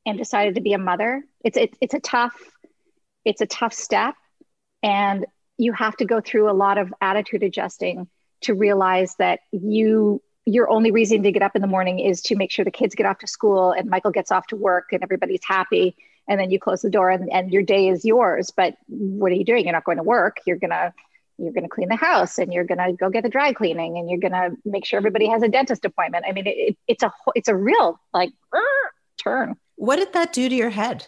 and 0.05 0.17
decided 0.17 0.55
to 0.55 0.61
be 0.61 0.73
a 0.73 0.77
mother, 0.77 1.23
it's 1.43 1.57
it's 1.57 1.77
it's 1.81 1.93
a 1.95 1.99
tough 1.99 2.35
it's 3.25 3.41
a 3.41 3.47
tough 3.47 3.73
step, 3.73 4.15
and 4.83 5.25
you 5.59 5.73
have 5.73 5.95
to 5.97 6.05
go 6.05 6.21
through 6.21 6.49
a 6.49 6.53
lot 6.53 6.77
of 6.77 6.91
attitude 7.01 7.43
adjusting 7.43 8.07
to 8.41 8.53
realize 8.53 9.15
that 9.19 9.41
you 9.51 10.21
your 10.45 10.69
only 10.69 10.89
reason 10.89 11.21
to 11.21 11.31
get 11.31 11.43
up 11.43 11.55
in 11.55 11.61
the 11.61 11.67
morning 11.67 11.99
is 11.99 12.21
to 12.21 12.35
make 12.35 12.49
sure 12.49 12.65
the 12.65 12.71
kids 12.71 12.95
get 12.95 13.05
off 13.05 13.19
to 13.19 13.27
school 13.27 13.71
and 13.71 13.87
Michael 13.89 14.09
gets 14.09 14.31
off 14.31 14.47
to 14.47 14.55
work 14.55 14.91
and 14.93 15.03
everybody's 15.03 15.43
happy 15.43 15.95
and 16.27 16.39
then 16.39 16.49
you 16.49 16.59
close 16.59 16.81
the 16.81 16.89
door 16.89 17.09
and, 17.09 17.31
and 17.31 17.51
your 17.51 17.61
day 17.61 17.89
is 17.89 18.05
yours. 18.05 18.51
But 18.55 18.75
what 18.87 19.31
are 19.31 19.35
you 19.35 19.43
doing? 19.43 19.65
You're 19.65 19.73
not 19.73 19.83
going 19.83 19.97
to 19.97 20.03
work. 20.03 20.37
You're 20.47 20.57
going 20.57 20.71
to 20.71 20.93
you're 21.37 21.53
to 21.53 21.67
clean 21.67 21.87
the 21.87 21.95
house 21.95 22.37
and 22.37 22.51
you're 22.51 22.65
going 22.65 22.79
to 22.79 22.93
go 22.93 23.09
get 23.09 23.23
the 23.23 23.29
dry 23.29 23.53
cleaning 23.53 23.97
and 23.97 24.09
you're 24.09 24.19
going 24.19 24.33
to 24.33 24.57
make 24.65 24.85
sure 24.85 24.97
everybody 24.97 25.27
has 25.27 25.43
a 25.43 25.49
dentist 25.49 25.85
appointment. 25.85 26.25
I 26.27 26.31
mean 26.31 26.47
it, 26.47 26.77
it's 26.87 27.03
a 27.03 27.11
it's 27.35 27.49
a 27.49 27.55
real 27.55 27.99
like 28.13 28.31
turn. 29.17 29.55
What 29.75 29.97
did 29.97 30.13
that 30.13 30.33
do 30.33 30.47
to 30.47 30.55
your 30.55 30.69
head? 30.69 31.05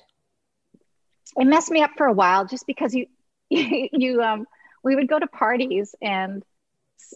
It 1.37 1.45
messed 1.45 1.71
me 1.71 1.81
up 1.81 1.91
for 1.97 2.05
a 2.05 2.13
while 2.13 2.45
just 2.45 2.67
because 2.67 2.93
you 2.93 3.07
you 3.91 4.21
um 4.21 4.45
we 4.83 4.95
would 4.95 5.07
go 5.07 5.19
to 5.19 5.27
parties 5.27 5.93
and 6.01 6.43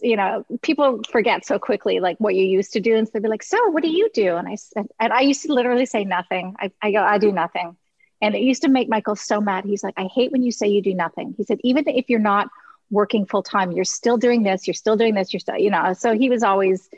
you 0.02 0.16
know 0.16 0.44
people 0.62 1.00
forget 1.08 1.46
so 1.46 1.58
quickly 1.58 2.00
like 2.00 2.18
what 2.18 2.34
you 2.34 2.44
used 2.44 2.72
to 2.72 2.80
do 2.80 2.96
and 2.96 3.06
so 3.06 3.12
they'd 3.14 3.22
be 3.22 3.28
like 3.28 3.42
so 3.42 3.70
what 3.70 3.82
do 3.82 3.88
you 3.88 4.10
do 4.12 4.36
and 4.36 4.48
i 4.48 4.54
said 4.54 4.86
and 5.00 5.12
i 5.12 5.20
used 5.20 5.42
to 5.42 5.52
literally 5.52 5.86
say 5.86 6.04
nothing 6.04 6.54
i, 6.58 6.70
I 6.82 6.90
go 6.92 7.02
i 7.02 7.18
do 7.18 7.32
nothing 7.32 7.76
and 8.22 8.34
it 8.34 8.40
used 8.40 8.62
to 8.62 8.68
make 8.68 8.88
Michael 8.88 9.14
so 9.14 9.42
mad. 9.42 9.66
He's 9.66 9.84
like, 9.84 9.92
I 9.98 10.04
hate 10.04 10.32
when 10.32 10.42
you 10.42 10.50
say 10.50 10.68
you 10.68 10.80
do 10.80 10.94
nothing. 10.94 11.34
He 11.36 11.44
said, 11.44 11.58
even 11.62 11.84
if 11.86 12.08
you're 12.08 12.18
not 12.18 12.48
working 12.90 13.26
full 13.26 13.42
time, 13.42 13.72
you're 13.72 13.84
still 13.84 14.16
doing 14.16 14.42
this, 14.42 14.66
you're 14.66 14.72
still 14.72 14.96
doing 14.96 15.14
this, 15.14 15.34
you're 15.34 15.40
still, 15.40 15.58
you 15.58 15.70
know. 15.70 15.92
So 15.92 16.16
he 16.16 16.30
was 16.30 16.42
always 16.42 16.88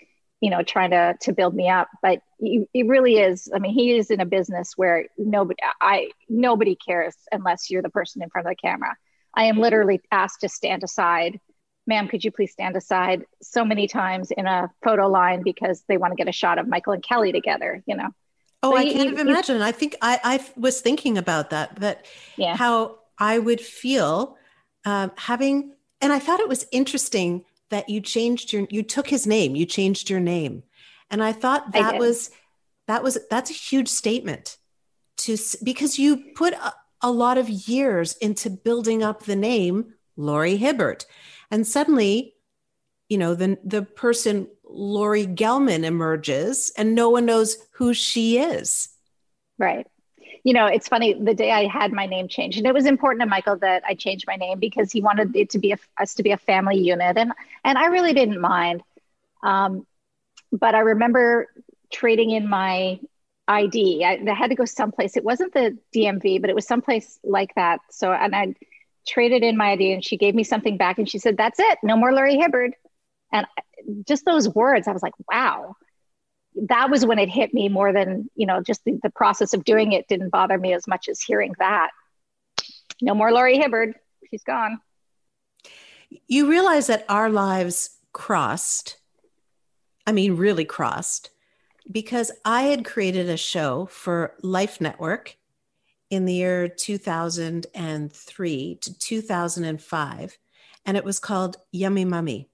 you 0.40 0.50
know, 0.50 0.62
trying 0.62 0.90
to 0.90 1.16
to 1.22 1.32
build 1.32 1.54
me 1.54 1.68
up. 1.68 1.88
But 2.00 2.20
it 2.40 2.86
really 2.86 3.18
is. 3.18 3.50
I 3.52 3.58
mean, 3.58 3.72
he 3.72 3.96
is 3.96 4.10
in 4.10 4.20
a 4.20 4.26
business 4.26 4.74
where 4.76 5.06
nobody, 5.16 5.58
I 5.80 6.10
nobody 6.28 6.76
cares 6.76 7.16
unless 7.32 7.70
you're 7.70 7.82
the 7.82 7.88
person 7.88 8.22
in 8.22 8.30
front 8.30 8.46
of 8.46 8.52
the 8.52 8.56
camera. 8.56 8.96
I 9.38 9.44
am 9.44 9.58
literally 9.58 10.00
asked 10.10 10.40
to 10.40 10.48
stand 10.48 10.82
aside. 10.82 11.38
Ma'am, 11.86 12.08
could 12.08 12.24
you 12.24 12.32
please 12.32 12.50
stand 12.50 12.76
aside 12.76 13.24
so 13.40 13.64
many 13.64 13.86
times 13.86 14.32
in 14.32 14.46
a 14.46 14.68
photo 14.82 15.06
line 15.08 15.42
because 15.44 15.84
they 15.88 15.96
want 15.96 16.10
to 16.10 16.16
get 16.16 16.28
a 16.28 16.32
shot 16.32 16.58
of 16.58 16.66
Michael 16.66 16.92
and 16.92 17.02
Kelly 17.02 17.30
together, 17.30 17.82
you 17.86 17.96
know? 17.96 18.08
Oh, 18.64 18.72
So 18.72 18.76
I 18.76 18.84
can't 18.84 19.12
even 19.12 19.28
imagine. 19.28 19.62
I 19.62 19.70
think 19.70 19.94
I, 20.02 20.20
I 20.24 20.46
was 20.56 20.80
thinking 20.80 21.16
about 21.16 21.50
that, 21.50 21.76
that 21.76 22.06
Yeah. 22.36 22.56
how 22.56 22.98
I 23.16 23.38
would 23.38 23.60
feel 23.60 24.36
um, 24.84 25.12
having, 25.16 25.72
and 26.00 26.12
I 26.12 26.18
thought 26.18 26.40
it 26.40 26.48
was 26.48 26.66
interesting 26.72 27.44
that 27.70 27.88
you 27.88 28.00
changed 28.00 28.52
your, 28.52 28.66
you 28.70 28.82
took 28.82 29.08
his 29.08 29.24
name, 29.24 29.54
you 29.54 29.66
changed 29.66 30.10
your 30.10 30.20
name. 30.20 30.64
And 31.10 31.22
I 31.22 31.32
thought 31.32 31.72
that 31.72 31.92
did. 31.92 32.00
was, 32.00 32.30
that 32.88 33.04
was, 33.04 33.18
that's 33.30 33.50
a 33.50 33.54
huge 33.54 33.88
statement 33.88 34.58
to, 35.18 35.36
because 35.62 35.96
you 35.96 36.32
put 36.34 36.54
a, 37.02 37.10
lot 37.10 37.38
of 37.38 37.48
years 37.48 38.16
into 38.16 38.50
building 38.50 39.02
up 39.02 39.24
the 39.24 39.36
name 39.36 39.94
Laurie 40.16 40.56
Hibbard. 40.56 41.04
And 41.50 41.66
suddenly, 41.66 42.34
you 43.08 43.18
know, 43.18 43.34
the, 43.34 43.58
the 43.64 43.82
person 43.82 44.48
Laurie 44.64 45.26
Gelman 45.26 45.84
emerges 45.84 46.72
and 46.76 46.94
no 46.94 47.10
one 47.10 47.26
knows 47.26 47.56
who 47.72 47.94
she 47.94 48.38
is. 48.38 48.88
Right. 49.58 49.86
You 50.44 50.52
know, 50.52 50.66
it's 50.66 50.88
funny. 50.88 51.14
The 51.14 51.34
day 51.34 51.50
I 51.50 51.66
had 51.66 51.92
my 51.92 52.06
name 52.06 52.28
changed, 52.28 52.58
and 52.58 52.66
it 52.66 52.72
was 52.72 52.86
important 52.86 53.20
to 53.22 53.26
Michael 53.26 53.56
that 53.58 53.82
I 53.86 53.94
changed 53.94 54.24
my 54.26 54.36
name 54.36 54.58
because 54.58 54.92
he 54.92 55.00
wanted 55.00 55.34
it 55.34 55.50
to 55.50 55.58
be 55.58 55.72
a, 55.72 55.78
us 55.98 56.14
to 56.14 56.22
be 56.22 56.30
a 56.30 56.36
family 56.36 56.78
unit, 56.78 57.18
and 57.18 57.32
and 57.64 57.76
I 57.76 57.86
really 57.86 58.14
didn't 58.14 58.40
mind. 58.40 58.82
Um, 59.42 59.86
but 60.52 60.74
I 60.74 60.80
remember 60.80 61.48
trading 61.92 62.30
in 62.30 62.48
my 62.48 63.00
ID. 63.48 64.04
I, 64.04 64.20
I 64.28 64.34
had 64.34 64.50
to 64.50 64.54
go 64.54 64.64
someplace. 64.64 65.16
It 65.16 65.24
wasn't 65.24 65.54
the 65.54 65.76
DMV, 65.94 66.40
but 66.40 66.50
it 66.50 66.56
was 66.56 66.66
someplace 66.66 67.18
like 67.24 67.54
that. 67.56 67.80
So, 67.90 68.12
and 68.12 68.34
I 68.34 68.54
traded 69.06 69.42
in 69.42 69.56
my 69.56 69.72
ID, 69.72 69.92
and 69.92 70.04
she 70.04 70.16
gave 70.16 70.34
me 70.34 70.44
something 70.44 70.76
back, 70.76 70.98
and 70.98 71.08
she 71.08 71.18
said, 71.18 71.36
"That's 71.36 71.58
it. 71.58 71.78
No 71.82 71.96
more 71.96 72.12
Laurie 72.12 72.36
Hibbard." 72.36 72.74
And 73.32 73.46
just 74.06 74.24
those 74.24 74.48
words, 74.48 74.86
I 74.86 74.92
was 74.92 75.02
like, 75.02 75.14
"Wow." 75.30 75.76
that 76.62 76.90
was 76.90 77.06
when 77.06 77.20
it 77.20 77.28
hit 77.28 77.54
me 77.54 77.68
more 77.68 77.92
than 77.92 78.28
you 78.34 78.44
know 78.44 78.60
just 78.60 78.82
the, 78.84 78.98
the 79.04 79.10
process 79.10 79.52
of 79.52 79.62
doing 79.62 79.92
it 79.92 80.08
didn't 80.08 80.30
bother 80.30 80.58
me 80.58 80.72
as 80.72 80.88
much 80.88 81.08
as 81.08 81.20
hearing 81.20 81.54
that 81.60 81.90
no 83.00 83.14
more 83.14 83.30
laurie 83.30 83.58
hibbard 83.58 83.94
she's 84.28 84.42
gone 84.42 84.80
You 86.26 86.48
realize 86.48 86.86
that 86.86 87.04
our 87.08 87.28
lives 87.28 87.90
crossed. 88.12 88.96
I 90.06 90.12
mean, 90.12 90.36
really 90.36 90.64
crossed, 90.64 91.30
because 91.90 92.30
I 92.44 92.62
had 92.62 92.84
created 92.84 93.28
a 93.28 93.36
show 93.36 93.86
for 93.86 94.34
Life 94.42 94.80
Network 94.80 95.36
in 96.10 96.24
the 96.24 96.34
year 96.34 96.68
2003 96.68 98.78
to 98.80 98.98
2005, 98.98 100.38
and 100.86 100.96
it 100.96 101.04
was 101.04 101.18
called 101.18 101.56
Yummy 101.72 102.04
Mummy. 102.04 102.48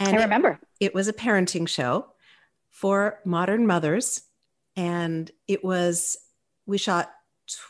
And 0.00 0.16
i 0.16 0.22
remember 0.22 0.60
it 0.78 0.94
was 0.94 1.08
a 1.08 1.12
parenting 1.12 1.66
show 1.66 2.06
for 2.70 3.18
modern 3.24 3.66
mothers 3.66 4.22
and 4.76 5.28
it 5.48 5.64
was 5.64 6.16
we 6.66 6.78
shot 6.78 7.10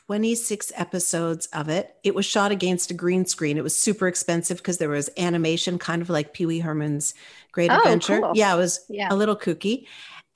26 0.07 0.70
episodes 0.76 1.47
of 1.55 1.70
it 1.70 1.95
it 2.05 2.14
was 2.14 2.26
shot 2.26 2.53
against 2.53 2.91
a 2.91 2.95
green 2.95 3.24
screen 3.24 3.57
it 3.57 3.62
was 3.64 3.74
super 3.74 4.07
expensive 4.09 4.59
because 4.59 4.76
there 4.76 4.91
was 4.91 5.09
animation 5.16 5.78
kind 5.78 6.03
of 6.03 6.11
like 6.11 6.34
pee-wee 6.34 6.59
herman's 6.59 7.14
great 7.53 7.70
Oh, 7.70 7.78
adventure 7.78 8.20
cool. 8.20 8.32
yeah 8.34 8.53
it 8.53 8.59
was 8.59 8.84
Yeah. 8.91 9.09
a 9.11 9.16
little 9.16 9.36
kooky 9.36 9.86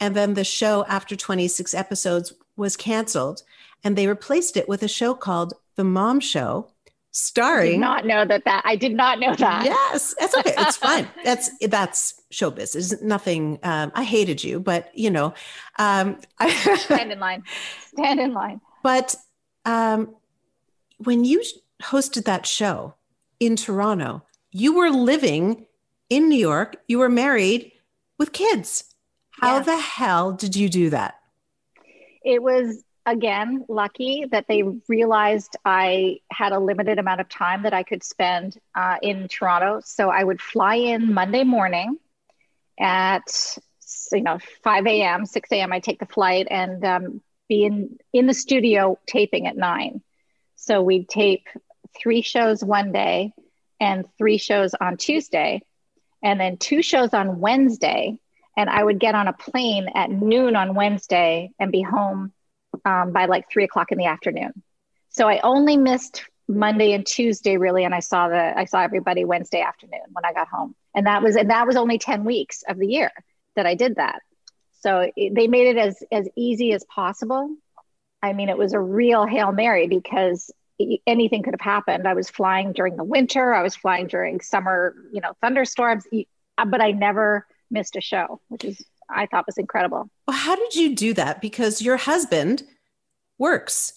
and 0.02 0.16
then 0.16 0.34
the 0.34 0.44
show 0.44 0.84
after 0.88 1.14
26 1.14 1.74
episodes 1.74 2.32
was 2.56 2.76
canceled 2.76 3.42
and 3.84 3.96
they 3.96 4.06
replaced 4.06 4.56
it 4.56 4.68
with 4.68 4.82
a 4.82 4.88
show 4.88 5.14
called 5.14 5.54
the 5.76 5.84
mom 5.84 6.18
show 6.18 6.68
starring 7.12 7.68
i 7.68 7.72
did 7.72 7.80
not 7.80 8.06
know 8.06 8.24
that 8.24 8.44
that 8.44 8.62
i 8.64 8.74
did 8.74 8.94
not 8.94 9.20
know 9.20 9.34
that 9.36 9.64
Yes, 9.64 10.14
that's 10.18 10.36
okay. 10.36 10.54
It's 10.58 10.76
fine. 10.88 11.06
That's 11.24 11.50
that's 11.66 12.14
showbiz. 12.32 12.74
It's 12.74 13.02
nothing. 13.02 13.58
Um, 13.62 13.92
I 13.94 14.02
hated 14.02 14.42
you, 14.42 14.58
but 14.60 14.90
you 14.94 15.10
know, 15.10 15.34
um, 15.78 16.18
I, 16.38 16.50
stand 16.76 17.12
in 17.12 17.20
line 17.20 17.44
stand 17.92 18.18
in 18.18 18.32
line 18.32 18.60
but 18.82 19.14
um, 19.64 20.14
when 20.98 21.24
you 21.24 21.42
hosted 21.82 22.24
that 22.24 22.46
show 22.46 22.94
in 23.38 23.56
Toronto, 23.56 24.22
you 24.50 24.74
were 24.74 24.90
living 24.90 25.66
in 26.08 26.28
New 26.28 26.38
York. 26.38 26.76
You 26.88 26.98
were 26.98 27.08
married 27.08 27.72
with 28.18 28.32
kids. 28.32 28.91
How 29.42 29.56
Yeah. 29.56 29.62
the 29.64 29.76
hell 29.78 30.32
did 30.32 30.56
you 30.56 30.68
do 30.68 30.90
that? 30.90 31.16
it 32.24 32.40
was 32.40 32.84
again 33.04 33.64
lucky 33.68 34.24
that 34.30 34.46
they 34.46 34.62
realized 34.88 35.56
I 35.64 36.20
had 36.30 36.52
a 36.52 36.60
limited 36.60 37.00
amount 37.00 37.20
of 37.20 37.28
time 37.28 37.64
that 37.64 37.74
I 37.74 37.82
could 37.82 38.04
spend 38.04 38.56
uh, 38.76 38.98
in 39.02 39.26
Toronto. 39.26 39.80
So 39.84 40.08
I 40.08 40.22
would 40.22 40.40
fly 40.40 40.76
in 40.76 41.12
Monday 41.12 41.42
morning 41.42 41.96
at 42.78 43.58
you 44.12 44.22
know 44.22 44.38
5 44.62 44.86
a.m., 44.86 45.26
6 45.26 45.52
a.m. 45.52 45.72
I 45.72 45.80
take 45.80 45.98
the 45.98 46.06
flight 46.06 46.46
and 46.48 46.84
um, 46.84 47.20
be 47.48 47.64
in 47.64 47.98
in 48.12 48.26
the 48.26 48.34
studio 48.34 48.98
taping 49.08 49.48
at 49.48 49.56
nine. 49.56 50.00
So 50.54 50.80
we'd 50.80 51.08
tape 51.08 51.48
three 52.00 52.22
shows 52.22 52.62
one 52.62 52.92
day 52.92 53.32
and 53.80 54.04
three 54.16 54.38
shows 54.38 54.74
on 54.80 54.96
Tuesday, 54.96 55.62
and 56.22 56.38
then 56.38 56.56
two 56.56 56.82
shows 56.82 57.12
on 57.14 57.40
Wednesday. 57.40 58.16
And 58.56 58.68
I 58.68 58.82
would 58.82 58.98
get 58.98 59.14
on 59.14 59.28
a 59.28 59.32
plane 59.32 59.88
at 59.94 60.10
noon 60.10 60.56
on 60.56 60.74
Wednesday 60.74 61.50
and 61.58 61.72
be 61.72 61.82
home 61.82 62.32
um, 62.84 63.12
by 63.12 63.26
like 63.26 63.50
three 63.50 63.64
o'clock 63.64 63.92
in 63.92 63.98
the 63.98 64.06
afternoon. 64.06 64.62
So 65.10 65.28
I 65.28 65.40
only 65.40 65.76
missed 65.76 66.24
Monday 66.48 66.92
and 66.92 67.06
Tuesday 67.06 67.56
really, 67.56 67.84
and 67.84 67.94
I 67.94 68.00
saw 68.00 68.28
the 68.28 68.52
I 68.56 68.64
saw 68.64 68.80
everybody 68.80 69.24
Wednesday 69.24 69.60
afternoon 69.60 70.00
when 70.12 70.24
I 70.24 70.32
got 70.32 70.48
home, 70.48 70.74
and 70.94 71.06
that 71.06 71.22
was 71.22 71.36
and 71.36 71.50
that 71.50 71.66
was 71.66 71.76
only 71.76 71.98
ten 71.98 72.24
weeks 72.24 72.62
of 72.68 72.78
the 72.78 72.86
year 72.86 73.10
that 73.56 73.66
I 73.66 73.74
did 73.74 73.96
that. 73.96 74.20
So 74.80 75.10
it, 75.16 75.34
they 75.34 75.46
made 75.46 75.68
it 75.68 75.78
as 75.78 76.02
as 76.10 76.28
easy 76.36 76.72
as 76.72 76.84
possible. 76.84 77.48
I 78.22 78.32
mean, 78.32 78.48
it 78.48 78.58
was 78.58 78.72
a 78.72 78.80
real 78.80 79.26
hail 79.26 79.52
mary 79.52 79.88
because 79.88 80.50
anything 81.06 81.42
could 81.42 81.54
have 81.54 81.60
happened. 81.60 82.08
I 82.08 82.14
was 82.14 82.30
flying 82.30 82.72
during 82.72 82.96
the 82.96 83.04
winter, 83.04 83.52
I 83.54 83.62
was 83.62 83.76
flying 83.76 84.06
during 84.06 84.40
summer, 84.40 84.94
you 85.12 85.20
know, 85.20 85.32
thunderstorms, 85.40 86.06
uh, 86.58 86.64
but 86.64 86.80
I 86.80 86.92
never 86.92 87.46
missed 87.72 87.96
a 87.96 88.00
show, 88.00 88.40
which 88.48 88.64
is 88.64 88.84
I 89.10 89.26
thought 89.26 89.46
was 89.46 89.58
incredible. 89.58 90.08
Well, 90.26 90.36
how 90.36 90.56
did 90.56 90.74
you 90.74 90.94
do 90.94 91.12
that? 91.14 91.40
Because 91.40 91.82
your 91.82 91.96
husband 91.96 92.62
works. 93.38 93.94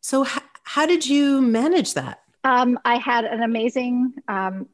So 0.00 0.24
h- 0.24 0.38
how 0.62 0.86
did 0.86 1.06
you 1.06 1.40
manage 1.40 1.94
that? 1.94 2.22
Um, 2.44 2.78
I 2.84 2.96
had 2.96 3.24
an 3.24 3.42
amazing 3.42 4.14
um, 4.28 4.68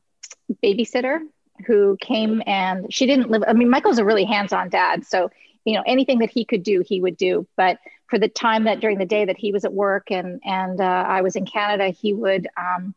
babysitter 0.63 1.21
who 1.67 1.97
came 2.01 2.43
and 2.47 2.93
she 2.93 3.07
didn't 3.07 3.31
live. 3.31 3.43
I 3.47 3.55
mean, 3.55 3.71
Michael's 3.71 3.99
a 3.99 4.05
really 4.05 4.25
hands-on 4.25 4.69
dad, 4.69 5.07
so 5.07 5.31
you 5.65 5.75
know 5.75 5.83
anything 5.87 6.19
that 6.19 6.31
he 6.31 6.45
could 6.45 6.63
do, 6.63 6.83
he 6.87 7.01
would 7.01 7.17
do. 7.17 7.47
But 7.57 7.79
for 8.09 8.19
the 8.19 8.29
time 8.29 8.65
that 8.65 8.81
during 8.81 8.99
the 8.99 9.07
day 9.07 9.25
that 9.25 9.39
he 9.39 9.53
was 9.53 9.65
at 9.65 9.73
work 9.73 10.11
and 10.11 10.41
and 10.45 10.81
uh, 10.81 10.85
I 10.85 11.23
was 11.23 11.37
in 11.37 11.47
Canada, 11.47 11.89
he 11.89 12.13
would 12.13 12.49
um, 12.57 12.95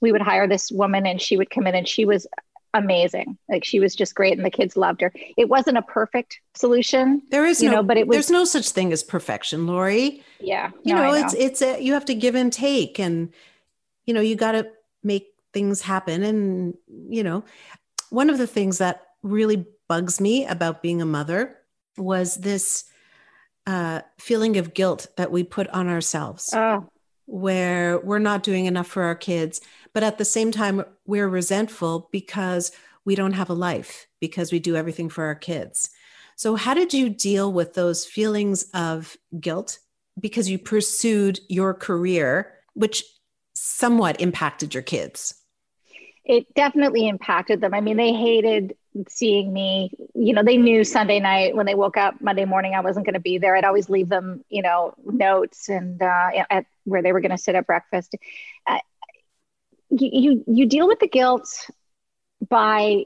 we 0.00 0.12
would 0.12 0.20
hire 0.20 0.46
this 0.46 0.70
woman 0.70 1.06
and 1.06 1.20
she 1.20 1.36
would 1.36 1.50
come 1.50 1.66
in 1.66 1.74
and 1.74 1.88
she 1.88 2.04
was 2.04 2.26
amazing. 2.74 3.36
Like 3.48 3.64
she 3.64 3.80
was 3.80 3.94
just 3.94 4.14
great 4.14 4.36
and 4.36 4.44
the 4.44 4.50
kids 4.50 4.76
loved 4.76 5.00
her. 5.00 5.12
It 5.36 5.48
wasn't 5.48 5.78
a 5.78 5.82
perfect 5.82 6.40
solution, 6.54 7.22
There 7.30 7.46
is 7.46 7.62
you 7.62 7.70
no, 7.70 7.76
know, 7.76 7.82
but 7.82 7.96
it 7.96 8.06
was 8.06 8.14
there's 8.14 8.30
no 8.30 8.44
such 8.44 8.70
thing 8.70 8.92
as 8.92 9.02
perfection, 9.02 9.66
Laurie. 9.66 10.22
yeah. 10.40 10.70
You 10.84 10.94
no, 10.94 11.02
know, 11.02 11.10
I 11.12 11.24
it's 11.24 11.34
it's 11.34 11.62
a 11.62 11.80
you 11.80 11.92
have 11.92 12.04
to 12.06 12.14
give 12.14 12.34
and 12.34 12.52
take, 12.52 12.98
and 12.98 13.32
you 14.06 14.14
know 14.14 14.20
you 14.20 14.36
got 14.36 14.52
to 14.52 14.68
make 15.02 15.26
things 15.52 15.82
happen. 15.82 16.22
And 16.22 16.74
you 17.08 17.22
know, 17.22 17.44
one 18.10 18.30
of 18.30 18.38
the 18.38 18.46
things 18.46 18.78
that 18.78 19.02
really 19.22 19.66
bugs 19.88 20.20
me 20.20 20.46
about 20.46 20.82
being 20.82 21.02
a 21.02 21.06
mother 21.06 21.56
was 21.96 22.36
this 22.36 22.84
uh, 23.66 24.00
feeling 24.18 24.56
of 24.56 24.74
guilt 24.74 25.08
that 25.16 25.30
we 25.30 25.44
put 25.44 25.68
on 25.68 25.88
ourselves. 25.88 26.50
oh 26.54 26.88
where 27.26 27.98
we're 28.00 28.18
not 28.18 28.42
doing 28.42 28.66
enough 28.66 28.86
for 28.86 29.02
our 29.02 29.14
kids, 29.14 29.60
but 29.92 30.02
at 30.02 30.18
the 30.18 30.24
same 30.24 30.52
time, 30.52 30.84
we're 31.06 31.28
resentful 31.28 32.08
because 32.12 32.72
we 33.04 33.14
don't 33.14 33.32
have 33.32 33.50
a 33.50 33.54
life, 33.54 34.06
because 34.20 34.52
we 34.52 34.58
do 34.58 34.76
everything 34.76 35.08
for 35.08 35.24
our 35.24 35.34
kids. 35.34 35.90
So, 36.36 36.56
how 36.56 36.74
did 36.74 36.94
you 36.94 37.08
deal 37.08 37.52
with 37.52 37.74
those 37.74 38.04
feelings 38.04 38.64
of 38.74 39.16
guilt 39.38 39.78
because 40.18 40.48
you 40.48 40.58
pursued 40.58 41.40
your 41.48 41.74
career, 41.74 42.54
which 42.74 43.04
somewhat 43.54 44.20
impacted 44.20 44.74
your 44.74 44.82
kids? 44.82 45.34
it 46.24 46.52
definitely 46.54 47.08
impacted 47.08 47.60
them. 47.60 47.74
I 47.74 47.80
mean, 47.80 47.96
they 47.96 48.12
hated 48.12 48.76
seeing 49.08 49.52
me. 49.52 49.90
You 50.14 50.34
know, 50.34 50.42
they 50.42 50.56
knew 50.56 50.84
Sunday 50.84 51.20
night 51.20 51.56
when 51.56 51.66
they 51.66 51.74
woke 51.74 51.96
up 51.96 52.20
Monday 52.20 52.44
morning 52.44 52.74
I 52.74 52.80
wasn't 52.80 53.06
going 53.06 53.14
to 53.14 53.20
be 53.20 53.38
there. 53.38 53.56
I'd 53.56 53.64
always 53.64 53.88
leave 53.88 54.08
them, 54.08 54.44
you 54.48 54.62
know, 54.62 54.94
notes 55.04 55.68
and 55.68 56.00
uh, 56.02 56.30
at 56.50 56.66
where 56.84 57.02
they 57.02 57.12
were 57.12 57.20
going 57.20 57.30
to 57.30 57.38
sit 57.38 57.54
at 57.54 57.66
breakfast. 57.66 58.14
Uh, 58.66 58.78
you, 59.90 60.10
you 60.12 60.44
you 60.46 60.66
deal 60.66 60.88
with 60.88 61.00
the 61.00 61.08
guilt 61.08 61.48
by 62.48 63.04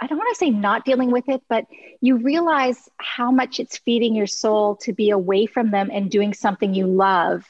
I 0.00 0.06
don't 0.06 0.18
want 0.18 0.30
to 0.34 0.38
say 0.38 0.50
not 0.50 0.84
dealing 0.84 1.10
with 1.10 1.28
it, 1.28 1.42
but 1.48 1.66
you 2.00 2.16
realize 2.16 2.88
how 2.96 3.30
much 3.30 3.60
it's 3.60 3.78
feeding 3.78 4.14
your 4.14 4.26
soul 4.26 4.76
to 4.76 4.92
be 4.92 5.10
away 5.10 5.46
from 5.46 5.70
them 5.70 5.90
and 5.92 6.10
doing 6.10 6.32
something 6.32 6.74
you 6.74 6.86
love. 6.86 7.44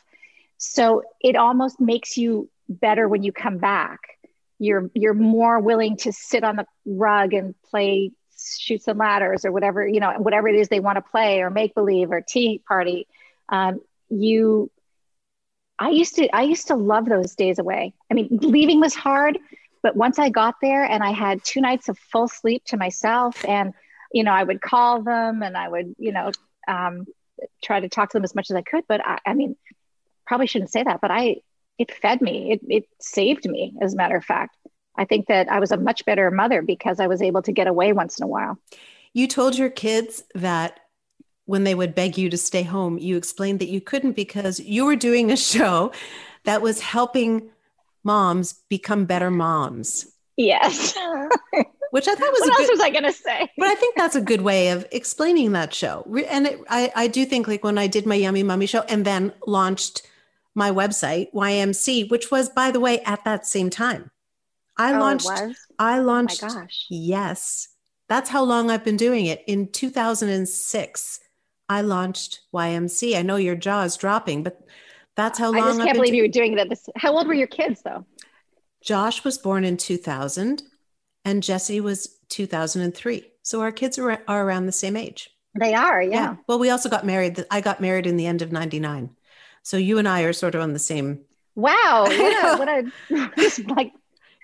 So 0.59 1.03
it 1.21 1.37
almost 1.37 1.81
makes 1.81 2.17
you 2.17 2.51
better 2.69 3.09
when 3.09 3.23
you 3.23 3.33
come 3.33 3.59
back. 3.59 4.01
You're 4.61 4.91
you're 4.95 5.15
more 5.15 5.59
willing 5.59 5.97
to 5.99 6.13
sit 6.13 6.45
on 6.45 6.57
the 6.57 6.67
rug 6.87 7.35
and 7.35 7.55
play 7.71 8.13
chutes 8.39 8.87
and 8.87 8.99
ladders 8.99 9.45
or 9.45 9.53
whatever 9.53 9.87
you 9.87 10.01
know 10.01 10.13
whatever 10.19 10.49
it 10.49 10.55
is 10.55 10.69
they 10.69 10.81
want 10.81 10.97
to 10.97 11.03
play 11.03 11.41
or 11.41 11.51
make 11.51 11.75
believe 11.75 12.13
or 12.13 12.21
tea 12.21 12.63
party. 12.69 13.09
Um, 13.49 13.81
you, 14.09 14.71
I 15.79 15.91
used 15.91 16.17
to 16.17 16.29
I 16.35 16.43
used 16.43 16.69
to 16.69 16.77
love 16.77 17.07
those 17.07 17.35
days 17.35 17.59
away. 17.59 17.95
I 18.11 18.15
mean, 18.15 18.29
leaving 18.31 18.81
was 18.81 18.95
hard, 18.95 19.39
but 19.83 19.97
once 19.97 20.19
I 20.19 20.29
got 20.29 20.57
there 20.63 20.85
and 20.85 21.03
I 21.03 21.11
had 21.11 21.43
two 21.43 21.61
nights 21.61 21.89
of 21.89 21.99
full 21.99 22.29
sleep 22.29 22.63
to 22.67 22.77
myself, 22.77 23.45
and 23.45 23.73
you 24.13 24.25
know, 24.25 24.33
I 24.33 24.43
would 24.43 24.61
call 24.61 25.03
them 25.03 25.43
and 25.43 25.57
I 25.57 25.69
would, 25.69 25.95
you 25.99 26.13
know, 26.13 26.33
um, 26.67 27.07
try 27.63 27.81
to 27.81 27.89
talk 27.89 28.11
to 28.11 28.19
them 28.19 28.25
as 28.25 28.35
much 28.35 28.51
as 28.51 28.57
I 28.57 28.63
could. 28.63 28.85
But 28.89 29.01
I, 29.07 29.19
I 29.27 29.35
mean, 29.35 29.57
probably 30.27 30.47
shouldn't 30.47 30.71
say 30.71 30.83
that, 30.83 31.01
but 31.01 31.11
I, 31.11 31.37
it 31.81 31.91
fed 31.91 32.21
me. 32.21 32.53
It, 32.53 32.61
it 32.69 32.89
saved 33.01 33.49
me, 33.49 33.73
as 33.81 33.95
a 33.95 33.97
matter 33.97 34.15
of 34.15 34.25
fact. 34.25 34.55
I 34.97 35.07
think 35.07 35.29
that 35.29 35.51
I 35.51 35.59
was 35.61 35.73
a 35.73 35.79
much 35.79 36.05
better 36.05 36.31
mother 36.31 36.61
because 36.61 37.01
I 37.01 37.07
was 37.07 37.23
able 37.23 37.41
to 37.43 37.53
get 37.53 37.67
away 37.67 37.95
once 37.95 38.19
in 38.19 38.25
a 38.25 38.27
while. 38.27 38.59
You 39.15 39.27
told 39.27 39.57
your 39.57 39.71
kids 39.71 40.23
that 40.35 40.81
when 41.47 41.65
they 41.65 41.75
would 41.75 41.95
beg 41.95 42.19
you 42.19 42.29
to 42.29 42.37
stay 42.37 42.65
home, 42.65 42.99
you 42.99 43.17
explained 43.17 43.61
that 43.61 43.71
you 43.71 43.81
couldn't 43.81 44.13
because 44.13 44.61
you 44.61 44.85
were 44.85 44.95
doing 44.95 45.31
a 45.31 45.39
show 45.39 45.91
that 46.45 46.61
was 46.61 46.81
helping 46.81 47.49
moms 48.05 48.61
become 48.69 49.07
better 49.07 49.31
moms. 49.31 50.07
Yes. 50.37 50.95
Which 51.93 52.07
I 52.09 52.15
thought 52.15 52.31
was 52.31 52.41
what 52.41 52.51
else 52.51 52.59
good, 52.59 52.71
was 52.73 52.81
I 52.81 52.91
going 52.91 53.05
to 53.05 53.13
say? 53.13 53.51
but 53.57 53.69
I 53.69 53.75
think 53.75 53.97
that's 53.97 54.17
a 54.17 54.21
good 54.21 54.43
way 54.43 54.69
of 54.69 54.87
explaining 54.93 55.53
that 55.53 55.73
show. 55.73 56.07
And 56.29 56.47
it, 56.47 56.61
I, 56.69 56.93
I 56.95 57.07
do 57.09 57.25
think 57.25 57.49
like 57.49 57.65
when 57.65 57.79
I 57.79 57.87
did 57.87 58.05
my 58.05 58.17
Yummy 58.17 58.43
Mummy 58.43 58.67
show 58.67 58.83
and 58.83 59.07
then 59.07 59.33
launched 59.47 60.07
my 60.55 60.71
website 60.71 61.33
YMC, 61.33 62.11
which 62.11 62.31
was 62.31 62.49
by 62.49 62.71
the 62.71 62.81
way 62.81 63.01
at 63.03 63.25
that 63.25 63.47
same 63.47 63.71
time. 63.71 64.11
I 64.77 64.95
Oh, 64.95 65.01
launched. 65.01 65.29
I 65.29 65.39
Oh 65.39 65.55
my 65.79 65.99
launched. 65.99 66.41
gosh. 66.41 66.87
Yes, 66.89 67.69
that's 68.09 68.31
how 68.31 68.43
long 68.43 68.71
I've 68.71 68.85
been 68.85 68.97
doing 68.97 69.27
it. 69.27 69.43
In 69.47 69.69
2006, 69.71 71.21
I 71.69 71.83
launched 71.83 72.41
YMC. 72.55 73.17
I 73.17 73.23
know 73.23 73.37
your 73.37 73.55
jaw 73.55 73.83
is 73.83 73.97
dropping, 73.97 74.43
but 74.43 74.61
that's 75.17 75.39
how 75.39 75.51
long 75.51 75.63
I've 75.63 75.77
can't 75.77 75.87
been 75.89 75.97
believe 75.97 76.15
you 76.15 76.23
were 76.23 76.29
doing 76.29 76.57
that. 76.57 76.69
This, 76.69 76.89
how 76.97 77.13
old 77.13 77.27
were 77.29 77.35
your 77.35 77.47
kids 77.47 77.83
though? 77.83 78.05
Josh 78.83 79.23
was 79.25 79.39
born 79.39 79.65
in 79.65 79.77
2000 79.77 80.63
and 81.25 81.43
Jesse 81.43 81.81
was 81.81 82.19
2003. 82.31 83.25
So 83.43 83.61
our 83.61 83.73
kids 83.73 83.99
are, 83.99 84.23
are 84.27 84.45
around 84.47 84.67
the 84.67 84.73
same 84.73 84.97
age. 84.97 85.31
They 85.59 85.75
are, 85.75 86.03
yeah. 86.03 86.37
Well, 86.47 86.59
we 86.59 86.71
also 86.71 86.89
got 86.89 87.05
married. 87.05 87.45
I 87.51 87.61
got 87.61 87.81
married 87.81 88.07
in 88.07 88.17
the 88.17 88.27
end 88.27 88.41
of 88.41 88.53
99. 88.53 89.11
So 89.63 89.77
you 89.77 89.99
and 89.99 90.09
I 90.09 90.23
are 90.23 90.33
sort 90.33 90.55
of 90.55 90.61
on 90.63 90.73
the 90.73 90.79
same. 90.79 91.21
Wow. 91.55 92.05
What 92.09 92.45
a, 92.45 92.59
what 93.11 93.19
a 93.29 93.33
just 93.37 93.67
like 93.71 93.93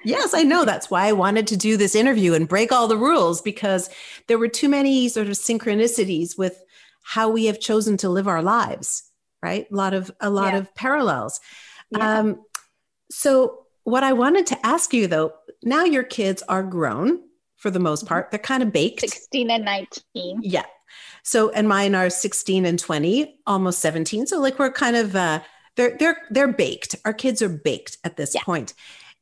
Yes, 0.04 0.34
I 0.34 0.42
know. 0.44 0.64
That's 0.64 0.88
why 0.88 1.08
I 1.08 1.12
wanted 1.12 1.48
to 1.48 1.56
do 1.56 1.76
this 1.76 1.96
interview 1.96 2.34
and 2.34 2.46
break 2.46 2.70
all 2.70 2.86
the 2.86 2.96
rules 2.98 3.42
because 3.42 3.90
there 4.28 4.38
were 4.38 4.46
too 4.46 4.68
many 4.68 5.08
sort 5.08 5.26
of 5.26 5.32
synchronicities 5.32 6.38
with 6.38 6.62
how 7.02 7.28
we 7.28 7.46
have 7.46 7.58
chosen 7.58 7.96
to 7.98 8.08
live 8.08 8.28
our 8.28 8.42
lives, 8.42 9.02
right? 9.42 9.66
A 9.72 9.74
lot 9.74 9.94
of 9.94 10.10
a 10.20 10.30
lot 10.30 10.52
Yeah. 10.52 10.58
of 10.60 10.74
parallels. 10.76 11.40
Yeah. 11.90 12.18
Um, 12.20 12.42
so 13.10 13.64
what 13.82 14.04
I 14.04 14.12
wanted 14.12 14.46
to 14.48 14.66
ask 14.66 14.92
you 14.94 15.08
though, 15.08 15.32
now 15.64 15.84
your 15.84 16.04
kids 16.04 16.42
are 16.48 16.62
grown 16.62 17.20
for 17.56 17.70
the 17.70 17.78
Mm-hmm. 17.78 17.84
most 17.84 18.06
part. 18.06 18.30
They're 18.30 18.38
kind 18.38 18.62
of 18.62 18.72
baked. 18.72 19.00
16 19.00 19.50
and 19.50 19.64
19. 19.64 20.40
Yeah. 20.42 20.66
So 21.22 21.50
and 21.50 21.68
mine 21.68 21.94
are 21.94 22.10
16 22.10 22.64
and 22.64 22.78
20, 22.78 23.40
almost 23.46 23.80
17. 23.80 24.26
So 24.26 24.40
like 24.40 24.58
we're 24.58 24.72
kind 24.72 24.96
of 24.96 25.14
uh 25.16 25.40
they're 25.76 25.96
they're 25.98 26.18
they're 26.30 26.52
baked. 26.52 26.96
Our 27.04 27.12
kids 27.12 27.42
are 27.42 27.48
baked 27.48 27.98
at 28.04 28.16
this 28.16 28.34
Yeah. 28.34 28.42
point. 28.42 28.74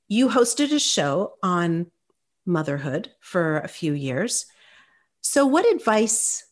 You 0.08 0.28
hosted 0.28 0.72
a 0.72 0.78
show 0.78 1.34
on 1.42 1.90
motherhood 2.46 3.10
for 3.20 3.58
a 3.58 3.68
few 3.68 3.92
years. 3.92 4.46
So 5.22 5.46
what 5.46 5.70
advice 5.74 6.44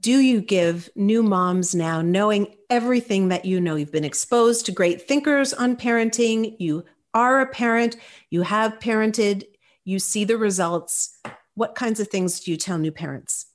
do 0.00 0.18
you 0.18 0.40
give 0.40 0.90
new 0.96 1.22
moms 1.22 1.74
now 1.74 2.02
knowing 2.02 2.56
everything 2.68 3.28
that 3.28 3.44
you 3.44 3.60
know 3.60 3.76
you've 3.76 3.92
been 3.92 4.04
exposed 4.04 4.66
to 4.66 4.72
great 4.72 5.06
thinkers 5.06 5.52
on 5.52 5.76
parenting, 5.76 6.56
you 6.58 6.84
are 7.14 7.40
a 7.40 7.46
parent, 7.46 7.96
you 8.30 8.42
have 8.42 8.80
parented, 8.80 9.44
you 9.84 10.00
see 10.00 10.24
the 10.24 10.36
results. 10.36 11.16
What 11.54 11.76
kinds 11.76 12.00
of 12.00 12.08
things 12.08 12.40
do 12.40 12.50
you 12.50 12.56
tell 12.56 12.78
new 12.78 12.90
parents? 12.90 13.46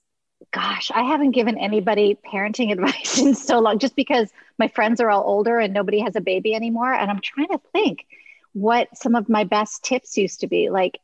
Gosh, 0.53 0.91
I 0.93 1.03
haven't 1.03 1.31
given 1.31 1.57
anybody 1.57 2.17
parenting 2.31 2.71
advice 2.73 3.17
in 3.19 3.35
so 3.35 3.59
long 3.59 3.79
just 3.79 3.95
because 3.95 4.31
my 4.57 4.67
friends 4.67 4.99
are 4.99 5.09
all 5.09 5.23
older 5.25 5.59
and 5.59 5.73
nobody 5.73 5.99
has 5.99 6.15
a 6.15 6.21
baby 6.21 6.53
anymore. 6.53 6.91
And 6.93 7.09
I'm 7.09 7.21
trying 7.21 7.47
to 7.49 7.59
think 7.71 8.05
what 8.53 8.89
some 8.97 9.15
of 9.15 9.29
my 9.29 9.43
best 9.45 9.83
tips 9.83 10.17
used 10.17 10.41
to 10.41 10.47
be. 10.47 10.69
Like, 10.69 10.99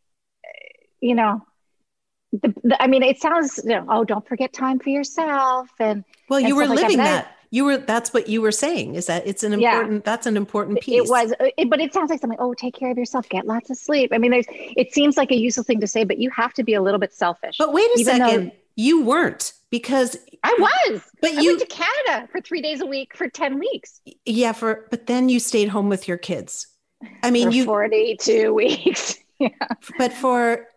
you 1.00 1.16
know, 1.16 1.46
the, 2.34 2.54
the, 2.64 2.82
I 2.84 2.88
mean, 2.88 3.04
it 3.04 3.20
sounds, 3.22 3.60
you 3.64 3.70
know, 3.72 3.86
oh, 3.88 4.04
don't 4.04 4.28
forget 4.28 4.52
time 4.52 4.80
for 4.80 4.90
yourself. 4.90 5.70
And 5.80 6.04
Well, 6.28 6.40
and 6.40 6.48
you 6.48 6.56
were 6.56 6.66
stuff 6.66 6.76
like 6.76 6.84
living 6.84 6.98
that. 6.98 7.34
You 7.50 7.64
were 7.64 7.78
that's 7.78 8.14
what 8.14 8.28
you 8.28 8.42
were 8.42 8.52
saying 8.52 8.96
is 8.96 9.06
that 9.06 9.26
it's 9.26 9.42
an 9.42 9.58
Yeah. 9.58 9.72
important 9.80 10.04
that's 10.04 10.26
an 10.26 10.36
important 10.36 10.82
piece. 10.82 11.06
It 11.06 11.10
was, 11.10 11.32
uh, 11.40 11.46
it, 11.58 11.70
but 11.70 11.80
it 11.80 11.94
sounds 11.94 12.10
like 12.10 12.20
something. 12.20 12.38
Oh, 12.42 12.54
take 12.54 12.76
care 12.76 12.92
of 12.92 12.98
yourself. 12.98 13.30
Get 13.30 13.48
lots 13.48 13.70
of 13.70 13.78
sleep. 13.78 14.12
I 14.14 14.18
mean, 14.18 14.32
there's. 14.32 14.46
It 14.50 14.92
seems 14.94 15.16
like 15.16 15.32
a 15.32 15.38
useful 15.38 15.64
thing 15.64 15.80
to 15.80 15.88
say, 15.88 16.04
but 16.04 16.18
you 16.18 16.30
have 16.32 16.54
to 16.56 16.64
be 16.64 16.74
a 16.74 16.82
little 16.82 17.00
bit 17.00 17.14
selfish. 17.14 17.56
But 17.58 17.72
wait 17.72 17.90
a 17.96 18.00
Even 18.00 18.20
though- 18.20 18.28
second, 18.28 18.52
you 18.78 19.02
weren't 19.04 19.52
because 19.70 20.16
I 20.44 20.56
was. 20.58 21.02
But 21.20 21.32
I 21.32 21.42
you- 21.42 21.58
went 21.58 21.60
to 21.70 21.76
Canada 21.76 22.30
for 22.32 22.40
three 22.40 22.62
days 22.62 22.80
a 22.80 22.86
week 22.86 23.18
for 23.18 23.28
ten 23.28 23.60
weeks. 23.60 24.00
yeah, 24.26 24.54
for 24.54 24.88
but 24.90 25.08
then 25.08 25.28
you 25.28 25.42
stayed 25.42 25.68
home 25.68 25.90
with 25.90 26.08
your 26.08 26.18
kids. 26.18 26.68
I 27.24 27.32
mean, 27.32 27.50
for 27.50 27.54
you 27.56 27.66
forty-two 27.66 28.54
weeks. 28.64 29.18
yeah. 29.40 29.50
but 29.98 30.14
for 30.14 30.68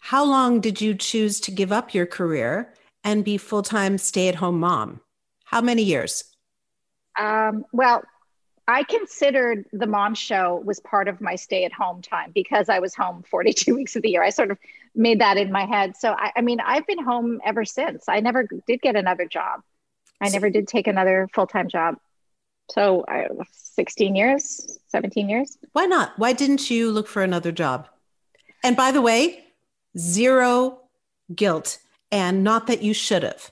how 0.00 0.24
long 0.24 0.60
did 0.60 0.80
you 0.80 0.94
choose 0.94 1.40
to 1.40 1.50
give 1.50 1.72
up 1.72 1.94
your 1.94 2.06
career 2.06 2.74
and 3.04 3.24
be 3.24 3.38
full-time 3.38 3.98
stay-at-home 3.98 4.58
mom? 4.60 5.00
How 5.44 5.60
many 5.60 5.82
years? 5.82 6.24
Um, 7.18 7.64
well, 7.72 8.02
I 8.68 8.84
considered 8.84 9.66
the 9.72 9.86
mom 9.86 10.14
show 10.14 10.62
was 10.64 10.80
part 10.80 11.08
of 11.08 11.20
my 11.20 11.34
stay-at-home 11.36 12.02
time 12.02 12.30
because 12.34 12.68
I 12.68 12.78
was 12.80 12.94
home 12.94 13.22
forty-two 13.30 13.74
weeks 13.80 13.96
of 13.96 14.02
the 14.02 14.10
year. 14.10 14.22
I 14.22 14.30
sort 14.30 14.50
of 14.50 14.58
made 14.94 15.20
that 15.20 15.36
in 15.36 15.50
my 15.50 15.64
head. 15.64 15.96
So 15.96 16.12
I, 16.12 16.32
I 16.36 16.40
mean, 16.42 16.60
I've 16.60 16.86
been 16.86 17.02
home 17.02 17.40
ever 17.44 17.64
since. 17.64 18.04
I 18.08 18.20
never 18.20 18.46
did 18.66 18.82
get 18.82 18.96
another 18.96 19.26
job. 19.26 19.60
I 20.20 20.28
never 20.28 20.50
did 20.50 20.68
take 20.68 20.86
another 20.86 21.28
full-time 21.34 21.68
job. 21.68 21.96
So 22.70 23.04
I, 23.08 23.26
16 23.52 24.14
years, 24.14 24.78
17 24.88 25.28
years. 25.28 25.58
Why 25.72 25.86
not? 25.86 26.12
Why 26.18 26.32
didn't 26.32 26.70
you 26.70 26.90
look 26.90 27.08
for 27.08 27.22
another 27.22 27.52
job? 27.52 27.88
And 28.62 28.76
by 28.76 28.92
the 28.92 29.00
way, 29.02 29.44
zero 29.98 30.80
guilt 31.34 31.78
and 32.10 32.44
not 32.44 32.66
that 32.68 32.82
you 32.82 32.94
should 32.94 33.22
have. 33.22 33.50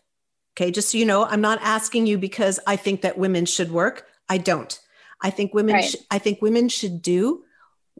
Okay, 0.56 0.70
just 0.70 0.90
so 0.90 0.98
you 0.98 1.06
know, 1.06 1.24
I'm 1.24 1.40
not 1.40 1.58
asking 1.62 2.06
you 2.06 2.18
because 2.18 2.60
I 2.66 2.76
think 2.76 3.00
that 3.02 3.18
women 3.18 3.46
should 3.46 3.70
work. 3.70 4.06
I 4.28 4.38
don't. 4.38 4.78
I 5.22 5.30
think 5.30 5.54
women 5.54 5.76
Right. 5.76 5.84
sh- 5.84 5.96
I 6.10 6.18
think 6.18 6.42
women 6.42 6.68
should 6.68 7.02
do 7.02 7.44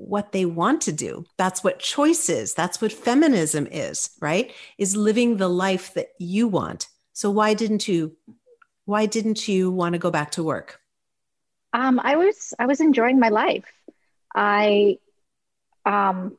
what 0.00 0.32
they 0.32 0.46
want 0.46 0.80
to 0.82 0.92
do. 0.92 1.26
That's 1.36 1.62
what 1.62 1.78
choice 1.78 2.28
is. 2.28 2.54
That's 2.54 2.80
what 2.80 2.92
feminism 2.92 3.66
is, 3.70 4.10
right? 4.20 4.52
Is 4.78 4.96
living 4.96 5.36
the 5.36 5.48
life 5.48 5.92
that 5.94 6.08
you 6.18 6.48
want. 6.48 6.88
So 7.12 7.30
why 7.30 7.54
didn't 7.54 7.86
you 7.86 8.16
why 8.86 9.06
didn't 9.06 9.46
you 9.46 9.70
want 9.70 9.92
to 9.92 9.98
go 9.98 10.10
back 10.10 10.32
to 10.32 10.42
work? 10.42 10.80
Um, 11.72 12.00
I 12.02 12.16
was 12.16 12.54
I 12.58 12.66
was 12.66 12.80
enjoying 12.80 13.20
my 13.20 13.28
life. 13.28 13.70
I 14.34 14.98
um, 15.84 16.36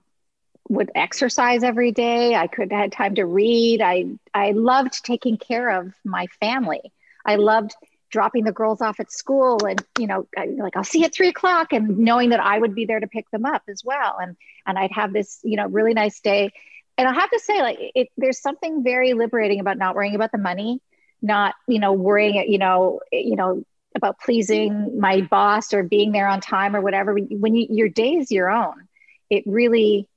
would 0.67 0.91
exercise 0.95 1.63
every 1.63 1.91
day. 1.91 2.35
I 2.35 2.47
could 2.47 2.71
had 2.71 2.91
time 2.91 3.15
to 3.15 3.25
read. 3.25 3.81
I 3.81 4.05
I 4.33 4.51
loved 4.51 5.05
taking 5.05 5.37
care 5.37 5.69
of 5.69 5.93
my 6.03 6.27
family. 6.39 6.91
I 7.25 7.35
loved 7.35 7.75
dropping 8.11 8.43
the 8.43 8.51
girls 8.51 8.81
off 8.81 8.99
at 8.99 9.11
school, 9.11 9.65
and 9.65 9.83
you 9.97 10.07
know, 10.07 10.27
like 10.35 10.75
I'll 10.75 10.83
see 10.83 10.99
you 10.99 11.05
at 11.05 11.13
three 11.13 11.29
o'clock, 11.29 11.73
and 11.73 11.99
knowing 11.99 12.29
that 12.29 12.39
I 12.39 12.59
would 12.59 12.75
be 12.75 12.85
there 12.85 12.99
to 12.99 13.07
pick 13.07 13.29
them 13.31 13.45
up 13.45 13.63
as 13.67 13.83
well, 13.83 14.17
and 14.21 14.35
and 14.67 14.77
I'd 14.77 14.91
have 14.91 15.13
this 15.13 15.39
you 15.43 15.57
know 15.57 15.67
really 15.67 15.93
nice 15.93 16.19
day. 16.19 16.51
And 16.97 17.07
I 17.07 17.13
have 17.13 17.31
to 17.31 17.39
say, 17.39 17.61
like, 17.61 17.77
it, 17.79 18.09
there's 18.17 18.39
something 18.39 18.83
very 18.83 19.13
liberating 19.13 19.59
about 19.59 19.77
not 19.77 19.95
worrying 19.95 20.13
about 20.13 20.31
the 20.31 20.37
money, 20.37 20.81
not 21.21 21.55
you 21.67 21.79
know 21.79 21.93
worrying, 21.93 22.51
you 22.51 22.57
know, 22.57 22.99
you 23.11 23.35
know 23.35 23.63
about 23.95 24.19
pleasing 24.19 24.99
my 24.99 25.21
boss 25.21 25.73
or 25.73 25.83
being 25.83 26.11
there 26.11 26.27
on 26.27 26.41
time 26.41 26.75
or 26.75 26.81
whatever. 26.81 27.15
When 27.15 27.55
you, 27.55 27.67
your 27.69 27.89
day 27.89 28.13
is 28.15 28.31
your 28.31 28.49
own, 28.49 28.87
it 29.29 29.43
really 29.45 30.07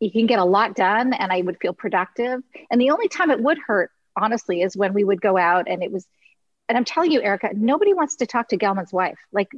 you 0.00 0.10
can 0.10 0.26
get 0.26 0.38
a 0.38 0.44
lot 0.44 0.74
done, 0.74 1.12
and 1.12 1.32
I 1.32 1.40
would 1.40 1.58
feel 1.60 1.72
productive. 1.72 2.42
And 2.70 2.80
the 2.80 2.90
only 2.90 3.08
time 3.08 3.30
it 3.30 3.40
would 3.40 3.58
hurt, 3.58 3.90
honestly, 4.16 4.60
is 4.60 4.76
when 4.76 4.94
we 4.94 5.04
would 5.04 5.20
go 5.20 5.38
out 5.38 5.66
and 5.68 5.82
it 5.82 5.90
was. 5.90 6.06
And 6.68 6.78
I'm 6.78 6.84
telling 6.84 7.12
you, 7.12 7.20
Erica, 7.20 7.50
nobody 7.54 7.92
wants 7.92 8.16
to 8.16 8.26
talk 8.26 8.48
to 8.48 8.56
Gelman's 8.56 8.92
wife. 8.92 9.18
Like 9.32 9.50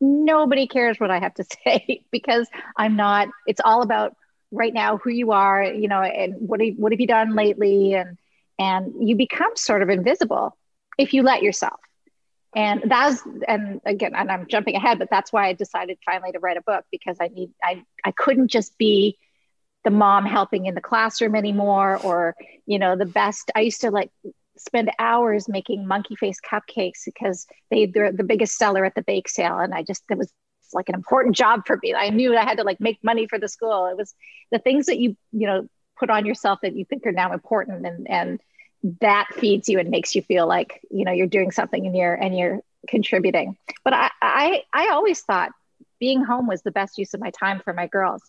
nobody 0.00 0.66
cares 0.66 0.98
what 0.98 1.10
I 1.10 1.18
have 1.18 1.34
to 1.34 1.44
say 1.64 2.04
because 2.10 2.48
I'm 2.76 2.96
not. 2.96 3.28
It's 3.46 3.60
all 3.64 3.82
about 3.82 4.16
right 4.50 4.72
now 4.72 4.98
who 4.98 5.10
you 5.10 5.32
are, 5.32 5.64
you 5.64 5.88
know, 5.88 6.02
and 6.02 6.34
what 6.38 6.60
have, 6.60 6.74
what 6.76 6.92
have 6.92 7.00
you 7.00 7.06
done 7.06 7.34
lately? 7.34 7.94
And, 7.94 8.18
and 8.58 9.08
you 9.08 9.16
become 9.16 9.56
sort 9.56 9.82
of 9.82 9.88
invisible 9.88 10.56
if 10.98 11.14
you 11.14 11.22
let 11.22 11.42
yourself. 11.42 11.80
And 12.54 12.82
that's, 12.86 13.22
and 13.48 13.80
again, 13.86 14.14
and 14.14 14.30
I'm 14.30 14.46
jumping 14.46 14.76
ahead, 14.76 14.98
but 14.98 15.08
that's 15.10 15.32
why 15.32 15.48
I 15.48 15.54
decided 15.54 15.96
finally 16.04 16.32
to 16.32 16.38
write 16.38 16.58
a 16.58 16.62
book 16.62 16.84
because 16.90 17.16
I 17.18 17.28
need, 17.28 17.50
I, 17.64 17.82
I 18.04 18.10
couldn't 18.12 18.48
just 18.48 18.76
be 18.76 19.16
the 19.84 19.90
mom 19.90 20.26
helping 20.26 20.66
in 20.66 20.74
the 20.74 20.82
classroom 20.82 21.34
anymore 21.34 21.98
or, 22.04 22.36
you 22.66 22.78
know, 22.78 22.94
the 22.94 23.06
best. 23.06 23.50
I 23.54 23.60
used 23.60 23.80
to 23.80 23.90
like 23.90 24.10
spend 24.62 24.90
hours 24.98 25.48
making 25.48 25.86
monkey 25.86 26.16
face 26.16 26.38
cupcakes 26.40 27.04
because 27.04 27.46
they, 27.70 27.86
they're 27.86 28.12
the 28.12 28.24
biggest 28.24 28.56
seller 28.56 28.84
at 28.84 28.94
the 28.94 29.02
bake 29.02 29.28
sale. 29.28 29.58
And 29.58 29.74
I 29.74 29.82
just, 29.82 30.02
it 30.10 30.18
was 30.18 30.32
like 30.72 30.88
an 30.88 30.94
important 30.94 31.36
job 31.36 31.66
for 31.66 31.78
me. 31.82 31.94
I 31.94 32.10
knew 32.10 32.36
I 32.36 32.44
had 32.44 32.58
to 32.58 32.64
like 32.64 32.80
make 32.80 32.98
money 33.02 33.26
for 33.26 33.38
the 33.38 33.48
school. 33.48 33.86
It 33.86 33.96
was 33.96 34.14
the 34.50 34.58
things 34.58 34.86
that 34.86 34.98
you, 34.98 35.16
you 35.32 35.46
know, 35.46 35.68
put 35.98 36.10
on 36.10 36.26
yourself 36.26 36.60
that 36.62 36.74
you 36.74 36.84
think 36.84 37.06
are 37.06 37.12
now 37.12 37.32
important 37.32 37.86
and, 37.86 38.08
and 38.08 38.40
that 39.00 39.28
feeds 39.34 39.68
you 39.68 39.78
and 39.78 39.90
makes 39.90 40.14
you 40.14 40.22
feel 40.22 40.46
like, 40.46 40.80
you 40.90 41.04
know, 41.04 41.12
you're 41.12 41.26
doing 41.26 41.50
something 41.50 41.86
and 41.86 41.96
you're, 41.96 42.14
and 42.14 42.36
you're 42.36 42.60
contributing. 42.88 43.56
But 43.84 43.92
I, 43.92 44.10
I, 44.20 44.62
I 44.72 44.88
always 44.88 45.20
thought 45.20 45.50
being 46.00 46.24
home 46.24 46.46
was 46.46 46.62
the 46.62 46.72
best 46.72 46.98
use 46.98 47.14
of 47.14 47.20
my 47.20 47.30
time 47.30 47.60
for 47.60 47.72
my 47.72 47.86
girls, 47.86 48.22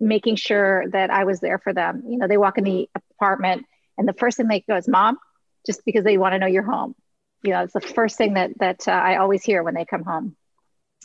making 0.00 0.36
sure 0.36 0.88
that 0.90 1.10
I 1.10 1.24
was 1.24 1.40
there 1.40 1.58
for 1.58 1.74
them. 1.74 2.04
You 2.08 2.18
know, 2.18 2.28
they 2.28 2.38
walk 2.38 2.56
in 2.56 2.64
the 2.64 2.88
apartment 3.18 3.66
and 3.98 4.08
the 4.08 4.14
first 4.14 4.36
thing 4.36 4.48
they 4.48 4.60
go 4.60 4.76
is 4.76 4.88
mom, 4.88 5.18
just 5.66 5.84
because 5.84 6.04
they 6.04 6.18
want 6.18 6.32
to 6.32 6.38
know 6.38 6.46
you're 6.46 6.62
home. 6.62 6.94
You 7.42 7.50
know, 7.50 7.62
it's 7.62 7.72
the 7.72 7.80
first 7.80 8.16
thing 8.16 8.34
that, 8.34 8.58
that 8.58 8.86
uh, 8.86 8.92
I 8.92 9.16
always 9.16 9.42
hear 9.42 9.62
when 9.62 9.74
they 9.74 9.84
come 9.84 10.04
home 10.04 10.36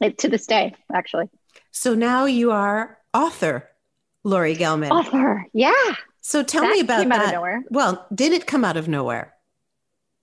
it, 0.02 0.20
to 0.20 0.28
this 0.30 0.46
day, 0.46 0.76
actually. 0.94 1.30
So 1.72 1.96
now 1.96 2.26
you 2.26 2.52
are 2.52 2.98
author, 3.14 3.68
Laurie 4.24 4.56
Gelman. 4.56 4.92
Author, 4.92 5.46
yeah. 5.54 5.96
So 6.22 6.44
tell 6.44 6.64
That 6.64 6.74
me 6.74 6.82
about 6.82 7.00
came 7.00 7.10
that. 7.10 7.26
of 7.26 7.32
nowhere. 7.32 7.64
Well, 7.70 8.06
did 8.14 8.34
it 8.34 8.46
come 8.46 8.66
out 8.66 8.78
of 8.78 8.88
nowhere? 8.88 9.34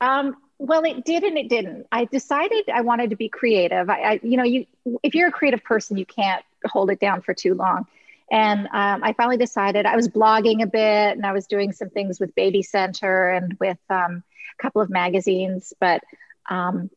Um, 0.01 0.37
well, 0.59 0.85
it 0.85 1.05
did 1.05 1.25
and 1.25 1.37
it 1.37 1.49
didn't. 1.49 1.87
I 1.91 2.05
decided 2.05 2.69
I 2.73 2.83
wanted 2.83 3.11
to 3.11 3.17
be 3.17 3.29
creative. 3.29 3.91
I, 3.91 4.01
I, 4.01 4.21
you 4.23 4.37
know, 4.37 4.45
you 4.45 4.67
if 5.03 5.15
you're 5.15 5.29
a 5.29 5.33
creative 5.33 5.65
person, 5.65 5.97
you 5.97 6.07
can't 6.07 6.45
hold 6.67 6.91
it 6.91 7.01
down 7.01 7.23
for 7.23 7.35
too 7.35 7.55
long. 7.55 7.87
And 8.31 8.67
um, 8.73 9.03
I 9.05 9.13
finally 9.13 9.37
decided 9.37 9.87
I 9.87 9.97
was 9.97 10.09
blogging 10.09 10.63
a 10.63 10.67
bit 10.67 11.17
and 11.17 11.27
I 11.27 11.33
was 11.33 11.47
doing 11.47 11.73
some 11.73 11.91
things 11.91 12.19
with 12.19 12.35
Baby 12.35 12.63
Center 12.63 13.31
and 13.31 13.57
with 13.61 13.79
um, 13.91 14.23
a 14.59 14.63
couple 14.63 14.81
of 14.81 14.91
magazines. 14.91 15.73
But 15.79 16.03
um, 16.49 16.91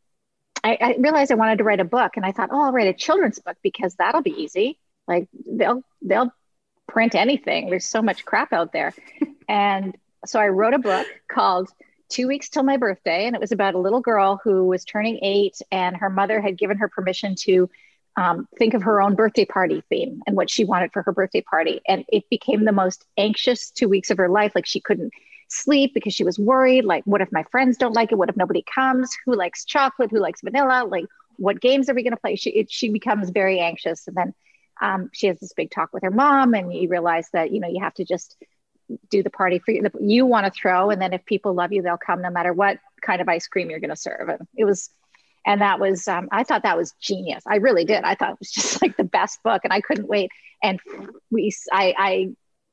I, 0.64 0.78
I 0.80 0.96
realized 0.98 1.30
I 1.30 1.36
wanted 1.36 1.58
to 1.58 1.64
write 1.64 1.80
a 1.80 1.84
book, 1.84 2.16
and 2.16 2.26
I 2.26 2.32
thought, 2.32 2.50
oh, 2.52 2.64
I'll 2.64 2.72
write 2.72 2.88
a 2.88 2.92
children's 2.92 3.38
book 3.38 3.56
because 3.62 3.94
that'll 3.96 4.22
be 4.22 4.42
easy. 4.42 4.78
Like 5.06 5.28
they'll 5.46 5.82
they'll 6.02 6.32
print 6.86 7.14
anything. 7.14 7.70
There's 7.70 7.86
so 7.86 8.02
much 8.02 8.24
crap 8.24 8.52
out 8.52 8.72
there. 8.72 8.94
and 9.48 9.96
so 10.26 10.40
I 10.40 10.48
wrote 10.48 10.74
a 10.74 10.78
book 10.78 11.06
called 11.30 11.70
Two 12.08 12.26
Weeks 12.26 12.48
Till 12.48 12.62
My 12.62 12.76
Birthday. 12.76 13.26
And 13.26 13.34
it 13.34 13.40
was 13.40 13.52
about 13.52 13.74
a 13.74 13.78
little 13.78 14.00
girl 14.00 14.40
who 14.42 14.64
was 14.64 14.84
turning 14.84 15.18
eight, 15.22 15.60
and 15.70 15.96
her 15.96 16.10
mother 16.10 16.40
had 16.40 16.58
given 16.58 16.78
her 16.78 16.88
permission 16.88 17.34
to 17.40 17.70
um, 18.18 18.48
think 18.58 18.74
of 18.74 18.82
her 18.82 19.00
own 19.00 19.14
birthday 19.14 19.44
party 19.44 19.82
theme 19.88 20.20
and 20.26 20.36
what 20.36 20.50
she 20.50 20.64
wanted 20.64 20.92
for 20.92 21.02
her 21.02 21.12
birthday 21.12 21.40
party. 21.40 21.80
And 21.86 22.04
it 22.08 22.24
became 22.28 22.64
the 22.64 22.72
most 22.72 23.04
anxious 23.16 23.70
two 23.70 23.88
weeks 23.88 24.10
of 24.10 24.18
her 24.18 24.28
life. 24.28 24.52
Like 24.56 24.66
she 24.66 24.80
couldn't 24.80 25.12
sleep 25.48 25.94
because 25.94 26.14
she 26.14 26.24
was 26.24 26.38
worried. 26.38 26.84
Like, 26.84 27.04
what 27.04 27.20
if 27.20 27.30
my 27.30 27.44
friends 27.44 27.76
don't 27.76 27.94
like 27.94 28.10
it? 28.10 28.18
What 28.18 28.28
if 28.28 28.36
nobody 28.36 28.64
comes? 28.74 29.16
Who 29.24 29.34
likes 29.34 29.64
chocolate? 29.64 30.10
Who 30.10 30.18
likes 30.18 30.40
vanilla? 30.42 30.84
Like, 30.86 31.04
what 31.36 31.60
games 31.60 31.88
are 31.88 31.94
we 31.94 32.02
going 32.02 32.12
to 32.12 32.20
play? 32.20 32.34
She, 32.34 32.50
it, 32.50 32.72
she 32.72 32.88
becomes 32.88 33.30
very 33.30 33.60
anxious. 33.60 34.08
And 34.08 34.16
then 34.16 34.34
um, 34.80 35.10
she 35.12 35.28
has 35.28 35.38
this 35.38 35.52
big 35.52 35.70
talk 35.70 35.90
with 35.92 36.02
her 36.02 36.10
mom, 36.10 36.54
and 36.54 36.74
you 36.74 36.88
realize 36.88 37.28
that, 37.32 37.52
you 37.52 37.60
know, 37.60 37.68
you 37.68 37.80
have 37.82 37.94
to 37.94 38.04
just 38.04 38.36
do 39.10 39.22
the 39.22 39.30
party 39.30 39.58
for 39.58 39.70
you, 39.70 39.82
you 40.00 40.26
want 40.26 40.46
to 40.46 40.52
throw. 40.52 40.90
And 40.90 41.00
then 41.00 41.12
if 41.12 41.24
people 41.24 41.54
love 41.54 41.72
you, 41.72 41.82
they'll 41.82 41.98
come 41.98 42.22
no 42.22 42.30
matter 42.30 42.52
what 42.52 42.78
kind 43.00 43.20
of 43.20 43.28
ice 43.28 43.46
cream 43.46 43.70
you're 43.70 43.80
going 43.80 43.90
to 43.90 43.96
serve. 43.96 44.28
And 44.28 44.48
it 44.56 44.64
was, 44.64 44.90
and 45.48 45.62
that 45.62 45.80
was 45.80 46.06
um, 46.06 46.28
i 46.30 46.44
thought 46.44 46.62
that 46.62 46.76
was 46.76 46.92
genius. 47.00 47.42
I 47.46 47.56
really 47.56 47.84
did. 47.84 48.04
I 48.04 48.14
thought 48.14 48.32
it 48.32 48.38
was 48.38 48.52
just 48.52 48.80
like 48.82 48.96
the 48.96 49.04
best 49.04 49.42
book 49.42 49.62
and 49.64 49.72
i 49.72 49.80
couldn't 49.80 50.06
wait. 50.06 50.30
And 50.62 50.78
we 51.30 51.50
i, 51.72 51.94
I 51.98 52.28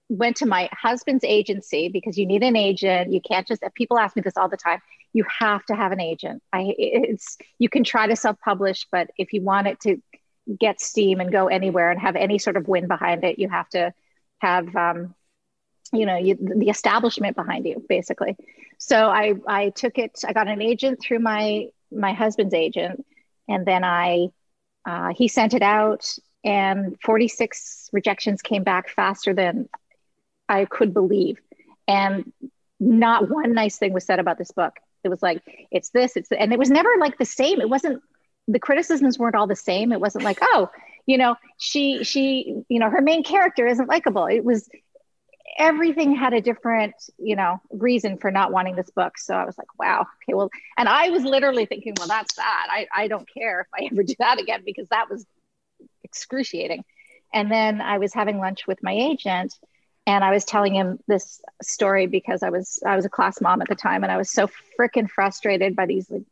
went 0.10 0.36
to 0.38 0.46
my 0.46 0.70
husband's 0.72 1.24
agency 1.24 1.90
because 1.90 2.16
you 2.18 2.28
need 2.28 2.44
an 2.44 2.56
agent. 2.56 3.12
You 3.12 3.22
can't 3.22 3.48
just 3.48 3.64
people 3.74 3.98
ask 3.98 4.16
me 4.16 4.22
this 4.22 4.38
all 4.38 4.50
the 4.50 4.58
time. 4.58 4.80
You 5.14 5.26
have 5.40 5.66
to 5.66 5.76
have 5.76 5.92
an 5.92 6.02
agent. 6.02 6.44
I 6.54 6.76
it's 6.78 7.38
you 7.58 7.70
can 7.70 7.84
try 7.84 8.06
to 8.06 8.16
self-publish 8.16 8.88
but 8.92 9.10
if 9.18 9.34
you 9.34 9.42
want 9.42 9.68
it 9.68 9.80
to 9.82 9.98
get 10.60 10.80
steam 10.80 11.22
and 11.22 11.32
go 11.32 11.48
anywhere 11.48 11.90
and 11.90 12.00
have 12.00 12.16
any 12.16 12.38
sort 12.38 12.56
of 12.56 12.68
wind 12.68 12.88
behind 12.88 13.24
it 13.24 13.40
you 13.40 13.50
have 13.50 13.68
to 13.70 13.92
have 14.40 14.76
um, 14.76 15.16
you 15.92 16.06
know 16.06 16.18
you, 16.18 16.36
the 16.36 16.70
establishment 16.70 17.38
behind 17.38 17.66
you 17.66 17.84
basically. 17.88 18.36
So 18.78 19.10
i 19.10 19.34
i 19.48 19.70
took 19.70 19.98
it 19.98 20.20
i 20.28 20.34
got 20.34 20.50
an 20.50 20.62
agent 20.62 21.00
through 21.02 21.20
my 21.20 21.70
my 21.92 22.14
husband's 22.14 22.54
agent 22.54 23.06
and 23.48 23.66
then 23.66 23.84
i 23.84 24.28
uh, 24.86 25.12
he 25.16 25.28
sent 25.28 25.54
it 25.54 25.64
out 25.64 26.06
and 26.44 26.96
46 27.02 27.90
rejections 27.92 28.42
came 28.42 28.64
back 28.64 28.90
faster 28.90 29.34
than 29.34 29.68
i 30.48 30.66
could 30.66 30.94
believe. 30.94 31.40
And 31.88 32.32
not 32.80 33.30
one 33.30 33.54
nice 33.54 33.78
thing 33.78 33.94
was 33.94 34.06
said 34.06 34.20
about 34.20 34.38
this 34.38 34.52
book. 34.52 34.74
It 35.04 35.10
was 35.10 35.22
like 35.22 35.42
it's 35.72 35.90
this 35.90 36.16
it's 36.16 36.32
and 36.32 36.52
it 36.52 36.60
was 36.60 36.70
never 36.70 36.90
like 37.00 37.18
the 37.18 37.26
same. 37.26 37.62
It 37.62 37.70
wasn't 37.70 38.02
the 38.48 38.60
criticisms 38.60 39.18
weren't 39.18 39.36
all 39.36 39.48
the 39.48 39.56
same. 39.56 39.92
It 39.92 40.02
wasn't 40.02 40.24
like 40.24 40.40
oh 40.42 40.70
you 41.06 41.18
know 41.18 41.36
she 41.58 42.04
she 42.04 42.64
you 42.70 42.80
know 42.80 42.90
her 42.90 43.02
main 43.02 43.24
character 43.24 43.68
isn't 43.68 43.88
likable. 43.88 44.26
It 44.26 44.44
was 44.44 44.68
everything 45.58 46.16
had 46.16 46.34
a 46.34 46.42
different 46.42 46.96
you 47.18 47.36
know 47.36 47.60
reason 47.70 48.18
for 48.18 48.32
not 48.32 48.52
wanting 48.52 48.76
this 48.76 48.90
book. 48.90 49.18
So 49.18 49.36
i 49.36 49.46
was 49.46 49.58
like 49.58 49.68
wow 49.80 50.02
okay 50.02 50.34
well 50.34 50.50
and 50.78 50.90
i 50.90 51.10
was 51.10 51.24
literally 51.24 51.66
thinking 51.66 51.94
well 51.98 52.08
that's 52.08 52.36
that 52.36 52.68
i, 52.70 52.88
I 52.96 53.08
don't 53.08 53.28
care 53.32 53.62
if 53.62 53.68
i 53.74 53.88
ever 53.92 54.04
do 54.04 54.16
that 54.20 54.40
again 54.40 54.64
because 54.66 54.90
that 54.90 55.10
was 55.10 55.26
excruciating. 56.04 56.84
And 57.34 57.52
then 57.52 57.82
i 57.82 57.98
was 57.98 58.14
having 58.14 58.40
lunch 58.40 58.68
with 58.68 58.82
my 58.84 58.94
agent 58.94 59.54
and 60.08 60.24
i 60.24 60.32
was 60.32 60.46
telling 60.46 60.76
him 60.76 61.00
this 61.08 61.42
story 61.62 62.08
because 62.08 62.44
i 62.44 62.50
was 62.50 62.80
i 62.86 62.96
was 62.96 63.06
a 63.06 63.10
class 63.10 63.42
mom 63.42 63.62
at 63.62 63.68
the 63.68 63.76
time 63.76 64.04
and 64.04 64.12
i 64.12 64.18
was 64.18 64.30
so 64.30 64.50
freaking 64.80 65.10
frustrated 65.10 65.76
by 65.76 65.86
these 65.86 66.10
like, 66.10 66.24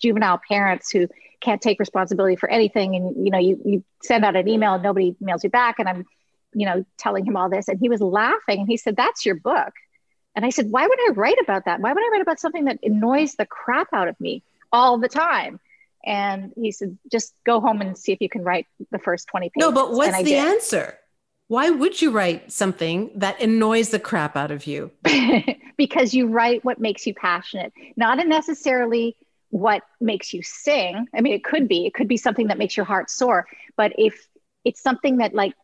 juvenile 0.00 0.40
parents 0.48 0.90
who 0.90 1.08
can't 1.40 1.62
take 1.62 1.78
responsibility 1.78 2.36
for 2.36 2.48
anything. 2.48 2.96
And 2.96 3.24
you 3.24 3.30
know 3.30 3.38
you, 3.38 3.60
you 3.64 3.84
send 4.02 4.24
out 4.24 4.36
an 4.36 4.48
email 4.48 4.74
and 4.74 4.82
nobody 4.82 5.14
mails 5.20 5.44
you 5.44 5.50
back. 5.50 5.78
And 5.78 5.88
i'm 5.88 6.06
you 6.54 6.66
know, 6.66 6.84
telling 6.98 7.26
him 7.26 7.36
all 7.36 7.50
this. 7.50 7.68
And 7.68 7.78
he 7.78 7.88
was 7.88 8.00
laughing 8.00 8.60
and 8.60 8.68
he 8.68 8.76
said, 8.76 8.96
That's 8.96 9.26
your 9.26 9.34
book. 9.34 9.72
And 10.34 10.44
I 10.44 10.50
said, 10.50 10.70
Why 10.70 10.86
would 10.86 10.98
I 11.08 11.12
write 11.14 11.38
about 11.42 11.66
that? 11.66 11.80
Why 11.80 11.92
would 11.92 12.02
I 12.02 12.08
write 12.12 12.22
about 12.22 12.40
something 12.40 12.64
that 12.64 12.78
annoys 12.82 13.34
the 13.34 13.46
crap 13.46 13.88
out 13.92 14.08
of 14.08 14.18
me 14.20 14.42
all 14.72 14.98
the 14.98 15.08
time? 15.08 15.60
And 16.04 16.52
he 16.56 16.72
said, 16.72 16.98
Just 17.10 17.34
go 17.44 17.60
home 17.60 17.80
and 17.80 17.96
see 17.96 18.12
if 18.12 18.20
you 18.20 18.28
can 18.28 18.42
write 18.42 18.66
the 18.90 18.98
first 18.98 19.28
20 19.28 19.50
pages. 19.50 19.60
No, 19.60 19.72
but 19.72 19.92
what's 19.92 20.16
the 20.18 20.24
did. 20.24 20.46
answer? 20.46 20.98
Why 21.48 21.70
would 21.70 22.00
you 22.00 22.10
write 22.10 22.50
something 22.52 23.10
that 23.16 23.40
annoys 23.40 23.90
the 23.90 23.98
crap 23.98 24.34
out 24.34 24.50
of 24.50 24.66
you? 24.66 24.90
because 25.76 26.14
you 26.14 26.26
write 26.28 26.64
what 26.64 26.80
makes 26.80 27.06
you 27.06 27.14
passionate, 27.14 27.72
not 27.96 28.24
necessarily 28.26 29.16
what 29.50 29.82
makes 30.00 30.32
you 30.32 30.42
sing. 30.42 31.06
I 31.14 31.20
mean, 31.20 31.34
it 31.34 31.44
could 31.44 31.68
be, 31.68 31.86
it 31.86 31.94
could 31.94 32.08
be 32.08 32.16
something 32.16 32.48
that 32.48 32.58
makes 32.58 32.76
your 32.76 32.86
heart 32.86 33.10
soar, 33.10 33.46
but 33.76 33.92
if 33.98 34.26
it's 34.64 34.82
something 34.82 35.18
that 35.18 35.34
like 35.34 35.54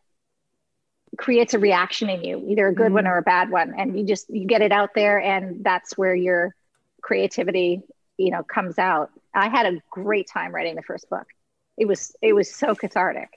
creates 1.17 1.53
a 1.53 1.59
reaction 1.59 2.09
in 2.09 2.23
you, 2.23 2.43
either 2.47 2.67
a 2.67 2.73
good 2.73 2.93
one 2.93 3.05
mm. 3.05 3.09
or 3.09 3.17
a 3.17 3.21
bad 3.21 3.49
one, 3.49 3.73
and 3.77 3.97
you 3.97 4.05
just 4.05 4.29
you 4.29 4.45
get 4.45 4.61
it 4.61 4.71
out 4.71 4.91
there, 4.95 5.19
and 5.19 5.63
that's 5.63 5.97
where 5.97 6.15
your 6.15 6.55
creativity, 7.01 7.81
you 8.17 8.31
know, 8.31 8.43
comes 8.43 8.79
out. 8.79 9.11
I 9.33 9.49
had 9.49 9.65
a 9.65 9.81
great 9.89 10.27
time 10.27 10.53
writing 10.53 10.75
the 10.75 10.83
first 10.83 11.09
book. 11.09 11.27
It 11.77 11.87
was 11.87 12.15
it 12.21 12.33
was 12.33 12.53
so 12.53 12.75
cathartic. 12.75 13.29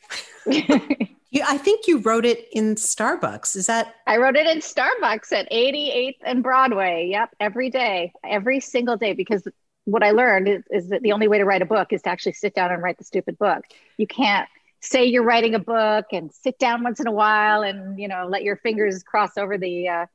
You, 1.35 1.43
I 1.45 1.59
think 1.59 1.89
you 1.89 1.99
wrote 1.99 2.25
it 2.25 2.47
in 2.53 2.77
Starbucks. 2.77 3.57
Is 3.57 3.67
that 3.67 3.97
I 4.07 4.19
wrote 4.19 4.37
it 4.37 4.47
in 4.47 4.59
Starbucks 4.59 5.33
at 5.33 5.51
88th 5.51 6.19
and 6.25 6.45
Broadway. 6.45 7.09
Yep, 7.11 7.31
every 7.41 7.71
day, 7.71 8.13
every 8.23 8.61
single 8.61 8.97
day. 8.97 9.15
Because 9.15 9.43
what 9.85 10.05
I 10.05 10.13
learned 10.13 10.47
is, 10.47 10.63
is 10.71 10.91
that 10.91 11.03
the 11.03 11.11
only 11.11 11.27
way 11.27 11.39
to 11.39 11.45
write 11.45 11.61
a 11.61 11.67
book 11.67 11.93
is 11.93 12.03
to 12.03 12.09
actually 12.09 12.35
sit 12.35 12.55
down 12.55 12.71
and 12.71 12.81
write 12.81 12.99
the 12.99 13.05
stupid 13.05 13.37
book. 13.37 13.65
You 13.99 14.07
can't 14.07 14.49
say 14.85 15.07
you're 15.07 15.25
writing 15.25 15.55
a 15.55 15.59
book 15.59 16.07
and 16.13 16.33
sit 16.33 16.59
down 16.59 16.83
once 16.83 17.01
in 17.01 17.07
a 17.07 17.13
while 17.13 17.63
and 17.63 17.99
you 17.99 18.09
know 18.09 18.27
let 18.29 18.43
your 18.43 18.57
fingers 18.57 19.03
cross 19.03 19.37
over 19.37 19.59
the 19.59 19.89
uh, 19.89 20.07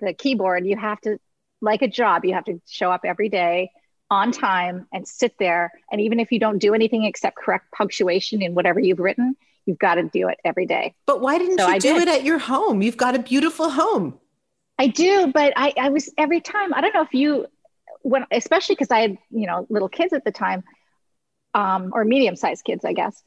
the 0.00 0.14
keyboard. 0.14 0.66
You 0.66 0.76
have 0.76 1.00
to, 1.02 1.18
like 1.60 1.82
a 1.82 1.88
job, 1.88 2.24
you 2.24 2.34
have 2.34 2.44
to 2.44 2.60
show 2.66 2.90
up 2.90 3.02
every 3.04 3.28
day 3.28 3.70
on 4.10 4.32
time 4.32 4.86
and 4.92 5.06
sit 5.06 5.34
there. 5.38 5.70
And 5.90 6.00
even 6.00 6.20
if 6.20 6.32
you 6.32 6.38
don't 6.38 6.58
do 6.58 6.74
anything 6.74 7.04
except 7.04 7.36
correct 7.36 7.72
punctuation 7.72 8.40
in 8.42 8.54
whatever 8.54 8.80
you've 8.80 9.00
written, 9.00 9.36
you've 9.66 9.78
got 9.78 9.96
to 9.96 10.04
do 10.04 10.28
it 10.28 10.38
every 10.44 10.66
day. 10.66 10.94
But 11.06 11.20
why 11.20 11.38
didn't 11.38 11.58
So 11.58 11.68
you 11.68 11.80
do 11.80 11.94
did. 11.98 12.08
it 12.08 12.08
at 12.08 12.24
your 12.24 12.38
home? 12.38 12.80
You've 12.80 12.96
got 12.96 13.14
a 13.14 13.18
beautiful 13.18 13.68
home. 13.70 14.18
I 14.78 14.86
do, 14.86 15.30
but 15.34 15.52
I, 15.56 15.74
I 15.78 15.88
was 15.90 16.10
every 16.16 16.40
time. 16.40 16.72
I 16.72 16.80
don't 16.80 16.94
know 16.94 17.02
if 17.02 17.12
you, 17.12 17.46
when 18.02 18.24
especially 18.30 18.76
because 18.76 18.90
I 18.90 19.00
had 19.00 19.18
you 19.30 19.46
know 19.46 19.66
little 19.68 19.88
kids 19.88 20.12
at 20.12 20.24
the 20.24 20.30
time, 20.30 20.62
um, 21.54 21.90
or 21.92 22.04
medium 22.04 22.36
sized 22.36 22.64
kids, 22.64 22.84
I 22.84 22.92
guess. 22.92 23.22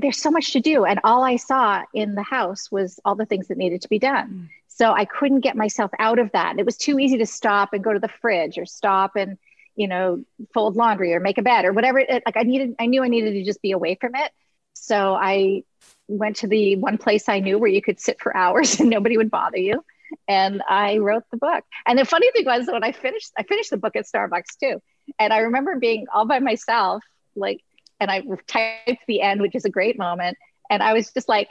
There's 0.00 0.20
so 0.20 0.30
much 0.30 0.52
to 0.52 0.60
do. 0.60 0.84
And 0.84 1.00
all 1.04 1.24
I 1.24 1.36
saw 1.36 1.82
in 1.94 2.14
the 2.14 2.22
house 2.22 2.70
was 2.70 3.00
all 3.04 3.14
the 3.14 3.26
things 3.26 3.48
that 3.48 3.58
needed 3.58 3.82
to 3.82 3.88
be 3.88 3.98
done. 3.98 4.28
Mm. 4.28 4.48
So 4.68 4.92
I 4.92 5.06
couldn't 5.06 5.40
get 5.40 5.56
myself 5.56 5.90
out 5.98 6.18
of 6.18 6.30
that. 6.32 6.58
It 6.58 6.66
was 6.66 6.76
too 6.76 6.98
easy 6.98 7.18
to 7.18 7.26
stop 7.26 7.72
and 7.72 7.82
go 7.82 7.92
to 7.92 7.98
the 7.98 8.08
fridge 8.08 8.58
or 8.58 8.66
stop 8.66 9.16
and, 9.16 9.38
you 9.74 9.88
know, 9.88 10.22
fold 10.52 10.76
laundry 10.76 11.14
or 11.14 11.20
make 11.20 11.38
a 11.38 11.42
bed 11.42 11.64
or 11.64 11.72
whatever. 11.72 11.98
It, 11.98 12.22
like 12.26 12.36
I 12.36 12.42
needed, 12.42 12.76
I 12.78 12.86
knew 12.86 13.02
I 13.02 13.08
needed 13.08 13.32
to 13.32 13.44
just 13.44 13.62
be 13.62 13.72
away 13.72 13.96
from 13.98 14.14
it. 14.14 14.30
So 14.74 15.14
I 15.14 15.62
went 16.08 16.36
to 16.36 16.46
the 16.46 16.76
one 16.76 16.98
place 16.98 17.28
I 17.28 17.40
knew 17.40 17.58
where 17.58 17.70
you 17.70 17.80
could 17.80 17.98
sit 17.98 18.20
for 18.20 18.36
hours 18.36 18.78
and 18.80 18.90
nobody 18.90 19.16
would 19.16 19.30
bother 19.30 19.58
you. 19.58 19.82
And 20.28 20.62
I 20.68 20.98
wrote 20.98 21.24
the 21.30 21.36
book. 21.38 21.64
And 21.86 21.98
the 21.98 22.04
funny 22.04 22.30
thing 22.32 22.44
was 22.44 22.66
when 22.66 22.84
I 22.84 22.92
finished, 22.92 23.32
I 23.36 23.44
finished 23.44 23.70
the 23.70 23.76
book 23.76 23.96
at 23.96 24.04
Starbucks 24.04 24.58
too. 24.60 24.82
And 25.18 25.32
I 25.32 25.38
remember 25.38 25.78
being 25.78 26.06
all 26.12 26.26
by 26.26 26.38
myself, 26.38 27.02
like, 27.34 27.62
and 28.00 28.10
I 28.10 28.22
typed 28.46 29.06
the 29.06 29.20
end, 29.20 29.40
which 29.40 29.54
is 29.54 29.64
a 29.64 29.70
great 29.70 29.98
moment. 29.98 30.36
And 30.70 30.82
I 30.82 30.92
was 30.92 31.12
just 31.12 31.28
like, 31.28 31.48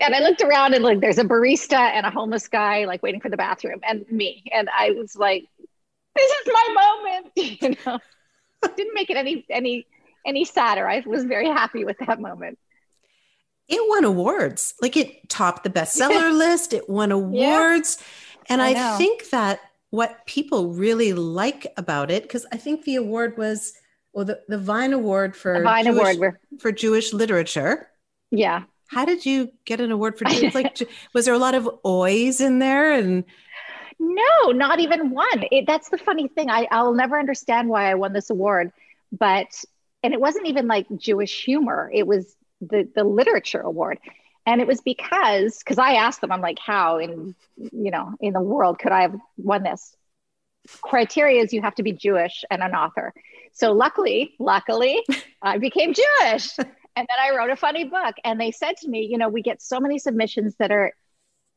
and 0.00 0.14
I 0.14 0.20
looked 0.20 0.42
around 0.42 0.74
and 0.74 0.82
like 0.82 1.00
there's 1.00 1.18
a 1.18 1.24
barista 1.24 1.76
and 1.78 2.06
a 2.06 2.10
homeless 2.10 2.48
guy 2.48 2.84
like 2.86 3.02
waiting 3.02 3.20
for 3.20 3.28
the 3.28 3.36
bathroom 3.36 3.80
and 3.86 4.04
me. 4.10 4.44
And 4.52 4.68
I 4.76 4.90
was 4.92 5.16
like, 5.16 5.44
this 6.14 6.30
is 6.30 6.52
my 6.52 7.02
moment. 7.02 7.32
You 7.62 7.76
know, 7.84 7.98
didn't 8.76 8.94
make 8.94 9.10
it 9.10 9.16
any 9.16 9.44
any 9.50 9.86
any 10.26 10.44
sadder. 10.44 10.88
I 10.88 11.02
was 11.06 11.24
very 11.24 11.46
happy 11.46 11.84
with 11.84 11.96
that 12.06 12.20
moment. 12.20 12.58
It 13.68 13.80
won 13.88 14.04
awards. 14.04 14.74
Like 14.80 14.96
it 14.96 15.28
topped 15.28 15.64
the 15.64 15.70
bestseller 15.70 16.32
list. 16.36 16.72
It 16.72 16.88
won 16.88 17.12
awards. 17.12 18.02
And 18.48 18.62
I 18.62 18.94
I, 18.94 18.98
think 18.98 19.30
that 19.30 19.60
what 19.90 20.24
people 20.26 20.72
really 20.72 21.12
like 21.12 21.72
about 21.76 22.10
it, 22.10 22.22
because 22.22 22.46
I 22.52 22.56
think 22.56 22.84
the 22.84 22.96
award 22.96 23.36
was, 23.36 23.74
well, 24.16 24.24
the, 24.24 24.40
the 24.48 24.56
Vine 24.56 24.94
Award 24.94 25.36
for 25.36 25.62
Vine 25.62 25.84
Jewish, 25.84 26.16
Award 26.16 26.38
for 26.58 26.72
Jewish 26.72 27.12
literature. 27.12 27.90
yeah. 28.30 28.62
How 28.88 29.04
did 29.04 29.26
you 29.26 29.52
get 29.66 29.80
an 29.80 29.90
award 29.90 30.16
for 30.16 30.24
Jewish? 30.24 30.54
like, 30.54 30.78
was 31.12 31.26
there 31.26 31.34
a 31.34 31.38
lot 31.38 31.54
of 31.54 31.68
oys 31.84 32.40
in 32.40 32.58
there? 32.58 32.92
And 32.92 33.24
No, 33.98 34.52
not 34.52 34.80
even 34.80 35.10
one. 35.10 35.44
It, 35.52 35.66
that's 35.66 35.90
the 35.90 35.98
funny 35.98 36.28
thing. 36.28 36.48
I, 36.48 36.66
I'll 36.70 36.94
never 36.94 37.18
understand 37.18 37.68
why 37.68 37.90
I 37.90 37.94
won 37.94 38.14
this 38.14 38.30
award, 38.30 38.72
but 39.12 39.62
and 40.02 40.14
it 40.14 40.20
wasn't 40.20 40.46
even 40.46 40.66
like 40.66 40.86
Jewish 40.96 41.44
humor. 41.44 41.90
It 41.92 42.06
was 42.06 42.34
the 42.62 42.88
the 42.94 43.04
literature 43.04 43.60
award, 43.60 43.98
and 44.46 44.62
it 44.62 44.66
was 44.66 44.80
because 44.80 45.58
because 45.58 45.78
I 45.78 45.94
asked 45.94 46.22
them, 46.22 46.32
I'm 46.32 46.40
like, 46.40 46.58
how 46.58 46.96
in 46.98 47.34
you 47.56 47.90
know 47.90 48.14
in 48.20 48.32
the 48.32 48.40
world 48.40 48.78
could 48.78 48.92
I 48.92 49.02
have 49.02 49.16
won 49.36 49.62
this? 49.62 49.94
Criteria 50.80 51.42
is 51.42 51.52
you 51.52 51.60
have 51.60 51.74
to 51.74 51.82
be 51.82 51.92
Jewish 51.92 52.44
and 52.50 52.62
an 52.62 52.74
author. 52.74 53.12
So 53.56 53.72
luckily, 53.72 54.34
luckily, 54.38 55.02
I 55.42 55.56
became 55.56 55.94
Jewish. 55.94 56.50
And 56.58 57.06
then 57.08 57.18
I 57.18 57.34
wrote 57.34 57.50
a 57.50 57.56
funny 57.56 57.84
book. 57.84 58.14
And 58.22 58.38
they 58.38 58.50
said 58.50 58.76
to 58.78 58.88
me, 58.88 59.06
you 59.10 59.16
know, 59.16 59.30
we 59.30 59.42
get 59.42 59.62
so 59.62 59.80
many 59.80 59.98
submissions 59.98 60.54
that 60.58 60.70
are 60.70 60.92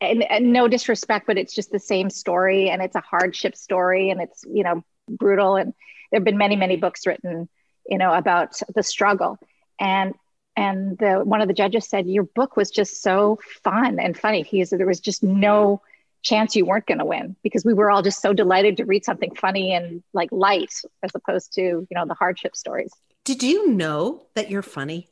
and, 0.02 0.24
and 0.24 0.54
no 0.54 0.70
disrespect, 0.70 1.28
but 1.28 1.38
it's 1.38 1.54
just 1.54 1.72
the 1.72 1.80
same 1.80 2.10
story 2.10 2.70
and 2.70 2.82
it's 2.82 2.95
a 2.95 3.02
hardship 3.02 3.58
story 3.58 4.12
and 4.12 4.22
it's, 4.22 4.45
you 4.50 4.64
know, 4.64 4.82
brutal. 5.10 5.58
And 5.58 5.74
there 6.10 6.20
have 6.20 6.26
been 6.26 6.38
many, 6.38 6.56
many 6.56 6.78
books 6.78 7.06
written, 7.06 7.50
you 7.86 7.97
know, 7.97 8.14
about 8.14 8.58
the 8.74 8.84
struggle. 8.84 9.38
And 9.78 10.14
and 10.56 10.97
the, 10.97 11.20
one 11.24 11.41
of 11.41 11.50
the 11.50 11.54
judges 11.54 11.88
said, 11.88 12.08
Your 12.08 12.24
book 12.24 12.56
was 12.56 12.72
just 12.72 13.02
so 13.02 13.39
fun 13.64 14.00
and 14.00 14.18
funny. 14.18 14.43
He 14.43 14.64
said 14.64 14.80
there 14.80 14.88
was 14.88 15.02
just 15.02 15.22
no 15.22 15.82
chance 16.22 16.55
you 16.55 16.65
weren't 16.65 16.86
going 16.86 16.99
to 16.99 17.05
win 17.05 17.36
because 17.43 17.63
we 17.63 17.74
were 17.74 17.89
all 17.89 18.01
just 18.01 18.22
so 18.22 18.34
delighted 18.34 18.78
to 18.78 18.86
read 18.86 19.05
something 19.05 19.34
funny 19.36 19.74
and 19.74 20.03
like 20.13 20.32
light 20.32 20.74
as 21.03 21.11
opposed 21.15 21.53
to, 21.53 21.61
you 21.61 21.88
know, 21.91 22.05
the 22.05 22.13
hardship 22.13 22.55
stories. 22.55 22.91
did 23.24 23.43
you 23.43 23.70
know 23.70 24.26
that 24.36 24.49
you're 24.49 24.61
funny? 24.61 25.07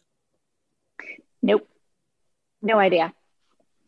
Nope. 1.42 1.68
No 2.62 2.80
idea. 2.80 3.14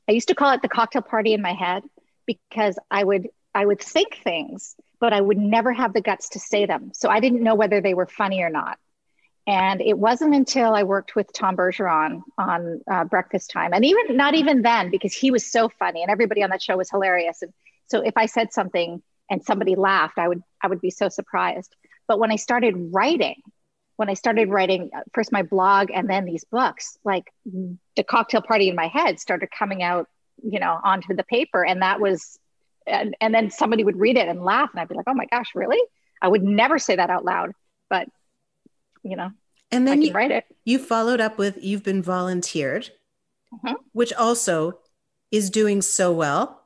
I 0.08 0.14
used 0.14 0.30
to 0.30 0.36
call 0.36 0.54
it 0.54 0.62
the 0.62 0.70
cocktail 0.70 1.02
party 1.02 1.34
in 1.34 1.42
my 1.42 1.54
head 1.54 1.84
because 2.26 2.78
I 2.90 3.04
would 3.04 3.30
I 3.54 3.66
would 3.66 3.82
think 3.82 4.18
things, 4.24 4.76
but 5.00 5.14
I 5.14 5.20
would 5.20 5.38
never 5.38 5.74
have 5.74 5.94
the 5.94 6.02
guts 6.02 6.30
to 6.30 6.40
say 6.40 6.66
them. 6.66 6.92
So 6.94 7.10
I 7.10 7.20
didn't 7.20 7.44
know 7.44 7.56
whether 7.56 7.82
they 7.82 7.96
were 7.96 8.06
funny 8.06 8.42
or 8.42 8.50
not. 8.50 8.78
And 9.48 9.82
it 9.82 9.98
wasn't 9.98 10.36
until 10.36 10.76
I 10.76 10.84
worked 10.84 11.16
with 11.16 11.34
Tom 11.34 11.58
Bergeron 11.58 12.22
on 12.38 12.82
uh, 12.92 13.06
Breakfast 13.06 13.50
Time, 13.50 13.74
and 13.74 13.84
even 13.84 14.16
not 14.16 14.36
even 14.36 14.62
then, 14.62 14.92
because 14.92 15.14
he 15.14 15.32
was 15.32 15.50
so 15.52 15.70
funny 15.70 16.04
and 16.04 16.12
everybody 16.12 16.44
on 16.44 16.52
that 16.52 16.62
show 16.62 16.78
was 16.78 16.90
hilarious. 16.92 17.42
And 17.42 17.52
so 17.88 18.02
if 18.02 18.14
I 18.16 18.28
said 18.28 18.54
something 18.54 19.02
and 19.30 19.44
somebody 19.44 19.76
laughed, 19.76 20.20
I 20.20 20.28
would 20.28 20.44
I 20.62 20.68
would 20.68 20.82
be 20.82 20.92
so 20.92 21.10
surprised. 21.10 21.76
But 22.08 22.20
when 22.20 22.32
I 22.32 22.36
started 22.36 22.76
writing, 22.92 23.42
when 23.96 24.10
I 24.10 24.14
started 24.14 24.50
writing 24.50 24.92
uh, 24.96 25.02
first 25.14 25.32
my 25.32 25.42
blog 25.42 25.90
and 25.92 26.08
then 26.08 26.26
these 26.26 26.44
books, 26.44 26.98
like 27.04 27.26
the 27.96 28.04
cocktail 28.04 28.42
party 28.42 28.70
in 28.70 28.76
my 28.76 28.88
head 28.88 29.20
started 29.20 29.50
coming 29.58 29.82
out, 29.82 30.08
you 30.44 30.60
know, 30.60 30.80
onto 30.84 31.16
the 31.16 31.24
paper. 31.24 31.66
And 31.66 31.82
that 31.82 32.00
was, 32.00 32.38
and, 32.86 33.16
and 33.20 33.34
then 33.34 33.50
somebody 33.52 33.84
would 33.84 33.98
read 33.98 34.18
it 34.18 34.28
and 34.28 34.44
laugh. 34.44 34.70
And 34.72 34.80
I'd 34.80 34.90
be 34.90 34.96
like, 34.96 35.08
oh 35.08 35.14
my 35.16 35.26
gosh, 35.26 35.52
really? 35.56 35.80
I 36.22 36.28
would 36.28 36.44
never 36.44 36.78
say 36.78 36.96
that 36.98 37.10
out 37.10 37.26
loud, 37.26 37.52
but, 37.90 38.08
you 39.04 39.16
know, 39.16 39.32
And 39.72 39.88
then 39.88 40.02
you, 40.02 40.12
write 40.14 40.32
it. 40.32 40.46
you 40.66 40.80
followed 40.80 41.22
up 41.22 41.38
with 41.38 41.58
You've 41.64 41.84
Been 41.84 42.02
Volunteered, 42.02 42.90
Mhm. 43.54 43.76
which 43.94 44.14
also 44.14 44.80
is 45.32 45.50
doing 45.50 45.82
so 45.82 46.12
well. 46.12 46.62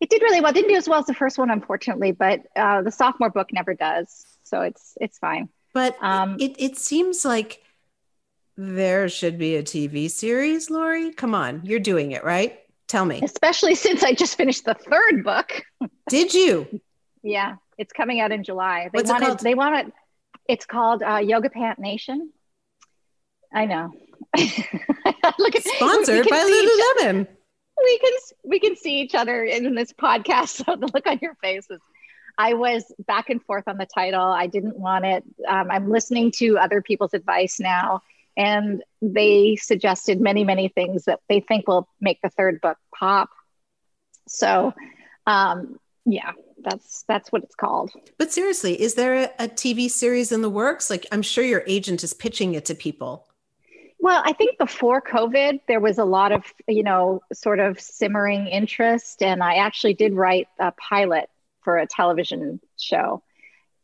It 0.00 0.10
did 0.10 0.22
really 0.22 0.40
well. 0.40 0.50
It 0.50 0.54
didn't 0.54 0.70
do 0.70 0.76
as 0.76 0.88
well 0.88 0.98
as 1.00 1.06
the 1.06 1.14
first 1.14 1.38
one, 1.38 1.50
unfortunately, 1.50 2.12
but 2.12 2.42
uh, 2.56 2.82
the 2.82 2.90
sophomore 2.90 3.30
book 3.30 3.52
never 3.52 3.74
does. 3.74 4.26
So 4.42 4.60
it's, 4.62 4.96
it's 5.00 5.18
fine. 5.18 5.48
But 5.72 5.96
Um, 6.02 6.36
it, 6.38 6.56
it 6.58 6.76
seems 6.76 7.24
like 7.24 7.62
there 8.56 9.08
should 9.08 9.38
be 9.38 9.56
a 9.56 9.62
TV 9.62 10.08
series, 10.10 10.70
Laurie. 10.70 11.12
Come 11.12 11.34
on, 11.34 11.62
you're 11.64 11.80
doing 11.80 12.12
it, 12.12 12.22
right? 12.24 12.58
Tell 12.86 13.04
me. 13.04 13.20
Especially 13.22 13.74
since 13.74 14.02
I 14.04 14.12
just 14.12 14.36
finished 14.36 14.64
the 14.64 14.74
third 14.74 15.24
book. 15.24 15.62
Did 16.08 16.34
you? 16.34 16.80
Yeah, 17.26 17.54
it's 17.78 17.90
coming 17.94 18.20
out 18.20 18.32
in 18.32 18.44
July. 18.44 18.90
They 18.92 18.98
What's 18.98 19.08
it 19.08 19.18
called? 19.18 19.38
They 19.40 19.54
want 19.54 19.76
it. 19.86 19.92
It's 20.48 20.66
called 20.66 21.02
uh, 21.02 21.18
Yoga 21.18 21.50
Pant 21.50 21.78
Nation. 21.78 22.30
I 23.52 23.66
know. 23.66 23.92
Look 24.36 25.56
at 25.56 25.64
Sponsored 25.64 26.28
by 26.28 26.96
Lululemon. 27.00 27.26
We 27.82 27.98
can 27.98 28.12
we 28.44 28.60
can 28.60 28.76
see 28.76 29.00
each 29.00 29.14
other 29.14 29.44
in 29.44 29.74
this 29.74 29.92
podcast. 29.92 30.64
So 30.64 30.76
the 30.76 30.86
look 30.92 31.06
on 31.06 31.18
your 31.20 31.34
face 31.36 31.66
faces. 31.66 31.80
I 32.36 32.54
was 32.54 32.84
back 33.06 33.30
and 33.30 33.42
forth 33.42 33.64
on 33.68 33.78
the 33.78 33.86
title. 33.86 34.20
I 34.20 34.46
didn't 34.46 34.76
want 34.76 35.04
it. 35.04 35.24
Um, 35.46 35.70
I'm 35.70 35.90
listening 35.90 36.32
to 36.36 36.58
other 36.58 36.82
people's 36.82 37.14
advice 37.14 37.60
now, 37.60 38.00
and 38.36 38.82
they 39.02 39.56
suggested 39.56 40.20
many 40.20 40.44
many 40.44 40.68
things 40.68 41.04
that 41.04 41.20
they 41.28 41.40
think 41.40 41.68
will 41.68 41.88
make 42.00 42.20
the 42.22 42.30
third 42.30 42.60
book 42.60 42.78
pop. 42.96 43.30
So, 44.26 44.72
um, 45.26 45.78
yeah, 46.04 46.32
that's 46.64 47.04
that's 47.06 47.30
what 47.30 47.42
it's 47.42 47.54
called. 47.54 47.92
But 48.18 48.32
seriously, 48.32 48.80
is 48.80 48.94
there 48.94 49.14
a, 49.14 49.44
a 49.44 49.48
TV 49.48 49.90
series 49.90 50.32
in 50.32 50.42
the 50.42 50.50
works? 50.50 50.90
Like, 50.90 51.06
I'm 51.12 51.22
sure 51.22 51.44
your 51.44 51.64
agent 51.66 52.02
is 52.02 52.14
pitching 52.14 52.54
it 52.54 52.64
to 52.66 52.74
people. 52.74 53.26
Well, 54.04 54.22
I 54.22 54.34
think 54.34 54.58
before 54.58 55.00
COVID, 55.00 55.60
there 55.66 55.80
was 55.80 55.96
a 55.96 56.04
lot 56.04 56.30
of, 56.30 56.44
you 56.68 56.82
know, 56.82 57.22
sort 57.32 57.58
of 57.58 57.80
simmering 57.80 58.48
interest. 58.48 59.22
And 59.22 59.42
I 59.42 59.54
actually 59.54 59.94
did 59.94 60.12
write 60.12 60.46
a 60.58 60.72
pilot 60.72 61.30
for 61.62 61.78
a 61.78 61.86
television 61.86 62.60
show. 62.78 63.22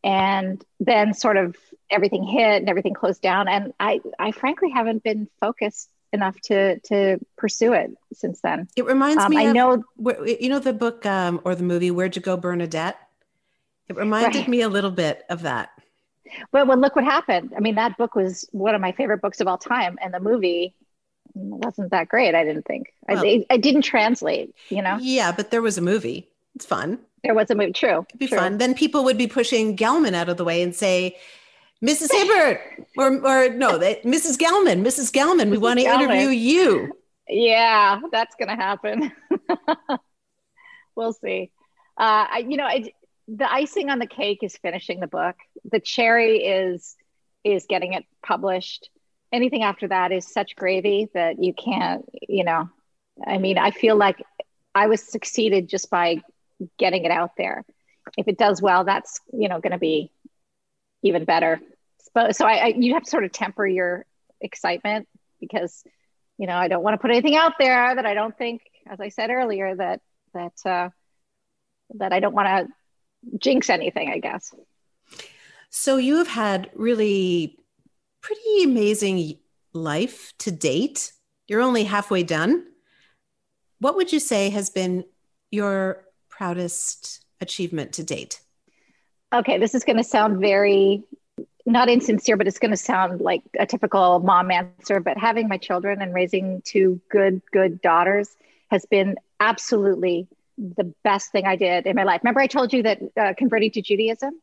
And 0.05 0.63
then 0.79 1.15
sort 1.15 1.39
of 1.39 1.57
everything 1.91 2.23
hit 2.23 2.61
and 2.61 2.69
everything 2.69 2.93
closed 2.93 3.23
down. 3.23 3.49
And 3.49 3.73
I, 3.81 4.01
I 4.19 4.33
frankly 4.33 4.69
haven't 4.69 5.03
been 5.03 5.27
focused 5.41 5.89
enough 6.13 6.41
to, 6.43 6.79
to 6.81 7.19
pursue 7.37 7.73
it 7.73 7.91
since 8.13 8.41
then. 8.41 8.69
It 8.77 8.85
reminds 8.87 9.25
Um, 9.25 9.31
me 9.31 9.39
I 9.39 9.43
of, 9.51 9.55
know, 9.55 9.85
you 10.25 10.49
know, 10.49 10.59
the 10.59 10.73
book 10.73 11.07
um, 11.07 11.41
or 11.45 11.55
the 11.55 11.63
movie, 11.63 11.91
Where'd 11.91 12.17
You 12.17 12.23
Go, 12.23 12.37
Bernadette? 12.37 12.99
It 13.89 13.97
reminded 13.97 14.35
Right. 14.41 14.49
me 14.49 14.61
a 14.63 14.69
little 14.69 14.91
bit 14.91 15.25
of 15.29 15.43
that. 15.43 15.71
well, 16.53 16.67
well, 16.67 16.79
look 16.79 16.95
what 16.97 17.05
happened. 17.05 17.53
I 17.57 17.61
mean, 17.61 17.75
that 17.77 17.97
book 17.99 18.15
was 18.15 18.49
one 18.53 18.75
of 18.75 18.81
my 18.81 18.93
favorite 18.93 19.21
books 19.21 19.41
of 19.41 19.49
all 19.49 19.59
time. 19.59 19.99
And 20.03 20.15
the 20.15 20.21
movie 20.21 20.75
wasn't 21.35 21.91
that 21.91 22.09
great, 22.09 22.35
I 22.35 22.45
didn't 22.45 22.67
think. 22.67 22.93
Well- 23.09 23.25
I, 23.25 23.45
it 23.51 23.63
didn't 23.63 23.83
translate, 23.83 24.55
you 24.69 24.83
know? 24.83 24.99
Yeah, 25.01 25.33
but 25.33 25.51
there 25.51 25.63
was 25.63 25.79
a 25.79 25.83
movie. 25.83 26.29
It's 26.55 26.67
fun. 26.67 26.99
There 27.23 27.35
was 27.35 27.51
a 27.51 27.55
movie, 27.55 27.73
true. 27.73 28.07
It'd 28.09 28.19
be 28.19 28.27
true. 28.27 28.39
fun. 28.39 28.59
Then 28.59 28.75
people 28.75 29.05
would 29.05 29.19
be 29.19 29.27
pushing 29.27 29.77
Gelman 29.77 30.15
out 30.15 30.29
of 30.29 30.37
the 30.39 30.45
way 30.45 30.63
and 30.63 30.75
say, 30.75 31.17
Mrs. 31.85 32.13
Hibbard, 32.13 32.61
or, 32.99 33.27
or 33.27 33.49
no, 33.55 33.79
they, 33.79 33.97
Mrs. 34.05 34.37
Gelman, 34.37 34.85
Mrs. 34.85 35.11
Gelman, 35.11 35.51
we 35.51 35.57
want 35.57 35.79
to 35.79 35.87
Gelman. 35.87 36.03
interview 36.03 36.29
you. 36.29 36.93
Yeah, 37.27 38.01
that's 38.13 38.35
going 38.37 38.49
to 38.49 38.57
happen. 38.57 39.13
we'll 40.97 41.15
see. 41.15 41.51
Uh, 41.97 42.27
I, 42.31 42.47
you 42.47 42.57
know, 42.57 42.65
I, 42.65 42.93
the 43.29 43.51
icing 43.51 43.89
on 43.89 43.99
the 43.99 44.07
cake 44.07 44.41
is 44.43 44.57
finishing 44.57 45.01
the 45.01 45.07
book. 45.07 45.37
The 45.71 45.81
cherry 45.81 46.39
is 46.39 46.97
is 47.45 47.65
getting 47.67 47.95
it 47.95 48.05
published. 48.23 48.91
Anything 49.33 49.63
after 49.63 49.89
that 49.89 50.13
is 50.13 50.31
such 50.31 50.57
gravy 50.57 51.09
that 51.15 51.43
you 51.43 51.55
can't. 51.55 52.05
You 52.29 52.45
know, 52.45 52.69
I 53.27 53.39
mean, 53.39 53.57
I 53.57 53.71
feel 53.71 53.97
like 53.97 54.23
I 54.75 54.89
was 54.89 55.03
succeeded 55.03 55.69
just 55.69 55.91
by 55.91 56.23
getting 56.79 57.05
it 57.05 57.11
out 57.11 57.33
there. 57.39 57.65
If 58.19 58.29
it 58.29 58.39
does 58.39 58.61
well, 58.61 58.85
that's 58.85 59.21
you 59.33 59.49
know 59.49 59.61
going 59.61 59.73
to 59.73 59.79
be 59.79 60.11
even 61.03 61.25
better. 61.25 61.61
So, 62.15 62.33
so 62.33 62.47
I, 62.47 62.55
I 62.55 62.67
you 62.77 62.95
have 62.95 63.05
to 63.05 63.11
sort 63.11 63.25
of 63.25 63.33
temper 63.33 63.67
your 63.67 64.05
excitement 64.41 65.09
because, 65.41 65.85
you 66.39 66.47
know, 66.47 66.57
I 66.57 66.69
don't 66.69 66.83
want 66.83 66.95
to 66.95 66.99
put 66.99 67.11
anything 67.11 67.37
out 67.37 67.55
there 67.59 67.95
that 67.95 68.07
I 68.07 68.15
don't 68.15 68.37
think, 68.37 68.63
as 68.87 69.01
I 69.01 69.09
said 69.09 69.31
earlier, 69.31 69.75
that 69.77 70.01
that 70.35 70.53
uh, 70.65 70.91
that 71.95 72.13
I 72.13 72.21
don't 72.21 72.35
want 72.35 72.49
to 72.49 73.39
jinx 73.39 73.71
anything. 73.71 74.11
I 74.11 74.19
guess. 74.19 74.55
So 75.71 75.97
you 75.97 76.19
have 76.19 76.29
had 76.29 76.71
really 76.75 77.59
pretty 78.21 78.65
amazing 78.65 79.39
life 79.73 80.33
to 80.39 80.51
date. 80.51 81.13
You're 81.47 81.63
only 81.63 81.85
halfway 81.85 82.23
done. 82.23 82.67
What 83.79 83.97
would 83.97 84.13
you 84.13 84.21
say 84.21 84.51
has 84.51 84.69
been 84.69 85.05
your 85.51 86.05
proudest 86.29 87.25
achievement 87.41 87.93
to 87.95 88.05
date? 88.05 88.41
Okay, 89.33 89.59
this 89.59 89.75
is 89.75 89.85
going 89.85 89.97
to 89.97 90.05
sound 90.05 90.41
very 90.41 91.05
not 91.67 91.89
insincere, 91.89 92.37
but 92.37 92.49
it's 92.49 92.59
going 92.59 92.73
to 92.73 92.77
sound 92.77 93.21
like 93.21 93.43
a 93.59 93.67
typical 93.67 94.19
mom 94.21 94.51
answer. 94.51 94.99
But 95.01 95.19
having 95.19 95.49
my 95.49 95.57
children 95.57 96.03
and 96.03 96.13
raising 96.13 96.63
two 96.65 97.01
good, 97.11 97.43
good 97.53 97.81
daughters 97.81 98.35
has 98.71 98.87
been 98.87 99.17
absolutely 99.39 100.27
the 100.59 100.93
best 101.05 101.33
thing 101.33 101.47
I 101.47 101.57
did 101.57 101.87
in 101.87 101.97
my 101.97 102.05
life. 102.05 102.21
Remember, 102.23 102.41
I 102.41 102.47
told 102.47 102.73
you 102.73 102.83
that 102.83 103.01
uh, 103.17 103.35
converting 103.37 103.71
to 103.73 103.83
Judaism 103.83 104.41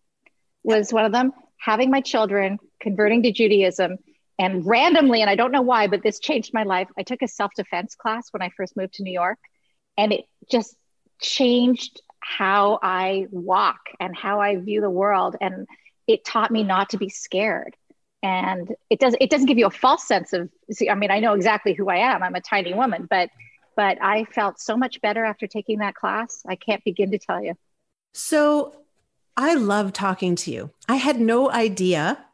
was 0.63 0.93
one 0.93 1.05
of 1.05 1.11
them. 1.11 1.33
Having 1.59 1.91
my 1.91 2.01
children, 2.01 2.59
converting 2.79 3.23
to 3.23 3.31
Judaism, 3.31 3.97
and 4.39 4.65
randomly, 4.65 5.21
and 5.21 5.29
I 5.29 5.35
don't 5.35 5.51
know 5.51 5.63
why, 5.63 5.87
but 5.87 6.03
this 6.03 6.19
changed 6.19 6.53
my 6.53 6.63
life. 6.63 6.87
I 6.97 7.03
took 7.03 7.21
a 7.21 7.27
self 7.27 7.51
defense 7.55 7.95
class 7.95 8.27
when 8.31 8.41
I 8.41 8.49
first 8.55 8.77
moved 8.77 8.93
to 8.95 9.03
New 9.03 9.11
York, 9.11 9.39
and 9.97 10.13
it 10.13 10.25
just 10.49 10.75
changed 11.19 12.01
how 12.27 12.77
I 12.83 13.27
walk 13.31 13.79
and 14.01 14.15
how 14.15 14.41
I 14.41 14.57
view 14.57 14.81
the 14.81 14.89
world. 14.89 15.37
And 15.39 15.65
it 16.07 16.25
taught 16.25 16.51
me 16.51 16.63
not 16.63 16.89
to 16.89 16.97
be 16.97 17.07
scared. 17.07 17.75
And 18.21 18.75
it 18.89 18.99
does 18.99 19.15
it 19.21 19.29
doesn't 19.29 19.45
give 19.45 19.57
you 19.57 19.67
a 19.67 19.71
false 19.71 20.05
sense 20.05 20.33
of 20.33 20.49
see, 20.71 20.89
I 20.89 20.95
mean, 20.95 21.09
I 21.09 21.19
know 21.19 21.33
exactly 21.33 21.73
who 21.73 21.89
I 21.89 21.97
am. 21.97 22.23
I'm 22.23 22.35
a 22.35 22.41
tiny 22.41 22.73
woman, 22.73 23.07
but 23.09 23.29
but 23.77 23.97
I 24.01 24.25
felt 24.25 24.59
so 24.59 24.75
much 24.75 24.99
better 25.01 25.23
after 25.23 25.47
taking 25.47 25.79
that 25.79 25.95
class. 25.95 26.43
I 26.45 26.55
can't 26.55 26.83
begin 26.83 27.11
to 27.11 27.17
tell 27.17 27.41
you. 27.41 27.53
So 28.13 28.75
I 29.37 29.53
love 29.53 29.93
talking 29.93 30.35
to 30.37 30.51
you. 30.51 30.71
I 30.89 30.95
had 30.95 31.21
no 31.21 31.49
idea 31.49 32.25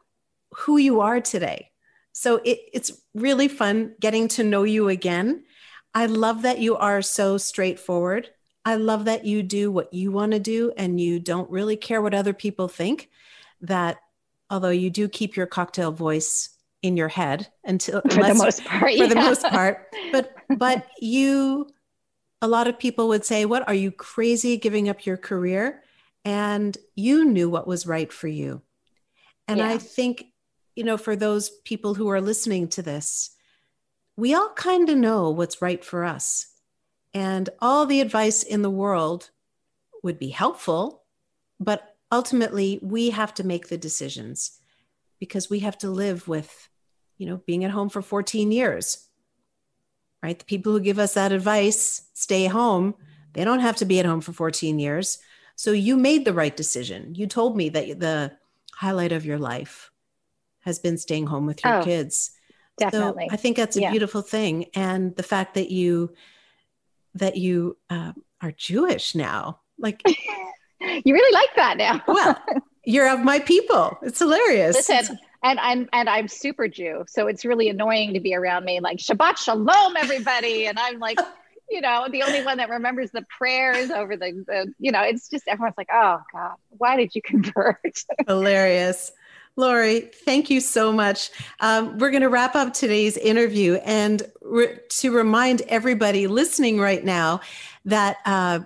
who 0.56 0.78
you 0.78 1.02
are 1.02 1.22
today. 1.22 1.70
So 2.14 2.38
it, 2.38 2.60
it's 2.74 2.94
really 3.14 3.48
fun 3.48 3.96
getting 4.00 4.28
to 4.30 4.44
know 4.44 4.64
you 4.64 4.88
again. 4.88 5.44
I 5.94 6.06
love 6.08 6.42
that 6.44 6.60
you 6.60 6.78
are 6.78 7.02
so 7.02 7.38
straightforward. 7.38 8.30
I 8.66 8.76
love 8.76 9.06
that 9.06 9.26
you 9.26 9.44
do 9.44 9.72
what 9.72 9.94
you 9.94 10.12
want 10.12 10.32
to 10.32 10.40
do 10.40 10.72
and 10.78 11.00
you 11.00 11.20
don't 11.20 11.50
really 11.50 11.76
care 11.76 12.02
what 12.02 12.14
other 12.14 12.34
people 12.34 12.68
think. 12.68 13.10
That 13.62 13.98
although 14.50 14.70
you 14.70 14.90
do 14.90 15.08
keep 15.08 15.36
your 15.36 15.48
cocktail 15.48 15.92
voice 15.92 16.50
in 16.82 16.98
your 16.98 17.08
head 17.08 17.48
until 17.64 18.02
for 18.10 18.24
the 18.24 18.36
most 18.36 18.64
part, 18.64 18.82
for 18.82 18.90
yeah. 18.90 19.08
the 19.08 19.16
most 19.16 19.44
part, 19.44 19.88
but 20.12 20.34
but 20.58 20.88
you, 21.00 21.68
a 22.42 22.48
lot 22.48 22.68
of 22.68 22.80
people 22.80 23.08
would 23.10 23.26
say, 23.26 23.46
"What 23.46 23.68
are 23.68 23.74
you 23.74 23.92
crazy 23.92 24.58
giving 24.58 24.90
up 24.90 25.06
your 25.06 25.18
career?" 25.18 25.82
And 26.26 26.78
you 26.96 27.26
knew 27.26 27.50
what 27.50 27.68
was 27.68 27.86
right 27.86 28.12
for 28.12 28.30
you. 28.30 28.62
And 29.48 29.58
yeah. 29.58 29.70
I 29.70 29.78
think 29.78 30.26
you 30.76 30.84
know, 30.84 30.98
for 30.98 31.16
those 31.16 31.50
people 31.50 31.94
who 31.94 32.10
are 32.10 32.22
listening 32.22 32.68
to 32.68 32.82
this, 32.82 33.32
we 34.18 34.34
all 34.34 34.50
kind 34.56 34.90
of 34.90 34.98
know 34.98 35.30
what's 35.30 35.62
right 35.62 35.84
for 35.84 36.04
us. 36.04 36.48
And 37.14 37.50
all 37.60 37.86
the 37.86 38.02
advice 38.02 38.44
in 38.44 38.62
the 38.62 38.70
world 38.70 39.30
would 40.02 40.20
be 40.20 40.30
helpful, 40.30 41.04
but 41.60 41.96
ultimately 42.12 42.80
we 42.82 43.12
have 43.12 43.34
to 43.36 43.44
make 43.44 43.68
the 43.68 43.78
decisions 43.78 44.60
because 45.20 45.50
we 45.50 45.60
have 45.60 45.78
to 45.80 45.90
live 45.90 46.28
with, 46.28 46.70
you 47.18 47.26
know, 47.26 47.38
being 47.46 47.64
at 47.64 47.72
home 47.72 47.90
for 47.90 48.02
14 48.02 48.52
years. 48.52 49.08
Right? 50.22 50.38
The 50.38 50.46
people 50.46 50.72
who 50.72 50.80
give 50.80 51.00
us 51.00 51.14
that 51.16 51.32
advice, 51.32 52.10
stay 52.14 52.46
home, 52.46 52.96
they 53.34 53.44
don't 53.44 53.60
have 53.60 53.76
to 53.78 53.86
be 53.86 54.00
at 54.00 54.06
home 54.06 54.22
for 54.22 54.32
14 54.32 54.80
years. 54.80 55.20
So 55.56 55.72
you 55.72 55.98
made 55.98 56.26
the 56.26 56.34
right 56.34 56.56
decision. 56.56 57.14
You 57.16 57.28
told 57.28 57.58
me 57.58 57.70
that 57.70 58.00
the 58.00 58.32
highlight 58.74 59.12
of 59.12 59.26
your 59.26 59.38
life 59.38 59.92
has 60.62 60.80
been 60.80 60.98
staying 60.98 61.28
home 61.28 61.46
with 61.46 61.64
your 61.64 61.80
oh, 61.80 61.84
kids. 61.84 62.32
Definitely. 62.78 63.28
So 63.30 63.34
I 63.34 63.38
think 63.38 63.58
that's 63.58 63.78
a 63.78 63.82
yeah. 63.82 63.92
beautiful 63.92 64.22
thing. 64.22 64.66
And 64.74 65.16
the 65.16 65.24
fact 65.24 65.56
that 65.56 65.70
you 65.70 66.14
that 67.16 67.38
you 67.38 67.78
uh, 67.90 68.14
are 68.42 68.52
Jewish 68.52 69.16
now, 69.16 69.60
like 69.78 70.02
you 70.82 71.14
really 71.14 71.34
like 71.34 71.56
that 71.56 71.78
now. 71.78 72.02
well, 72.08 72.42
you're 72.86 73.10
of 73.10 73.22
my 73.22 73.40
people. 73.40 73.98
It's 74.02 74.20
hilarious. 74.20 74.76
Listen, 74.76 75.18
and 75.44 75.60
I'm 75.60 75.90
and 75.94 76.10
I'm 76.10 76.28
super 76.28 76.68
Jew, 76.68 77.06
so 77.08 77.28
it's 77.28 77.46
really 77.46 77.70
annoying 77.70 78.14
to 78.14 78.20
be 78.20 78.36
around 78.36 78.66
me 78.66 78.80
like 78.80 78.98
Shabbat 78.98 79.38
Shalom, 79.38 79.98
everybody, 79.98 80.68
and 80.68 80.78
I'm 80.80 81.00
like. 81.00 81.20
you 81.70 81.82
know, 81.82 82.08
the 82.12 82.22
only 82.22 82.44
one 82.44 82.58
that 82.58 82.70
remembers 82.70 83.10
the 83.12 83.26
prayers 83.36 83.90
over 83.90 84.16
the, 84.16 84.44
the, 84.46 84.72
you 84.78 84.92
know, 84.92 85.02
it's 85.02 85.28
just 85.28 85.48
everyone's 85.48 85.74
like, 85.76 85.88
oh 85.92 86.20
God, 86.32 86.56
why 86.70 86.98
did 86.98 87.16
you 87.16 87.22
convert? 87.24 87.80
Hilarious. 88.28 89.12
Laurie, 89.56 90.10
thank 90.26 90.50
you 90.50 90.60
so 90.60 90.92
much. 90.92 91.30
Um, 91.60 91.98
we're 92.00 92.10
going 92.10 92.24
to 92.24 92.30
wrap 92.30 92.56
up 92.56 92.74
today's 92.74 93.18
interview 93.18 93.76
and 93.86 94.24
re- 94.42 94.80
to 94.90 95.12
remind 95.12 95.62
everybody 95.64 96.26
listening 96.26 96.80
right 96.80 97.06
now 97.06 97.40
that 97.86 98.18
uh, 98.26 98.62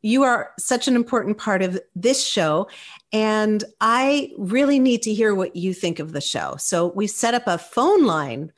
you 0.00 0.22
are 0.22 0.52
such 0.58 0.88
an 0.88 0.96
important 0.96 1.36
part 1.36 1.60
of 1.60 1.78
this 1.94 2.26
show. 2.26 2.68
And 3.12 3.64
I 3.82 4.32
really 4.38 4.78
need 4.78 5.02
to 5.02 5.12
hear 5.12 5.34
what 5.34 5.56
you 5.56 5.74
think 5.74 5.98
of 5.98 6.12
the 6.12 6.22
show. 6.22 6.56
So 6.58 6.86
we 6.94 7.06
set 7.06 7.34
up 7.34 7.46
a 7.46 7.58
phone 7.58 8.04
line 8.06 8.50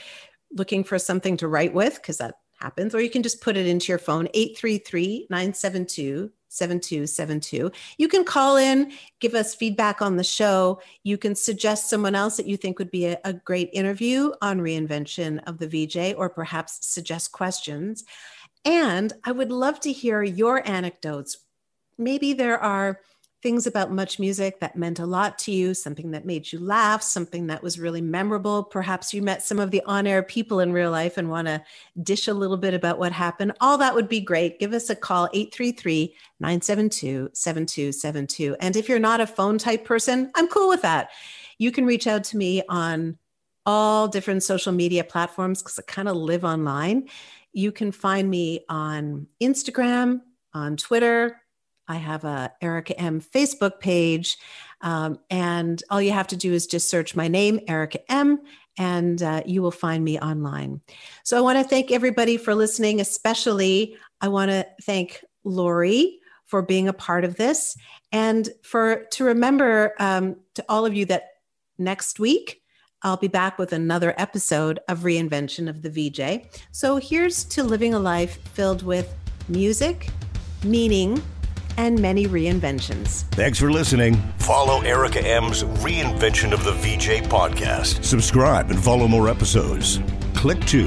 looking 0.53 0.83
for 0.83 0.99
something 0.99 1.37
to 1.37 1.47
write 1.47 1.73
with, 1.73 1.95
because 1.95 2.17
that 2.17 2.35
happens, 2.59 2.93
or 2.93 3.01
you 3.01 3.09
can 3.09 3.23
just 3.23 3.41
put 3.41 3.57
it 3.57 3.65
into 3.67 3.91
your 3.91 3.99
phone, 3.99 4.27
833 4.33 5.27
972 5.29 6.29
7272. 6.51 7.71
You 7.97 8.07
can 8.07 8.25
call 8.25 8.57
in, 8.57 8.91
give 9.19 9.33
us 9.33 9.55
feedback 9.55 10.01
on 10.01 10.17
the 10.17 10.23
show. 10.23 10.81
You 11.03 11.17
can 11.17 11.33
suggest 11.33 11.89
someone 11.89 12.13
else 12.13 12.37
that 12.37 12.45
you 12.45 12.57
think 12.57 12.77
would 12.77 12.91
be 12.91 13.05
a, 13.05 13.17
a, 13.23 13.33
great 13.33 13.69
interview 13.71 14.33
on 14.41 14.59
reinvention 14.59 15.41
of 15.47 15.57
the 15.57 15.67
VJ, 15.67 16.15
or 16.17 16.29
perhaps 16.29 16.85
suggest 16.85 17.31
questions. 17.31 18.03
And 18.65 19.13
I 19.23 19.31
would 19.31 19.51
love 19.51 19.79
to 19.81 19.91
hear 19.91 20.21
your 20.21 20.67
anecdotes. 20.67 21.37
Maybe 21.97 22.33
there 22.33 22.59
are 22.59 22.99
things 23.41 23.65
about 23.65 23.91
MuchMusic 23.91 24.59
that 24.59 24.75
meant 24.75 24.99
a 24.99 25.05
lot 25.05 25.39
to 25.39 25.51
you, 25.51 25.73
something 25.73 26.11
that 26.11 26.25
made 26.25 26.51
you 26.51 26.59
laugh, 26.59 27.01
something 27.01 27.47
that 27.47 27.63
was 27.63 27.79
really 27.79 28.01
memorable. 28.01 28.63
Perhaps 28.63 29.13
you 29.13 29.21
met 29.21 29.41
some 29.41 29.59
of 29.59 29.71
the 29.71 29.81
on 29.85 30.05
air 30.05 30.21
people 30.21 30.59
in 30.59 30.71
real 30.71 30.91
life 30.91 31.17
and 31.17 31.29
want 31.29 31.47
to 31.47 31.63
dish 32.03 32.27
a 32.27 32.33
little 32.33 32.57
bit 32.57 32.73
about 32.73 32.99
what 32.99 33.11
happened. 33.11 33.53
All 33.59 33.77
that 33.79 33.95
would 33.95 34.07
be 34.07 34.21
great. 34.21 34.59
Give 34.59 34.73
us 34.73 34.89
a 34.89 34.95
call, 34.95 35.27
833 35.33 36.15
972 36.39 37.29
7272. 37.33 38.55
And 38.59 38.75
if 38.75 38.87
you're 38.87 38.99
not 38.99 39.21
a 39.21 39.27
phone 39.27 39.57
type 39.57 39.85
person, 39.85 40.31
I'm 40.35 40.47
cool 40.47 40.69
with 40.69 40.83
that. 40.83 41.09
You 41.57 41.71
can 41.71 41.85
reach 41.85 42.07
out 42.07 42.23
to 42.25 42.37
me 42.37 42.61
on 42.69 43.17
all 43.65 44.07
different 44.07 44.43
social 44.43 44.71
media 44.71 45.03
platforms 45.03 45.61
because 45.61 45.79
I 45.79 45.83
kind 45.83 46.07
of 46.07 46.15
live 46.15 46.43
online. 46.43 47.09
You 47.53 47.71
can 47.71 47.91
find 47.91 48.29
me 48.29 48.65
on 48.69 49.27
Instagram, 49.41 50.21
on 50.53 50.77
Twitter, 50.77 51.40
I 51.91 51.97
have 51.97 52.23
a 52.23 52.51
Erica 52.61 52.97
M 52.99 53.21
Facebook 53.21 53.79
page. 53.79 54.37
Um, 54.81 55.19
and 55.29 55.83
all 55.89 56.01
you 56.01 56.11
have 56.11 56.27
to 56.27 56.37
do 56.37 56.53
is 56.53 56.65
just 56.65 56.89
search 56.89 57.15
my 57.15 57.27
name, 57.27 57.59
Erica 57.67 57.99
M, 58.11 58.39
and 58.77 59.21
uh, 59.21 59.43
you 59.45 59.61
will 59.61 59.71
find 59.71 60.03
me 60.03 60.17
online. 60.19 60.81
So 61.23 61.37
I 61.37 61.41
want 61.41 61.59
to 61.59 61.63
thank 61.63 61.91
everybody 61.91 62.37
for 62.37 62.55
listening, 62.55 62.99
especially 63.01 63.97
I 64.21 64.29
want 64.29 64.49
to 64.51 64.65
thank 64.83 65.23
Laurie 65.43 66.19
for 66.45 66.61
being 66.61 66.87
a 66.87 66.93
part 66.93 67.25
of 67.25 67.35
this 67.35 67.77
and 68.11 68.49
for 68.63 69.05
to 69.11 69.25
remember 69.25 69.93
um, 69.99 70.37
to 70.55 70.65
all 70.67 70.85
of 70.85 70.93
you 70.93 71.05
that 71.05 71.27
next 71.77 72.19
week 72.19 72.61
I'll 73.03 73.17
be 73.17 73.27
back 73.27 73.57
with 73.57 73.73
another 73.73 74.13
episode 74.17 74.79
of 74.87 74.99
Reinvention 74.99 75.67
of 75.67 75.81
the 75.81 75.89
VJ. 75.89 76.47
So 76.71 76.97
here's 76.97 77.43
to 77.45 77.63
living 77.63 77.95
a 77.95 77.99
life 77.99 78.37
filled 78.49 78.83
with 78.83 79.13
music, 79.47 80.09
meaning, 80.63 81.21
and 81.81 81.99
many 81.99 82.27
reinventions. 82.27 83.23
Thanks 83.31 83.57
for 83.59 83.71
listening. 83.71 84.15
Follow 84.37 84.81
Erica 84.81 85.19
Ehm's 85.19 85.63
Reinvention 85.83 86.53
of 86.53 86.63
the 86.63 86.73
VJ 86.73 87.23
podcast. 87.27 88.03
Subscribe 88.05 88.69
and 88.69 88.79
follow 88.81 89.07
more 89.07 89.27
episodes. 89.27 89.99
Click 90.35 90.63
to 90.65 90.85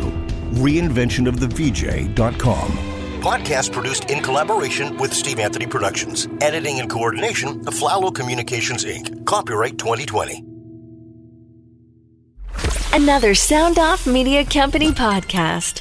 reinventionofthevj.com. 0.53 2.71
Podcast 3.21 3.73
produced 3.73 4.11
in 4.11 4.23
collaboration 4.23 4.97
with 4.99 5.13
Steve 5.15 5.39
Anthony 5.41 5.67
Productions. 5.67 6.29
Editing 6.41 6.79
and 6.81 6.89
coordination 6.91 7.61
of 7.67 7.75
Flalo 7.75 8.15
Communications 8.15 8.85
Inc. 8.85 9.25
Copyright 9.27 9.79
2020. 9.79 10.45
Another 12.93 13.35
Sound 13.35 13.79
Off 13.79 14.07
Media 14.07 14.45
Company 14.45 14.93
podcast. 14.93 15.81